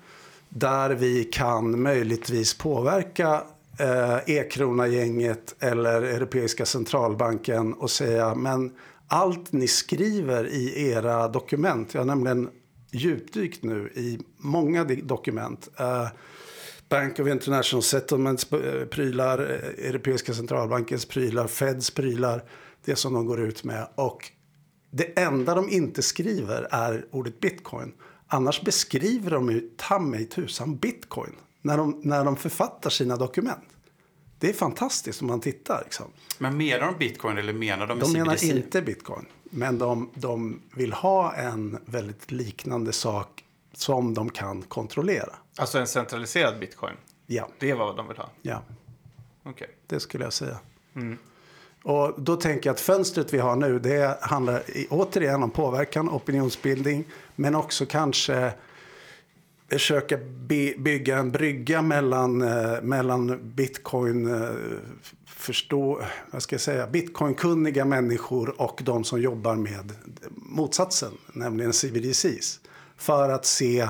Där 0.49 0.91
vi 0.91 1.25
kan 1.25 1.83
möjligtvis 1.83 2.55
påverka 2.55 3.43
eh, 3.79 4.17
e-krona-gänget 4.27 5.55
eller 5.61 6.03
Europeiska 6.03 6.67
centralbanken 6.67 7.75
och 7.75 7.91
säga 7.91 8.35
men 8.35 8.73
allt 9.09 9.53
ni 9.53 9.69
skriver 9.69 10.47
i 10.47 10.91
era 10.91 11.29
dokument, 11.29 11.95
jag 11.95 12.01
har 12.01 12.07
nämligen 12.07 12.51
djupdykt 12.91 13.63
nu 13.63 13.93
i 13.95 14.19
många 14.37 14.85
dokument. 14.85 15.69
Eh, 15.79 16.09
Bank 16.89 17.19
of 17.19 17.29
International 17.29 17.83
Settlements 17.83 18.53
eh, 18.53 18.87
prylar, 18.87 19.39
eh, 19.39 19.89
Europeiska 19.89 20.35
centralbankens 20.35 21.07
prylar, 21.07 21.47
Feds 21.47 21.91
prylar, 21.91 22.45
det 22.85 22.97
som 22.97 23.15
de 23.15 23.27
går 23.27 23.41
ut 23.41 23.65
med. 23.65 23.89
Och 23.95 24.31
det 24.97 25.19
enda 25.19 25.55
de 25.55 25.69
inte 25.69 26.03
skriver 26.03 26.69
är 26.71 27.07
ordet 27.11 27.41
bitcoin. 27.41 27.93
Annars 28.27 28.63
beskriver 28.63 29.31
de 29.31 29.51
ju 29.51 29.71
ta 29.77 29.99
mig 29.99 30.27
tusan 30.27 30.77
bitcoin 30.77 31.33
när 31.63 31.79
de, 31.79 32.01
när 32.05 32.25
de 32.25 32.37
författar 32.37 32.91
sina 32.91 33.17
dokument. 33.17 33.65
Det 34.39 34.49
är 34.49 34.53
fantastiskt 34.53 35.23
om 35.23 35.29
man 35.29 35.41
tittar. 35.41 35.83
Liksom. 35.85 36.07
Men 36.39 36.57
menar 36.57 36.87
de 36.87 36.99
bitcoin 36.99 37.39
eller 37.39 37.53
menar 37.53 37.87
de 37.87 37.99
De 37.99 38.13
menar 38.13 38.45
inte 38.45 38.83
bitcoin. 38.83 39.27
Men 39.43 39.79
de, 39.79 40.11
de 40.15 40.61
vill 40.75 40.93
ha 40.93 41.35
en 41.35 41.79
väldigt 41.85 42.31
liknande 42.31 42.93
sak 42.93 43.45
som 43.73 44.15
de 44.15 44.31
kan 44.31 44.63
kontrollera. 44.63 45.35
Alltså 45.57 45.79
en 45.79 45.87
centraliserad 45.87 46.61
bitcoin? 46.61 46.95
Ja. 47.27 47.49
Det 47.59 47.71
är 47.71 47.75
vad 47.75 47.97
de 47.97 48.09
vill 48.09 48.17
ha? 48.17 48.31
Ja. 48.43 48.63
Okej. 49.43 49.53
Okay. 49.53 49.69
Det 49.87 50.01
skulle 50.01 50.25
jag 50.25 50.33
säga. 50.33 50.59
Mm. 50.97 51.19
Och 51.85 52.15
då 52.17 52.37
tänker 52.37 52.69
jag 52.69 52.75
att 52.75 52.81
fönstret 52.81 53.35
vi 53.35 53.39
har 53.39 53.57
nu, 53.57 53.79
det 53.79 54.19
handlar 54.21 54.63
återigen 54.91 55.43
om 55.43 55.51
påverkan, 55.51 56.09
opinionsbildning, 56.09 57.05
men 57.37 57.55
också 57.55 57.87
kanske 57.87 58.53
försöka 59.69 60.17
by 60.17 60.75
bygga 60.79 61.19
en 61.19 61.31
brygga 61.31 61.83
mellan, 61.83 62.43
eh, 62.43 62.83
mellan 62.83 63.53
bitcoin 63.55 64.35
eh, 64.35 64.51
förstå, 65.27 66.01
vad 66.31 66.43
ska 66.43 66.55
jag 66.55 66.61
säga, 66.61 66.87
bitcoinkunniga 66.87 67.85
människor 67.85 68.61
och 68.61 68.81
de 68.85 69.05
som 69.05 69.21
jobbar 69.21 69.55
med 69.55 69.93
motsatsen, 70.37 71.13
nämligen 71.33 71.73
CBDCs. 71.73 72.61
För 72.97 73.29
att 73.29 73.47
se 73.47 73.89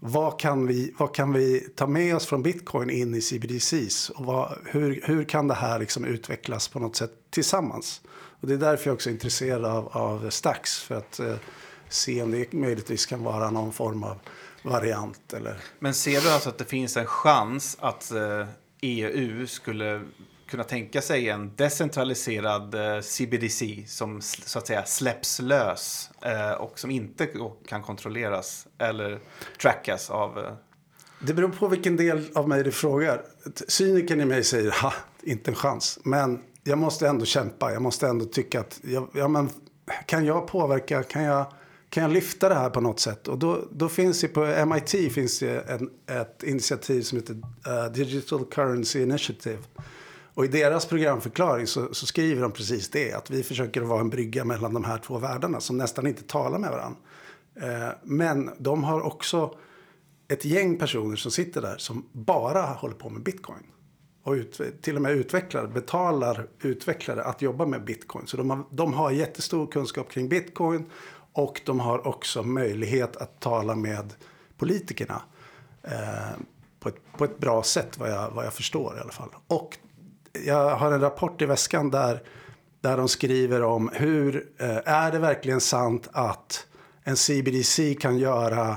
vad 0.00 0.40
kan 0.40 0.66
vi, 0.66 0.94
vad 0.98 1.14
kan 1.14 1.32
vi 1.32 1.60
ta 1.60 1.86
med 1.86 2.16
oss 2.16 2.26
från 2.26 2.42
bitcoin 2.42 2.90
in 2.90 3.14
i 3.14 3.20
CBDCs 3.20 4.10
och 4.10 4.24
vad, 4.24 4.58
hur, 4.64 5.00
hur 5.04 5.24
kan 5.24 5.48
det 5.48 5.54
här 5.54 5.78
liksom 5.78 6.04
utvecklas 6.04 6.68
på 6.68 6.78
något 6.78 6.96
sätt 6.96 7.12
tillsammans. 7.30 8.00
Och 8.40 8.48
det 8.48 8.54
är 8.54 8.58
därför 8.58 8.86
jag 8.86 8.94
också 8.94 9.10
är 9.10 9.14
intresserad 9.14 9.64
av, 9.64 9.88
av 9.88 10.30
Stax 10.30 10.78
för 10.78 10.94
att 10.94 11.20
eh, 11.20 11.34
se 11.88 12.22
om 12.22 12.30
det 12.30 12.52
möjligtvis 12.52 13.06
kan 13.06 13.24
vara 13.24 13.50
någon 13.50 13.72
form 13.72 14.04
av 14.04 14.18
variant. 14.62 15.32
Eller... 15.32 15.56
Men 15.78 15.94
ser 15.94 16.20
du 16.20 16.30
alltså 16.30 16.48
att 16.48 16.58
det 16.58 16.64
finns 16.64 16.96
en 16.96 17.06
chans 17.06 17.76
att 17.80 18.10
eh, 18.10 18.46
EU 18.80 19.46
skulle 19.46 20.02
kunna 20.48 20.64
tänka 20.64 21.02
sig 21.02 21.28
en 21.28 21.52
decentraliserad 21.56 22.74
eh, 22.74 23.00
CBDC 23.00 23.84
som 23.86 24.20
så 24.22 24.58
att 24.58 24.66
säga 24.66 24.84
släpps 24.84 25.40
lös 25.40 26.10
eh, 26.22 26.52
och 26.52 26.78
som 26.78 26.90
inte 26.90 27.28
kan 27.66 27.82
kontrolleras 27.82 28.66
eller 28.78 29.18
trackas 29.60 30.10
av... 30.10 30.38
Eh... 30.38 30.52
Det 31.20 31.34
beror 31.34 31.48
på 31.48 31.68
vilken 31.68 31.96
del 31.96 32.24
av 32.34 32.48
mig 32.48 32.64
du 32.64 32.72
frågar. 32.72 33.22
Cynikern 33.68 34.20
i 34.20 34.24
mig 34.24 34.44
säger 34.44 34.70
ha, 34.82 34.92
inte 35.22 35.50
en 35.50 35.54
chans. 35.54 35.98
Men 36.02 36.40
jag 36.64 36.78
måste 36.78 37.08
ändå 37.08 37.24
kämpa. 37.24 37.72
Jag 37.72 37.82
måste 37.82 38.06
ändå 38.06 38.24
tycka 38.24 38.60
att 38.60 38.80
jag, 38.82 39.08
ja, 39.14 39.28
men, 39.28 39.50
kan 40.06 40.24
jag 40.24 40.46
påverka? 40.46 41.02
Kan 41.02 41.22
jag 41.22 41.52
kan 41.90 42.02
jag 42.02 42.12
lyfta 42.12 42.48
det 42.48 42.54
här 42.54 42.70
på 42.70 42.80
något 42.80 43.00
sätt? 43.00 43.28
Och 43.28 43.38
då, 43.38 43.68
då 43.70 43.88
finns 43.88 44.20
det 44.20 44.28
på 44.28 44.66
MIT 44.66 45.12
finns 45.12 45.38
det 45.38 45.60
en, 45.60 45.90
ett 46.06 46.42
initiativ 46.42 47.02
som 47.02 47.18
heter 47.18 47.34
uh, 47.34 47.92
Digital 47.92 48.44
Currency 48.44 49.02
Initiative. 49.02 49.58
Och 50.38 50.44
i 50.44 50.48
deras 50.48 50.86
programförklaring 50.86 51.66
så, 51.66 51.94
så, 51.94 52.06
skriver 52.06 52.42
de 52.42 52.52
precis 52.52 52.88
det. 52.88 53.12
Att 53.12 53.30
vi 53.30 53.42
försöker 53.42 53.80
vara 53.80 54.00
en 54.00 54.10
brygga 54.10 54.44
mellan 54.44 54.74
de 54.74 54.84
här 54.84 54.98
två 54.98 55.18
världarna 55.18 55.60
som 55.60 55.76
nästan 55.76 56.06
inte 56.06 56.22
talar 56.22 56.58
med 56.58 56.70
varandra. 56.70 56.98
Eh, 57.60 57.94
men 58.02 58.50
de 58.58 58.84
har 58.84 59.00
också 59.00 59.54
ett 60.28 60.44
gäng 60.44 60.78
personer 60.78 61.16
som 61.16 61.30
sitter 61.30 61.62
där 61.62 61.78
som 61.78 62.08
bara 62.12 62.62
håller 62.62 62.94
på 62.94 63.10
med 63.10 63.22
bitcoin. 63.22 63.66
Och 64.22 64.32
ut, 64.32 64.60
till 64.82 64.96
och 64.96 65.02
med 65.02 65.12
utvecklar, 65.12 65.66
betalar 65.66 66.46
utvecklare 66.62 67.24
att 67.24 67.42
jobba 67.42 67.66
med 67.66 67.84
bitcoin. 67.84 68.26
Så 68.26 68.36
de 68.36 68.50
har, 68.50 68.64
de 68.70 68.92
har 68.92 69.10
jättestor 69.10 69.66
kunskap 69.66 70.10
kring 70.10 70.28
bitcoin 70.28 70.86
och 71.32 71.60
de 71.64 71.80
har 71.80 72.06
också 72.06 72.42
möjlighet 72.42 73.16
att 73.16 73.40
tala 73.40 73.74
med 73.74 74.14
politikerna 74.58 75.22
eh, 75.82 76.38
på, 76.80 76.88
ett, 76.88 76.96
på 77.16 77.24
ett 77.24 77.38
bra 77.38 77.62
sätt, 77.62 77.98
vad 77.98 78.10
jag, 78.10 78.30
vad 78.30 78.46
jag 78.46 78.54
förstår 78.54 78.96
i 78.96 79.00
alla 79.00 79.12
fall. 79.12 79.30
Och 79.46 79.78
jag 80.46 80.76
har 80.76 80.92
en 80.92 81.00
rapport 81.00 81.42
i 81.42 81.46
väskan 81.46 81.90
där, 81.90 82.22
där 82.80 82.96
de 82.96 83.08
skriver 83.08 83.62
om 83.62 83.90
hur 83.92 84.46
eh, 84.58 84.76
är 84.84 85.12
det 85.12 85.18
verkligen 85.18 85.60
sant 85.60 86.08
att 86.12 86.66
en 87.04 87.16
CBDC 87.16 87.94
kan 87.94 88.18
göra 88.18 88.76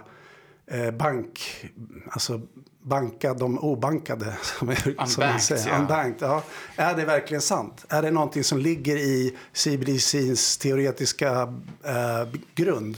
eh, 0.68 0.92
bank, 0.92 1.66
alltså 2.10 2.42
banka 2.84 3.34
de 3.34 3.60
obankade. 3.60 4.38
Som, 4.42 4.70
är, 4.70 5.06
som 5.06 5.24
man 5.24 5.40
säger. 5.40 5.70
Ja. 5.70 5.80
Unbanked, 5.80 6.30
ja. 6.30 6.44
Är 6.76 6.96
det 6.96 7.06
verkligen 7.06 7.42
sant? 7.42 7.86
Är 7.90 8.02
det 8.02 8.12
någonting 8.12 8.44
som 8.44 8.58
ligger 8.58 8.98
i 8.98 9.38
CBDCs 9.54 10.58
teoretiska 10.58 11.54
eh, 11.84 12.28
grund? 12.56 12.98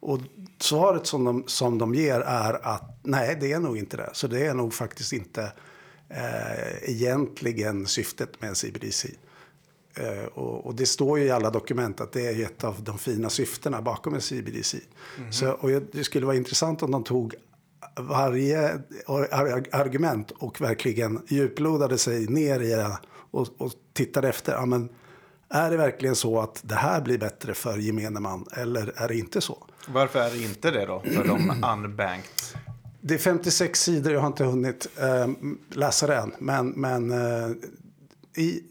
Och 0.00 0.18
svaret 0.60 1.06
som 1.06 1.24
de, 1.24 1.44
som 1.46 1.78
de 1.78 1.94
ger 1.94 2.20
är 2.20 2.66
att 2.66 2.98
nej, 3.02 3.36
det 3.40 3.52
är 3.52 3.60
nog 3.60 3.78
inte 3.78 3.96
det. 3.96 4.10
Så 4.12 4.26
det 4.26 4.46
är 4.46 4.54
nog 4.54 4.74
faktiskt 4.74 5.12
inte 5.12 5.52
eh, 6.16 6.90
egentligen 6.90 7.86
syftet 7.86 8.42
med 8.42 8.56
CBDC. 8.56 9.08
Eh, 9.94 10.24
och, 10.24 10.66
och, 10.66 10.74
det 10.74 10.86
står 10.86 11.18
ju 11.18 11.24
i 11.24 11.30
alla 11.30 11.50
dokument 11.50 12.00
att 12.00 12.12
det 12.12 12.26
är 12.26 12.44
ett 12.44 12.64
av 12.64 12.82
de 12.82 12.98
fina 12.98 13.30
syftena 13.30 13.82
bakom 13.82 14.14
en 14.14 14.20
CBDC. 14.20 14.78
Mm. 15.18 15.32
Så, 15.32 15.50
och 15.50 15.70
det 15.70 16.04
skulle 16.04 16.26
vara 16.26 16.36
intressant 16.36 16.82
om 16.82 16.90
de 16.90 17.04
tog 17.04 17.34
varje 17.96 18.80
argument 19.72 20.30
och 20.30 20.60
verkligen 20.60 21.22
djuplodade 21.28 21.98
sig 21.98 22.26
ner 22.26 22.60
i 22.60 22.68
det 22.68 22.98
och, 23.30 23.48
och 23.58 23.72
tittade 23.92 24.28
efter. 24.28 24.52
Ja, 24.52 24.66
men 24.66 24.88
är 25.48 25.70
det 25.70 25.76
verkligen 25.76 26.16
så 26.16 26.40
att 26.40 26.60
det 26.64 26.74
här 26.74 27.00
blir 27.00 27.18
bättre 27.18 27.54
för 27.54 27.78
gemene 27.78 28.20
man 28.20 28.46
eller 28.52 28.92
är 28.96 29.08
det 29.08 29.18
inte 29.18 29.40
så? 29.40 29.66
Varför 29.88 30.20
är 30.20 30.30
det 30.30 30.42
inte 30.42 30.70
det 30.70 30.86
då 30.86 31.00
för 31.00 31.24
de 31.24 31.50
unbanked? 31.72 32.61
Det 33.04 33.14
är 33.14 33.18
56 33.18 33.80
sidor, 33.82 34.12
jag 34.12 34.20
har 34.20 34.26
inte 34.26 34.44
hunnit 34.44 34.88
eh, 34.98 35.28
läsa 35.68 36.06
det 36.06 36.16
än. 36.16 36.34
Men, 36.38 36.68
men 36.68 37.10
eh, 37.10 37.50
i, 38.36 38.62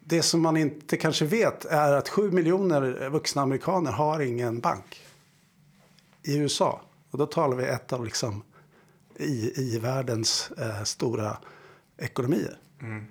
det 0.00 0.22
som 0.22 0.42
man 0.42 0.56
inte 0.56 0.96
kanske 0.96 1.24
vet 1.24 1.64
är 1.64 1.92
att 1.92 2.08
7 2.08 2.30
miljoner 2.30 3.08
vuxna 3.08 3.42
amerikaner 3.42 3.92
har 3.92 4.20
ingen 4.20 4.60
bank 4.60 5.00
i 6.22 6.36
USA. 6.36 6.80
Och 7.10 7.18
då 7.18 7.26
talar 7.26 7.56
vi 7.56 7.64
ett 7.64 7.92
av 7.92 8.04
liksom 8.04 8.42
i, 9.16 9.52
i 9.60 9.78
världens 9.78 10.50
eh, 10.58 10.82
stora 10.82 11.36
ekonomier. 11.98 12.58
Mm. 12.82 13.06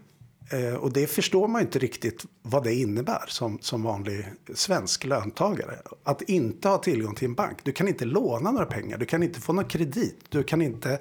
Eh, 0.50 0.74
och 0.76 0.94
det 0.94 1.08
förstår 1.08 1.48
man 1.48 1.62
inte 1.62 1.80
riktigt 1.80 2.26
vad 2.42 2.64
det 2.64 2.74
innebär 2.74 3.24
som, 3.28 3.60
som 3.62 3.84
vanlig 3.84 4.26
svensk 4.54 5.06
löntagare. 5.06 5.78
Att 6.04 6.22
inte 6.22 6.70
ha 6.70 6.78
tillgång 6.78 7.16
till 7.16 7.28
en 7.28 7.36
bank. 7.36 7.58
Du 7.64 7.72
kan 7.72 7.88
inte 7.88 8.06
låna 8.06 8.52
några 8.52 8.66
pengar, 8.66 8.98
du 8.98 9.06
kan 9.06 9.24
inte 9.24 9.42
få 9.42 9.54
någon 9.54 9.66
kredit. 9.66 10.26
Du, 10.30 10.44
kan 10.44 10.62
inte, 10.62 11.00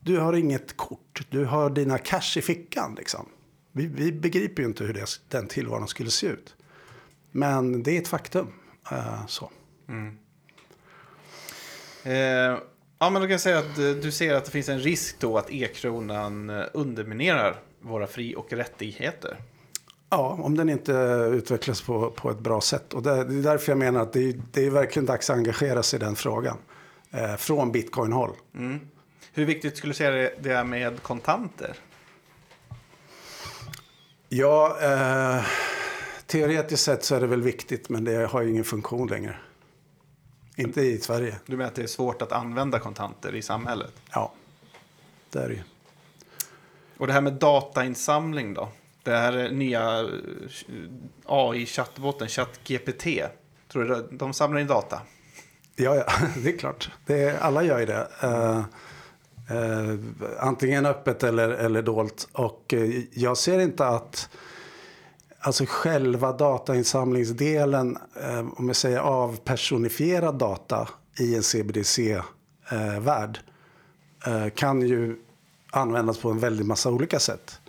du 0.00 0.18
har 0.18 0.32
inget 0.32 0.76
kort, 0.76 1.26
du 1.30 1.44
har 1.44 1.70
dina 1.70 1.98
cash 1.98 2.38
i 2.38 2.42
fickan. 2.42 2.94
Liksom. 2.98 3.28
Vi, 3.72 3.86
vi 3.86 4.12
begriper 4.12 4.62
ju 4.62 4.68
inte 4.68 4.84
hur 4.84 4.94
det, 4.94 5.06
den 5.28 5.46
tillvaron 5.46 5.88
skulle 5.88 6.10
se 6.10 6.26
ut. 6.26 6.56
Men 7.30 7.82
det 7.82 7.96
är 7.96 8.00
ett 8.00 8.08
faktum. 8.08 8.46
Eh, 8.90 9.26
så. 9.26 9.50
Mm. 9.88 10.18
Eh, 12.02 12.58
ja, 12.98 13.10
men 13.10 13.14
då 13.14 13.20
kan 13.20 13.30
jag 13.30 13.40
säga 13.40 13.58
att 13.58 13.78
eh, 13.78 13.90
du 13.90 14.12
ser 14.12 14.34
att 14.34 14.44
det 14.44 14.50
finns 14.50 14.68
en 14.68 14.80
risk 14.80 15.16
då 15.18 15.38
att 15.38 15.50
e-kronan 15.50 16.50
underminerar 16.50 17.56
våra 17.80 18.06
fri 18.06 18.34
och 18.36 18.52
rättigheter. 18.52 19.36
Ja, 20.10 20.38
om 20.42 20.56
den 20.56 20.68
inte 20.70 20.92
utvecklas 21.32 21.82
på, 21.82 22.10
på 22.10 22.30
ett 22.30 22.38
bra 22.38 22.60
sätt. 22.60 22.94
Och 22.94 23.02
det, 23.02 23.24
det 23.24 23.34
är 23.38 23.42
därför 23.42 23.72
jag 23.72 23.78
menar 23.78 24.00
att 24.00 24.12
det, 24.12 24.36
det 24.52 24.66
är 24.66 24.70
verkligen 24.70 25.06
dags 25.06 25.30
att 25.30 25.36
engagera 25.36 25.82
sig 25.82 25.96
i 25.96 26.00
den 26.00 26.16
frågan. 26.16 26.56
eh, 27.10 27.36
från 27.36 27.72
bitcoin-håll. 27.72 28.30
Hur 29.32 29.44
viktigt 29.44 29.76
skulle 29.76 29.90
du 29.90 29.96
säga 29.96 30.10
det- 30.10 30.34
det 30.40 30.52
är 30.52 30.64
med 30.64 31.02
kontanter? 31.02 31.76
Ja, 34.28 34.78
eh, 34.82 35.44
teoretiskt 36.26 36.84
sett 36.84 37.04
så 37.04 37.14
är 37.14 37.20
det 37.20 37.26
väl 37.26 37.42
viktigt, 37.42 37.88
men 37.88 38.04
det 38.04 38.26
har 38.26 38.42
ju 38.42 38.50
ingen 38.50 38.64
funktion 38.64 39.08
längre. 39.08 39.36
Inte 40.56 40.80
i 40.82 40.98
Sverige. 40.98 41.36
Du 41.46 41.56
menar 41.56 41.68
att 41.70 41.74
det 41.76 41.82
är 41.82 41.86
svårt 41.86 42.22
att 42.22 42.32
använda 42.32 42.78
kontanter 42.78 43.34
i 43.34 43.42
samhället? 43.42 43.92
Ja, 44.12 44.32
det 45.30 45.38
är 45.38 45.48
det 45.48 45.54
ju. 45.54 45.60
Och 47.00 47.06
det 47.06 47.12
här 47.12 47.20
med 47.20 47.32
datainsamling 47.32 48.54
då? 48.54 48.68
Det 49.02 49.16
här 49.16 49.50
nya 49.50 50.00
eh, 50.00 50.06
AI-chattbotten, 51.26 52.28
ChatGPT. 52.28 53.04
Tror 53.72 53.84
du 53.84 54.08
de 54.16 54.32
samlar 54.32 54.60
in 54.60 54.66
data? 54.66 55.00
Ja, 55.76 55.94
ja, 55.94 56.04
det 56.42 56.48
är 56.48 56.58
klart. 56.58 56.90
Det 57.06 57.22
är, 57.22 57.38
alla 57.38 57.62
gör 57.62 57.78
ju 57.78 57.86
det. 57.86 58.08
Uh, 58.24 58.62
uh, 59.56 59.94
antingen 60.40 60.86
öppet 60.86 61.22
eller, 61.22 61.48
eller 61.48 61.82
dolt. 61.82 62.28
Och 62.32 62.74
uh, 62.76 63.02
jag 63.12 63.36
ser 63.36 63.58
inte 63.58 63.86
att 63.86 64.28
alltså 65.40 65.64
själva 65.68 66.32
datainsamlingsdelen, 66.32 67.98
eh, 68.22 68.48
om 68.56 68.66
jag 68.66 68.76
säger 68.76 68.98
avpersonifierad 68.98 70.38
data 70.38 70.88
i 71.18 71.36
en 71.36 71.42
CBDC-värld, 71.42 73.38
eh, 74.26 74.48
kan 74.48 74.82
ju 74.82 75.16
användas 75.70 76.18
på 76.18 76.30
en 76.30 76.38
väldig 76.38 76.66
massa 76.66 76.90
olika 76.90 77.18
sätt. 77.18 77.60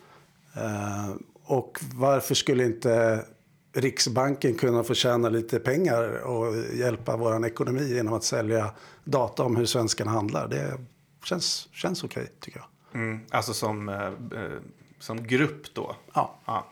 Eh, 0.55 1.09
och 1.43 1.79
varför 1.93 2.35
skulle 2.35 2.63
inte 2.65 3.25
Riksbanken 3.73 4.55
kunna 4.55 4.83
få 4.83 4.93
tjäna 4.93 5.29
lite 5.29 5.59
pengar 5.59 6.21
och 6.21 6.55
hjälpa 6.73 7.17
vår 7.17 7.45
ekonomi 7.45 7.93
genom 7.93 8.13
att 8.13 8.23
sälja 8.23 8.71
data 9.03 9.43
om 9.43 9.55
hur 9.55 9.65
svenskarna 9.65 10.11
handlar? 10.11 10.47
Det 10.47 10.77
känns, 11.23 11.69
känns 11.71 12.03
okej, 12.03 12.27
tycker 12.39 12.59
jag. 12.59 13.01
Mm. 13.01 13.19
Alltså 13.29 13.53
som, 13.53 13.89
eh, 13.89 14.05
eh, 14.41 14.59
som 14.99 15.27
grupp 15.27 15.73
då? 15.73 15.95
Ja, 16.13 16.39
Ja. 16.45 16.65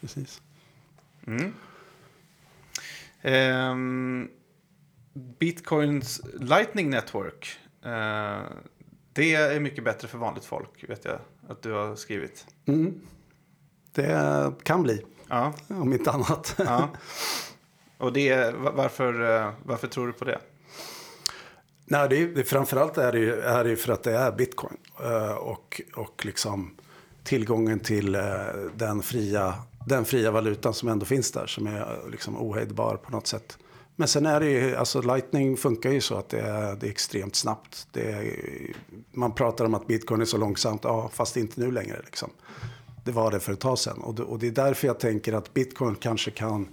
precis. 0.00 0.42
Ehm, 3.22 4.28
Bitcoins 5.38 6.20
Lightning 6.40 6.90
Network. 6.90 7.58
eh, 7.82 8.40
det 9.14 9.34
är 9.34 9.60
mycket 9.60 9.84
bättre 9.84 10.08
för 10.08 10.18
vanligt 10.18 10.44
folk, 10.44 10.84
vet 10.88 11.04
jag 11.04 11.18
att 11.48 11.62
du 11.62 11.72
har 11.72 11.96
skrivit. 11.96 12.46
Mm. 12.66 13.00
Det 13.92 14.52
kan 14.62 14.82
bli, 14.82 15.04
Ja, 15.28 15.52
om 15.68 15.92
inte 15.92 16.10
annat. 16.10 16.54
ja. 16.58 16.88
Och 17.98 18.12
det, 18.12 18.54
va- 18.54 18.72
varför, 18.74 19.36
eh, 19.46 19.52
varför 19.64 19.86
tror 19.88 20.06
du 20.06 20.12
på 20.12 20.24
det? 20.24 20.38
Nej, 21.86 22.08
det 22.08 22.26
det, 22.26 22.44
framförallt 22.44 22.98
är 22.98 23.12
det, 23.12 23.18
ju, 23.18 23.40
är 23.40 23.64
det 23.64 23.76
för 23.76 23.92
att 23.92 24.02
det 24.02 24.16
är 24.16 24.32
bitcoin. 24.32 24.76
Eh, 25.02 25.32
och, 25.34 25.80
och 25.96 26.24
liksom 26.26 26.76
tillgången 27.24 27.80
till 27.80 28.14
eh, 28.14 28.22
den, 28.74 29.02
fria, 29.02 29.54
den 29.86 30.04
fria 30.04 30.30
valutan 30.30 30.74
som 30.74 30.88
ändå 30.88 31.06
finns 31.06 31.32
där. 31.32 31.46
Som 31.46 31.66
är 31.66 32.10
liksom 32.10 32.36
ohejdbar 32.42 32.96
på 32.96 33.10
något 33.10 33.26
sätt. 33.26 33.58
Men 33.96 34.08
sen 34.08 34.26
är 34.26 34.40
det 34.40 34.50
ju, 34.50 34.76
alltså 34.76 35.00
Lightning 35.00 35.56
funkar 35.56 35.90
ju 35.90 36.00
så 36.00 36.14
att 36.14 36.28
det 36.28 36.40
är, 36.40 36.76
det 36.76 36.86
är 36.86 36.90
extremt 36.90 37.36
snabbt. 37.36 37.88
Det 37.92 38.12
är, 38.12 38.36
man 39.12 39.34
pratar 39.34 39.64
om 39.64 39.74
att 39.74 39.86
bitcoin 39.86 40.20
är 40.20 40.24
så 40.24 40.36
långsamt, 40.36 40.80
ja 40.84 41.10
fast 41.12 41.36
inte 41.36 41.60
nu 41.60 41.70
längre 41.70 42.00
liksom. 42.04 42.30
Det 43.04 43.12
var 43.12 43.30
det 43.30 43.40
för 43.40 43.52
ett 43.52 43.60
tag 43.60 43.78
sedan. 43.78 43.98
Och 43.98 44.14
det, 44.14 44.22
och 44.22 44.38
det 44.38 44.46
är 44.46 44.50
därför 44.50 44.86
jag 44.86 45.00
tänker 45.00 45.32
att 45.32 45.54
bitcoin 45.54 45.94
kanske 45.94 46.30
kan 46.30 46.68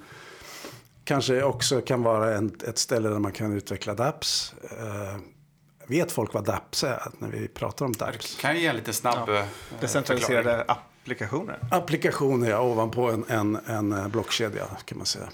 kanske 1.04 1.44
också 1.44 1.82
kan 1.82 2.04
vara 2.04 2.38
en, 2.38 2.56
ett 2.68 2.78
ställe 2.78 3.10
där 3.10 3.20
man 3.20 3.32
kan 3.32 3.54
utveckla 3.54 3.94
dApps. 3.94 4.54
Eh, 4.64 5.18
vet 5.88 6.12
folk 6.12 6.34
vad 6.34 6.46
dApps 6.46 6.84
är 6.84 7.02
när 7.20 7.28
vi 7.30 7.48
pratar 7.48 7.86
om 7.86 7.92
dApps? 7.92 8.36
Kan 8.36 8.52
jag 8.52 8.60
ge 8.60 8.68
en 8.68 8.76
lite 8.76 8.94
snabb 8.94 9.18
eh, 9.18 9.26
förklaring? 9.26 9.48
Decentraliserade 9.80 10.66
applikationer. 10.68 11.60
Applikationer 11.72 12.50
ja, 12.50 12.62
ovanpå 12.62 13.12
en, 13.12 13.26
en, 13.28 13.56
en 13.66 13.92
eh, 13.92 14.08
blockkedja 14.08 14.66
kan 14.86 14.98
man 14.98 15.08
säga. 15.08 15.30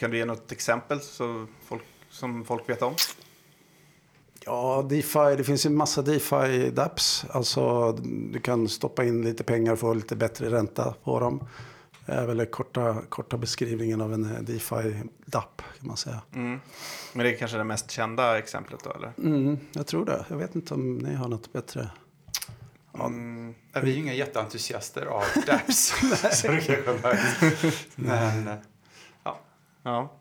Kan 0.00 0.10
du 0.10 0.16
ge 0.16 0.24
något 0.24 0.52
exempel 0.52 1.00
så 1.00 1.46
folk, 1.64 1.82
som 2.10 2.44
folk 2.44 2.68
vet 2.68 2.82
om? 2.82 2.94
Ja, 4.44 4.86
DeFi, 4.90 5.36
det 5.36 5.44
finns 5.44 5.66
ju 5.66 5.68
en 5.68 5.76
massa 5.76 6.02
DeFi 6.02 6.70
dApps. 6.70 7.24
Alltså 7.30 7.92
du 8.32 8.40
kan 8.40 8.68
stoppa 8.68 9.04
in 9.04 9.22
lite 9.22 9.44
pengar 9.44 9.72
och 9.72 9.78
få 9.78 9.94
lite 9.94 10.16
bättre 10.16 10.50
ränta 10.50 10.94
på 11.04 11.20
dem. 11.20 11.48
Det 12.06 12.12
är 12.12 12.26
väl 12.26 12.36
den 12.36 12.46
korta, 12.46 13.02
korta 13.08 13.36
beskrivningen 13.38 14.00
av 14.00 14.14
en 14.14 14.24
eh, 14.24 14.40
DeFi 14.40 15.02
DApp 15.26 15.62
kan 15.78 15.88
man 15.88 15.96
säga. 15.96 16.20
Mm. 16.34 16.60
Men 17.12 17.24
det 17.24 17.34
är 17.34 17.38
kanske 17.38 17.56
det 17.56 17.64
mest 17.64 17.90
kända 17.90 18.38
exemplet 18.38 18.80
då, 18.84 18.90
eller? 18.90 19.12
Mm, 19.18 19.58
jag 19.72 19.86
tror 19.86 20.04
det. 20.04 20.24
Jag 20.28 20.36
vet 20.36 20.54
inte 20.54 20.74
om 20.74 20.98
ni 20.98 21.14
har 21.14 21.28
något 21.28 21.52
bättre. 21.52 21.90
Mm. 22.94 23.54
Ja, 23.72 23.80
Vi 23.80 23.90
är 23.90 23.94
ju 23.94 24.00
inga 24.00 24.14
jätteentusiaster 24.14 25.06
av 25.06 25.24
dApps. 25.46 25.94
så 26.32 26.46
det 26.46 26.60
kanske 26.60 26.92
märks. 27.02 27.86
Men 27.96 28.48
eh, 28.48 28.54
ja. 29.82 30.12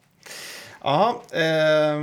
Ja. 0.81 1.21
eh, 1.31 1.99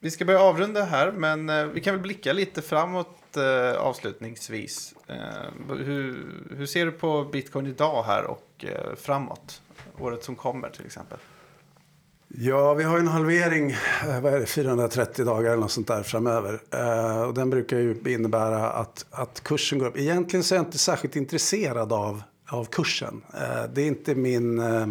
vi 0.00 0.10
ska 0.10 0.24
börja 0.24 0.40
avrunda 0.40 0.84
här, 0.84 1.12
men 1.12 1.48
eh, 1.48 1.64
vi 1.64 1.80
kan 1.80 1.94
väl 1.94 2.02
blicka 2.02 2.32
lite 2.32 2.62
framåt 2.62 3.36
eh, 3.36 3.80
avslutningsvis. 3.80 4.94
Eh, 5.06 5.74
hur, 5.76 6.26
hur 6.56 6.66
ser 6.66 6.86
du 6.86 6.92
på 6.92 7.24
bitcoin 7.24 7.66
idag 7.66 8.02
här 8.02 8.24
och 8.24 8.64
eh, 8.64 8.94
framåt? 8.96 9.62
Året 9.98 10.24
som 10.24 10.36
kommer 10.36 10.70
till 10.70 10.86
exempel. 10.86 11.18
Ja, 12.28 12.74
vi 12.74 12.84
har 12.84 12.98
en 12.98 13.08
halvering, 13.08 13.70
eh, 13.70 14.20
vad 14.20 14.34
är 14.34 14.40
det, 14.40 14.46
430 14.46 15.24
dagar 15.24 15.50
eller 15.50 15.60
något 15.60 15.70
sånt 15.70 15.88
där 15.88 16.02
framöver. 16.02 16.60
Eh, 16.70 17.22
och 17.22 17.34
den 17.34 17.50
brukar 17.50 17.78
ju 17.78 17.96
innebära 18.06 18.70
att, 18.70 19.06
att 19.10 19.40
kursen 19.42 19.78
går 19.78 19.86
upp. 19.86 19.98
Egentligen 19.98 20.44
så 20.44 20.54
är 20.54 20.56
jag 20.56 20.66
inte 20.66 20.78
särskilt 20.78 21.16
intresserad 21.16 21.92
av, 21.92 22.22
av 22.48 22.64
kursen. 22.64 23.22
Eh, 23.34 23.70
det 23.74 23.82
är 23.82 23.86
inte 23.86 24.14
min, 24.14 24.58
eh, 24.58 24.86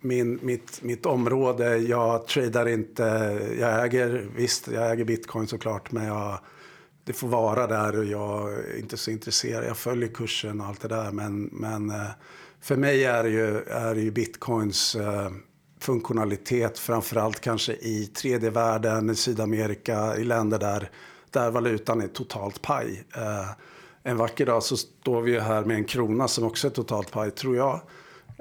min, 0.00 0.38
mitt, 0.42 0.82
mitt 0.82 1.06
område. 1.06 1.76
Jag 1.76 2.26
tradar 2.26 2.68
inte. 2.68 3.02
Jag 3.60 3.84
äger, 3.84 4.28
visst, 4.36 4.68
jag 4.68 4.92
äger 4.92 5.04
bitcoin 5.04 5.46
såklart, 5.46 5.92
men 5.92 6.06
jag, 6.06 6.38
det 7.04 7.12
får 7.12 7.28
vara 7.28 7.66
där 7.66 7.98
och 7.98 8.04
jag 8.04 8.52
är 8.52 8.78
inte 8.78 8.96
så 8.96 9.10
intresserad. 9.10 9.64
Jag 9.64 9.76
följer 9.76 10.08
kursen 10.08 10.60
och 10.60 10.66
allt 10.66 10.80
det 10.80 10.88
där, 10.88 11.12
men, 11.12 11.42
men 11.52 11.90
eh, 11.90 12.06
för 12.60 12.76
mig 12.76 13.04
är 13.04 13.22
det 13.22 13.30
ju, 13.30 13.62
är 13.62 13.94
det 13.94 14.00
ju 14.00 14.10
bitcoins 14.10 14.94
eh, 14.94 15.30
funktionalitet, 15.80 16.78
framförallt 16.78 17.40
kanske 17.40 17.72
i 17.72 18.06
tredje 18.06 18.50
världen, 18.50 19.10
i 19.10 19.14
Sydamerika, 19.14 20.16
i 20.16 20.24
länder 20.24 20.58
där, 20.58 20.90
där 21.30 21.50
valutan 21.50 22.00
är 22.00 22.08
totalt 22.08 22.62
paj. 22.62 23.04
Eh, 23.16 23.50
en 24.02 24.16
vacker 24.16 24.46
dag 24.46 24.62
så 24.62 24.76
står 24.76 25.22
vi 25.22 25.32
ju 25.32 25.40
här 25.40 25.64
med 25.64 25.76
en 25.76 25.84
krona 25.84 26.28
som 26.28 26.44
också 26.44 26.66
är 26.66 26.70
totalt 26.70 27.10
paj, 27.10 27.30
tror 27.30 27.56
jag. 27.56 27.80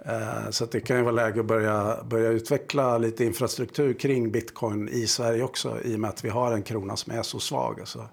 Eh, 0.06 0.50
så 0.50 0.66
det 0.66 0.80
kan 0.80 0.98
ju 0.98 1.04
vara 1.04 1.16
läge 1.16 1.40
att 1.40 1.46
börja, 1.46 1.98
börja 2.04 2.30
utveckla 2.30 2.98
lite 2.98 3.26
infrastruktur 3.26 3.94
kring 3.94 4.32
bitcoin 4.32 4.90
i 4.90 5.08
Sverige 5.08 5.44
också, 5.44 5.82
i 5.84 5.96
och 5.96 6.00
med 6.00 6.10
att 6.10 6.26
vi 6.26 6.30
har 6.30 6.52
en 6.52 6.64
krona 6.64 6.96
som 6.96 7.14
är 7.14 7.24
så 7.24 7.40
svag. 7.40 7.80
Alltså. 7.80 8.08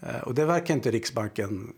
Eh, 0.00 0.20
och 0.22 0.34
det 0.34 0.44
verkar 0.44 0.74
inte 0.74 0.90
Riksbanken 0.90 1.72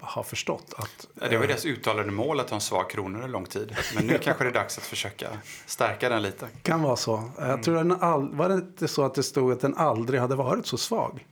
ha 0.00 0.22
förstått. 0.22 0.74
Att, 0.76 1.30
Det 1.30 1.36
var 1.36 1.46
deras 1.46 1.64
uttalade 1.64 2.10
mål 2.10 2.40
att 2.40 2.50
ha 2.50 2.54
en 2.54 2.60
svag 2.60 2.90
krona 2.90 3.18
under 3.18 3.28
lång 3.28 3.46
tid. 3.46 3.76
Men 3.94 4.06
nu 4.06 4.18
kanske 4.18 4.44
det 4.44 4.50
är 4.50 4.54
dags 4.54 4.78
att 4.78 4.84
försöka 4.84 5.28
stärka 5.66 6.08
den 6.08 6.22
lite. 6.22 6.48
kan 6.62 6.82
vara 6.82 6.96
så. 6.96 7.30
Jag 7.38 7.62
tror 7.62 7.74
den 7.74 7.92
all, 7.92 8.34
var 8.34 8.48
det 8.48 8.54
inte 8.54 8.88
så 8.88 9.04
att 9.04 9.14
det 9.14 9.22
stod 9.22 9.52
att 9.52 9.60
den 9.60 9.74
aldrig 9.76 10.20
hade 10.20 10.34
varit 10.34 10.66
så 10.66 10.78
svag? 10.78 11.26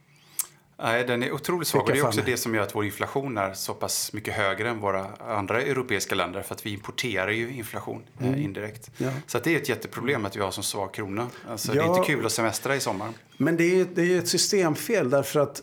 Nej, 0.82 1.04
den 1.04 1.22
är 1.22 1.32
otroligt 1.32 1.68
svag. 1.68 1.82
Och 1.82 1.90
det 1.92 1.98
är 1.98 2.06
också 2.06 2.20
det 2.26 2.36
som 2.36 2.54
gör 2.54 2.62
att 2.62 2.74
vår 2.74 2.84
inflation 2.84 3.38
är 3.38 3.54
så 3.54 3.74
pass 3.74 4.12
mycket 4.12 4.34
högre 4.34 4.70
än 4.70 4.80
våra 4.80 5.06
andra 5.16 5.62
europeiska 5.62 6.14
länder. 6.14 6.42
För 6.42 6.54
att 6.54 6.66
vi 6.66 6.72
importerar 6.72 7.30
ju 7.30 7.50
inflation 7.52 8.02
eh, 8.20 8.44
indirekt. 8.44 8.90
Ja. 8.96 9.10
Så 9.26 9.38
att 9.38 9.44
det 9.44 9.54
är 9.54 9.56
ett 9.56 9.68
jätteproblem 9.68 10.24
att 10.26 10.36
vi 10.36 10.40
har 10.40 10.50
så 10.50 10.62
svag 10.62 10.94
krona. 10.94 11.26
Alltså, 11.48 11.72
Det 11.72 11.78
är 11.78 11.82
Ja. 11.82 11.96
inte 11.96 12.06
kul 12.12 12.26
att 12.26 12.32
semestra 12.32 12.76
i 12.76 12.80
sommar. 12.80 13.08
Men 13.36 13.56
det 13.56 13.64
är 13.64 13.74
ju 13.74 13.84
det 13.84 14.02
är 14.02 14.18
ett 14.18 14.28
systemfel 14.28 15.10
därför 15.10 15.40
att 15.40 15.62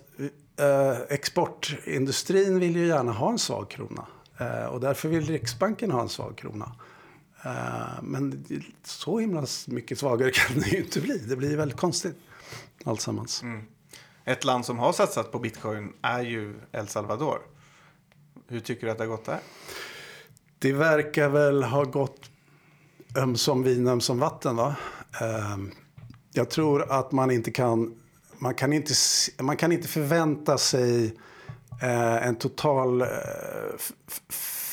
eh, 0.60 1.00
exportindustrin 1.10 2.60
vill 2.60 2.76
ju 2.76 2.88
gärna 2.88 3.12
ha 3.12 3.32
en 3.32 3.40
svag 3.40 3.70
krona. 3.70 4.06
Eh, 4.40 4.66
och 4.66 4.80
därför 4.80 5.10
vill 5.10 5.26
Riksbanken 5.28 5.92
ha 5.92 6.02
en 6.02 6.10
svag 6.10 6.38
krona. 6.38 6.72
Eh, 7.44 7.52
men 8.04 8.46
så 8.84 9.20
himla 9.20 9.46
mycket 9.68 10.00
svagare 10.00 10.32
kan 10.32 10.60
det 10.60 10.68
ju 10.68 10.78
inte 10.78 11.02
bli. 11.02 11.18
Det 11.18 11.36
blir 11.36 11.58
väldigt 11.58 11.78
konstigt 11.78 12.16
alltsammans. 12.86 13.44
Ett 14.30 14.44
land 14.44 14.66
som 14.66 14.80
har 14.80 14.94
satsat 14.94 15.32
på 15.32 15.40
bitcoin 15.40 15.94
är 16.02 16.22
ju 16.22 16.56
El 16.72 16.88
Salvador. 16.88 17.40
Hur 18.48 18.60
tycker 18.60 18.86
du 18.86 18.92
att 18.92 18.98
det 18.98 19.04
har 19.04 19.10
gått 19.10 19.26
där? 19.26 19.40
Det 20.60 20.74
verkar 20.74 21.30
väl 21.30 21.64
ha 21.64 21.84
gått 21.84 22.30
ömsom 23.18 23.64
vin, 23.64 23.88
ömsom 23.88 24.20
vatten. 24.20 24.56
Va? 24.56 24.76
Ehm, 25.22 25.72
jag 26.34 26.50
tror 26.50 26.92
att 26.92 27.12
man 27.12 27.32
inte 27.32 27.52
kan, 27.52 28.00
man 28.38 28.54
kan 28.54 28.74
inte, 28.74 28.94
man 29.40 29.58
kan 29.58 29.72
inte 29.72 29.88
förvänta 29.88 30.58
sig 30.58 31.06
eh, 31.82 32.28
en 32.28 32.36
total 32.36 33.02
eh, 33.02 33.08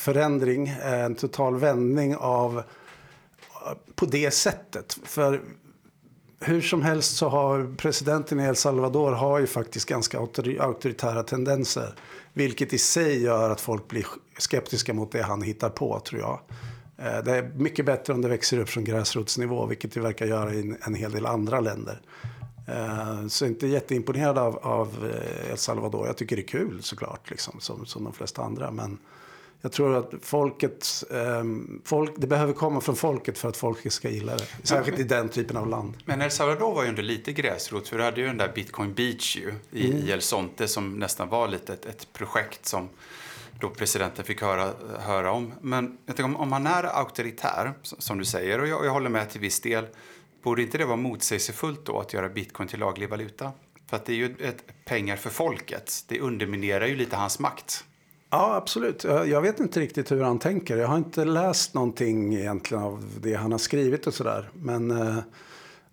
förändring, 0.03 0.67
eh, 0.67 1.03
en 1.03 1.15
total 1.15 1.57
vändning 1.57 2.15
av 2.15 2.63
på 3.95 4.05
det 4.05 4.31
sättet. 4.31 4.99
För 5.03 5.41
hur 6.39 6.61
som 6.61 6.81
helst 6.81 7.17
så 7.17 7.29
har 7.29 7.75
presidenten 7.77 8.39
i 8.39 8.43
El 8.43 8.55
Salvador 8.55 9.11
har 9.11 9.39
ju 9.39 9.47
faktiskt 9.47 9.89
ganska 9.89 10.19
auktoritära 10.59 11.23
tendenser. 11.23 11.93
Vilket 12.33 12.73
i 12.73 12.77
sig 12.77 13.23
gör 13.23 13.49
att 13.49 13.61
folk 13.61 13.87
blir 13.87 14.05
skeptiska 14.37 14.93
mot 14.93 15.11
det 15.11 15.21
han 15.21 15.41
hittar 15.41 15.69
på, 15.69 15.99
tror 15.99 16.21
jag. 16.21 16.39
Eh, 16.97 17.23
det 17.23 17.31
är 17.31 17.51
mycket 17.55 17.85
bättre 17.85 18.13
om 18.13 18.21
det 18.21 18.27
växer 18.27 18.59
upp 18.59 18.69
från 18.69 18.83
gräsrotsnivå, 18.83 19.65
vilket 19.65 19.93
det 19.93 19.99
verkar 19.99 20.25
göra 20.25 20.53
i 20.53 20.75
en 20.81 20.95
hel 20.95 21.11
del 21.11 21.25
andra 21.25 21.59
länder. 21.59 22.01
Eh, 22.67 23.27
så 23.27 23.43
jag 23.43 23.49
är 23.49 23.53
inte 23.53 23.67
jätteimponerad 23.67 24.37
av, 24.37 24.57
av 24.57 25.11
eh, 25.13 25.51
El 25.51 25.57
Salvador. 25.57 26.07
Jag 26.07 26.17
tycker 26.17 26.35
det 26.35 26.41
är 26.41 26.47
kul 26.47 26.83
såklart, 26.83 27.29
liksom, 27.29 27.59
som, 27.59 27.85
som 27.85 28.03
de 28.03 28.13
flesta 28.13 28.41
andra. 28.41 28.71
Men 28.71 28.97
jag 29.61 29.71
tror 29.71 29.95
att 29.95 30.13
folket, 30.21 31.03
um, 31.09 31.81
folk, 31.85 32.13
det 32.17 32.27
behöver 32.27 32.53
komma 32.53 32.81
från 32.81 32.95
folket 32.95 33.37
för 33.37 33.49
att 33.49 33.57
folket 33.57 33.93
ska 33.93 34.09
gilla 34.09 34.35
det. 34.35 34.45
Särskilt 34.63 34.99
i 34.99 35.03
den 35.03 35.29
typen 35.29 35.57
av 35.57 35.67
land. 35.67 35.93
Men 36.05 36.21
El 36.21 36.31
Salvador 36.31 36.75
var 36.75 36.83
ju 36.83 36.89
under 36.89 37.03
lite 37.03 37.33
gräsrot. 37.33 37.87
För 37.87 37.97
du 37.97 38.03
hade 38.03 38.21
ju 38.21 38.27
den 38.27 38.37
där 38.37 38.51
Bitcoin 38.55 38.93
Beach 38.93 39.37
ju, 39.37 39.53
i, 39.71 39.91
mm. 39.91 39.97
i 39.97 40.11
El 40.11 40.21
Sonte 40.21 40.67
som 40.67 40.93
nästan 40.93 41.29
var 41.29 41.47
lite 41.47 41.73
ett, 41.73 41.85
ett 41.85 42.13
projekt 42.13 42.65
som 42.65 42.89
då 43.59 43.69
presidenten 43.69 44.25
fick 44.25 44.41
höra, 44.41 44.73
höra 44.99 45.31
om. 45.31 45.53
Men 45.61 45.97
jag 46.05 46.15
tänker, 46.15 46.23
om, 46.23 46.35
om 46.35 46.49
man 46.49 46.67
är 46.67 46.83
auktoritär, 46.83 47.73
som 47.81 48.17
du 48.17 48.25
säger, 48.25 48.61
och 48.61 48.67
jag, 48.67 48.85
jag 48.85 48.91
håller 48.91 49.09
med 49.09 49.29
till 49.29 49.41
viss 49.41 49.59
del, 49.59 49.87
borde 50.43 50.61
inte 50.61 50.77
det 50.77 50.85
vara 50.85 50.97
motsägelsefullt 50.97 51.85
då 51.85 51.99
att 51.99 52.13
göra 52.13 52.29
bitcoin 52.29 52.69
till 52.69 52.79
laglig 52.79 53.09
valuta? 53.09 53.51
För 53.89 53.97
att 53.97 54.05
det 54.05 54.13
är 54.13 54.17
ju 54.17 54.35
ett 54.39 54.63
pengar 54.85 55.15
för 55.15 55.29
folket. 55.29 56.03
Det 56.07 56.19
underminerar 56.19 56.87
ju 56.87 56.95
lite 56.95 57.15
hans 57.15 57.39
makt. 57.39 57.83
Ja, 58.29 58.55
absolut. 58.55 59.03
Jag 59.03 59.41
vet 59.41 59.59
inte 59.59 59.79
riktigt 59.79 60.11
hur 60.11 60.21
han 60.21 60.39
tänker. 60.39 60.77
Jag 60.77 60.87
har 60.87 60.97
inte 60.97 61.25
läst 61.25 61.73
någonting 61.73 62.35
egentligen 62.35 62.83
av 62.83 63.05
det 63.21 63.33
han 63.33 63.51
har 63.51 63.59
skrivit 63.59 64.07
och 64.07 64.13
sådär. 64.13 64.49
Men 64.53 64.91
eh, 64.91 65.17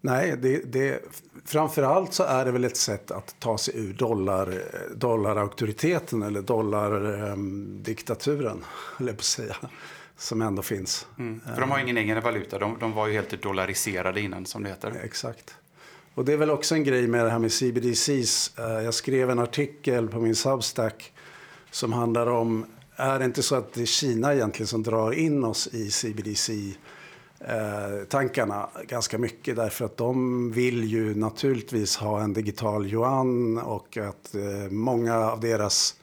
nej, 0.00 0.36
det, 0.42 0.72
det, 0.72 1.00
framförallt 1.44 2.14
så 2.14 2.22
är 2.22 2.44
det 2.44 2.50
väl 2.50 2.64
ett 2.64 2.76
sätt 2.76 3.10
att 3.10 3.36
ta 3.38 3.58
sig 3.58 3.74
ur 3.76 3.92
dollar, 3.92 4.62
dollarauktoriteten 4.94 6.22
eller 6.22 6.42
dollardiktaturen, 6.42 8.58
eh, 8.58 8.64
höll 8.96 9.06
jag 9.06 9.16
på 9.16 9.20
att 9.20 9.24
säga. 9.24 9.56
Som 10.16 10.42
ändå 10.42 10.62
finns. 10.62 11.06
Mm. 11.18 11.40
För 11.54 11.60
de 11.60 11.70
har 11.70 11.78
ingen 11.78 11.96
egen 11.96 12.20
valuta. 12.20 12.58
De, 12.58 12.76
de 12.80 12.92
var 12.92 13.06
ju 13.06 13.12
helt 13.12 13.42
dollariserade 13.42 14.20
innan, 14.20 14.46
som 14.46 14.62
det 14.62 14.68
heter. 14.68 15.00
Exakt. 15.04 15.56
Och 16.14 16.24
det 16.24 16.32
är 16.32 16.36
väl 16.36 16.50
också 16.50 16.74
en 16.74 16.84
grej 16.84 17.06
med 17.06 17.24
det 17.24 17.30
här 17.30 17.38
med 17.38 17.52
CBDCs. 17.52 18.58
Eh, 18.58 18.64
jag 18.64 18.94
skrev 18.94 19.30
en 19.30 19.38
artikel 19.38 20.08
på 20.08 20.20
min 20.20 20.34
Substack 20.34 21.12
som 21.74 21.92
handlar 21.92 22.26
om, 22.26 22.66
är 22.96 23.18
det 23.18 23.24
inte 23.24 23.42
så 23.42 23.54
att 23.54 23.72
det 23.72 23.82
är 23.82 23.86
Kina 23.86 24.34
egentligen 24.34 24.66
som 24.66 24.82
drar 24.82 25.12
in 25.12 25.44
oss 25.44 25.66
i 25.66 25.90
CBDC-tankarna 25.90 28.68
eh, 28.74 28.82
ganska 28.82 29.18
mycket 29.18 29.56
därför 29.56 29.84
att 29.84 29.96
de 29.96 30.52
vill 30.52 30.84
ju 30.84 31.14
naturligtvis 31.14 31.96
ha 31.96 32.20
en 32.20 32.32
digital 32.32 32.86
yuan 32.86 33.58
och 33.58 33.96
att 33.96 34.34
eh, 34.34 34.70
många 34.70 35.16
av 35.16 35.40
deras 35.40 35.96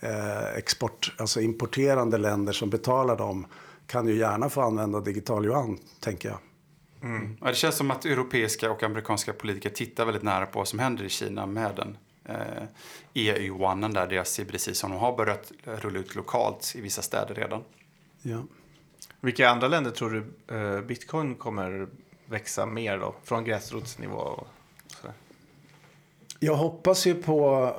eh, 0.00 0.56
export, 0.56 1.14
alltså 1.18 1.40
importerande 1.40 2.18
länder 2.18 2.52
som 2.52 2.70
betalar 2.70 3.16
dem 3.16 3.46
kan 3.86 4.08
ju 4.08 4.16
gärna 4.16 4.48
få 4.48 4.60
använda 4.60 5.00
digital 5.00 5.44
yuan, 5.44 5.78
tänker 6.00 6.28
jag. 6.28 6.38
Mm. 7.02 7.36
Ja, 7.40 7.46
det 7.46 7.54
känns 7.54 7.76
som 7.76 7.90
att 7.90 8.04
europeiska 8.04 8.70
och 8.70 8.82
amerikanska 8.82 9.32
politiker 9.32 9.70
tittar 9.70 10.04
väldigt 10.04 10.22
nära 10.22 10.46
på 10.46 10.58
vad 10.58 10.68
som 10.68 10.78
händer 10.78 11.04
i 11.04 11.08
Kina 11.08 11.46
med 11.46 11.72
den 11.76 11.96
eh, 12.24 12.64
EU-1, 13.14 13.92
där 13.94 14.06
deras 14.06 14.28
CBDC 14.28 14.74
som 14.74 14.90
de 14.90 15.00
har 15.00 15.16
börjat 15.16 15.52
rulla 15.64 15.98
ut 15.98 16.14
lokalt 16.14 16.72
i 16.76 16.80
vissa 16.80 17.02
städer 17.02 17.34
redan. 17.34 17.64
Ja. 18.22 18.42
Vilka 19.20 19.48
andra 19.48 19.68
länder 19.68 19.90
tror 19.90 20.10
du 20.10 20.54
eh, 20.56 20.80
bitcoin 20.80 21.34
kommer 21.34 21.88
växa 22.26 22.66
mer 22.66 22.98
då? 22.98 23.14
Från 23.24 23.44
gräsrotsnivå 23.44 24.16
och 24.16 24.46
sådär? 24.86 25.14
Jag 26.40 26.54
hoppas 26.56 27.06
ju 27.06 27.14
på 27.14 27.72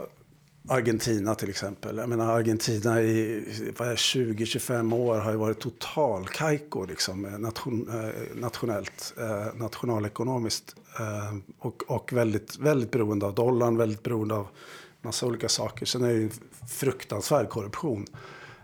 Argentina 0.68 1.36
till 1.36 1.50
exempel. 1.50 1.98
Jag 1.98 2.10
menar 2.10 2.38
Argentina 2.38 3.02
i 3.02 3.46
20-25 3.76 4.96
år 4.96 5.20
har 5.20 5.32
ju 5.32 5.38
varit 5.38 5.60
total 5.60 6.28
kajko 6.28 6.86
liksom, 6.86 7.22
nation, 7.22 7.90
eh, 7.90 8.36
nationellt, 8.36 9.14
eh, 9.18 9.56
nationalekonomiskt. 9.56 10.76
Ehm, 11.00 11.44
och, 11.60 11.84
och 11.88 12.14
väldigt, 12.14 12.58
väldigt 12.58 12.92
beroende 12.92 13.26
av 13.26 13.36
dollarn, 13.36 13.78
väldigt 13.78 14.04
beroende 14.04 14.36
av 14.36 14.48
massa 15.02 15.26
olika 15.26 15.50
saker. 15.50 15.86
Sen 15.86 16.04
är 16.04 16.08
det 16.08 16.14
ju 16.14 16.30
fruktansvärd 16.70 17.50
korruption. 17.50 18.06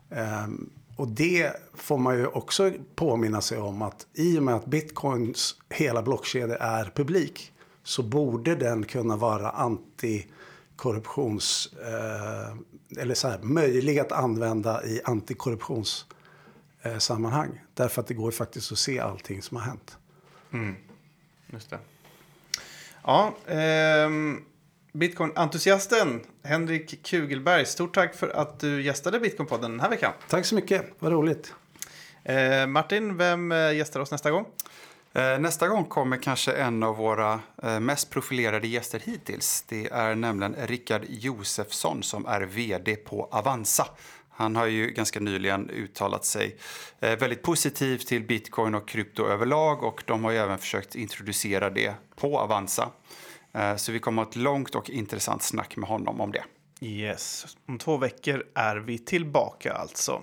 Ehm, 0.09 0.69
och 0.95 1.07
det 1.07 1.53
får 1.73 1.97
man 1.97 2.17
ju 2.17 2.27
också 2.27 2.71
påminna 2.95 3.41
sig 3.41 3.57
om 3.57 3.81
att 3.81 4.07
i 4.13 4.39
och 4.39 4.43
med 4.43 4.55
att 4.55 4.65
bitcoins 4.65 5.55
hela 5.69 6.01
blockkedja 6.01 6.57
är 6.57 6.91
publik 6.95 7.53
så 7.83 8.03
borde 8.03 8.55
den 8.55 8.85
kunna 8.85 9.15
vara 9.15 9.49
anti 9.49 10.27
korruptions... 10.75 11.73
Eh, 11.73 12.55
eller 12.97 13.15
så 13.15 13.27
här, 13.27 13.39
möjlig 13.41 13.99
att 13.99 14.11
använda 14.11 14.85
i 14.85 15.01
antikorruptionssammanhang. 15.05 17.49
Eh, 17.49 17.55
Därför 17.73 18.01
att 18.01 18.07
det 18.07 18.13
går 18.13 18.31
faktiskt 18.31 18.71
att 18.71 18.77
se 18.77 18.99
allting 18.99 19.41
som 19.41 19.57
har 19.57 19.63
hänt. 19.63 19.97
Mm. 20.51 20.75
Just 21.47 21.69
det. 21.69 21.79
Ja, 23.09 23.33
eh, 23.47 24.09
Bitcoin-entusiasten 24.93 26.21
Henrik 26.43 27.03
Kugelberg, 27.03 27.65
stort 27.65 27.95
tack 27.95 28.15
för 28.15 28.29
att 28.29 28.59
du 28.59 28.81
gästade 28.81 29.19
Bitcoin-podden 29.19 29.61
den 29.61 29.79
här 29.79 29.89
veckan. 29.89 30.13
Tack 30.27 30.45
så 30.45 30.55
mycket, 30.55 30.85
vad 30.99 31.11
roligt. 31.11 31.53
Eh, 32.23 32.67
Martin, 32.67 33.17
vem 33.17 33.51
eh, 33.51 33.73
gästar 33.73 33.99
oss 33.99 34.11
nästa 34.11 34.31
gång? 34.31 34.45
Eh, 35.13 35.39
nästa 35.39 35.67
gång 35.67 35.85
kommer 35.85 36.17
kanske 36.17 36.51
en 36.51 36.83
av 36.83 36.95
våra 36.95 37.39
eh, 37.63 37.79
mest 37.79 38.09
profilerade 38.09 38.67
gäster 38.67 39.01
hittills. 39.05 39.63
Det 39.67 39.87
är 39.91 40.15
nämligen 40.15 40.55
Rickard 40.67 41.01
Josefsson 41.09 42.03
som 42.03 42.25
är 42.25 42.41
vd 42.41 42.95
på 42.95 43.29
Avanza. 43.31 43.87
Han 44.39 44.55
har 44.55 44.65
ju 44.65 44.87
ganska 44.87 45.19
nyligen 45.19 45.69
uttalat 45.69 46.25
sig 46.25 46.57
eh, 46.99 47.19
väldigt 47.19 47.41
positivt 47.41 48.07
till 48.07 48.23
bitcoin 48.23 48.75
och 48.75 48.87
krypto 48.87 49.27
överlag 49.27 49.83
och 49.83 50.03
de 50.05 50.23
har 50.23 50.31
ju 50.31 50.37
även 50.37 50.57
försökt 50.57 50.95
introducera 50.95 51.69
det 51.69 51.93
på 52.15 52.39
Avanza. 52.39 52.89
Så 53.77 53.91
vi 53.91 53.99
kommer 53.99 54.21
att 54.21 54.27
ha 54.27 54.31
ett 54.31 54.35
långt 54.35 54.75
och 54.75 54.89
intressant 54.89 55.43
snack 55.43 55.77
med 55.77 55.89
honom 55.89 56.21
om 56.21 56.31
det. 56.31 56.43
Yes, 56.81 57.57
om 57.67 57.77
två 57.77 57.97
veckor 57.97 58.45
är 58.55 58.75
vi 58.75 58.97
tillbaka 58.97 59.73
alltså. 59.73 60.21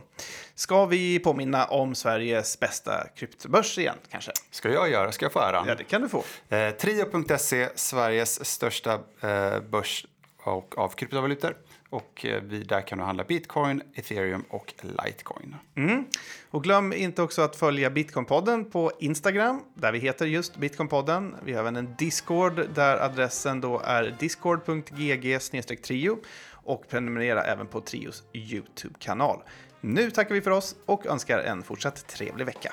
Ska 0.54 0.86
vi 0.86 1.18
påminna 1.18 1.64
om 1.64 1.94
Sveriges 1.94 2.60
bästa 2.60 3.06
kryptobörs 3.16 3.78
igen 3.78 3.96
kanske? 4.10 4.32
Ska 4.50 4.72
jag 4.72 4.90
göra? 4.90 5.12
Ska 5.12 5.24
jag 5.24 5.32
få 5.32 5.40
äran? 5.40 5.64
Ja, 5.68 5.74
det 5.74 5.84
kan 5.84 6.02
du 6.02 6.08
få. 6.08 6.24
Eh, 6.48 6.70
Trio.se, 6.70 7.68
Sveriges 7.74 8.44
största 8.44 8.92
eh, 9.20 9.60
börs 9.60 10.06
och, 10.42 10.78
av 10.78 10.88
kryptovalutor. 10.88 11.56
Och 11.90 12.26
eh, 12.26 12.42
där 12.42 12.80
kan 12.80 12.98
du 12.98 13.04
handla 13.04 13.24
bitcoin, 13.24 13.82
ethereum 13.94 14.44
och 14.48 14.74
litecoin. 14.82 15.56
Mm. 15.74 16.04
Och 16.50 16.64
glöm 16.64 16.92
inte 16.92 17.22
också 17.22 17.42
att 17.42 17.56
följa 17.56 17.90
Bitcoinpodden 17.90 18.70
på 18.70 18.92
Instagram, 19.00 19.62
där 19.74 19.92
vi 19.92 19.98
heter 19.98 20.26
just 20.26 20.56
Bitcoinpodden. 20.56 21.36
Vi 21.44 21.52
har 21.52 21.60
även 21.60 21.76
en 21.76 21.94
Discord 21.98 22.68
där 22.74 22.96
adressen 22.96 23.60
då 23.60 23.80
är 23.84 24.16
discord.gg 24.18 25.38
trio 25.82 26.18
och 26.50 26.88
prenumerera 26.88 27.42
även 27.42 27.66
på 27.66 27.80
Trios 27.80 28.22
YouTube-kanal. 28.32 29.42
Nu 29.80 30.10
tackar 30.10 30.34
vi 30.34 30.40
för 30.40 30.50
oss 30.50 30.76
och 30.86 31.06
önskar 31.06 31.38
en 31.38 31.62
fortsatt 31.62 32.06
trevlig 32.06 32.46
vecka. 32.46 32.72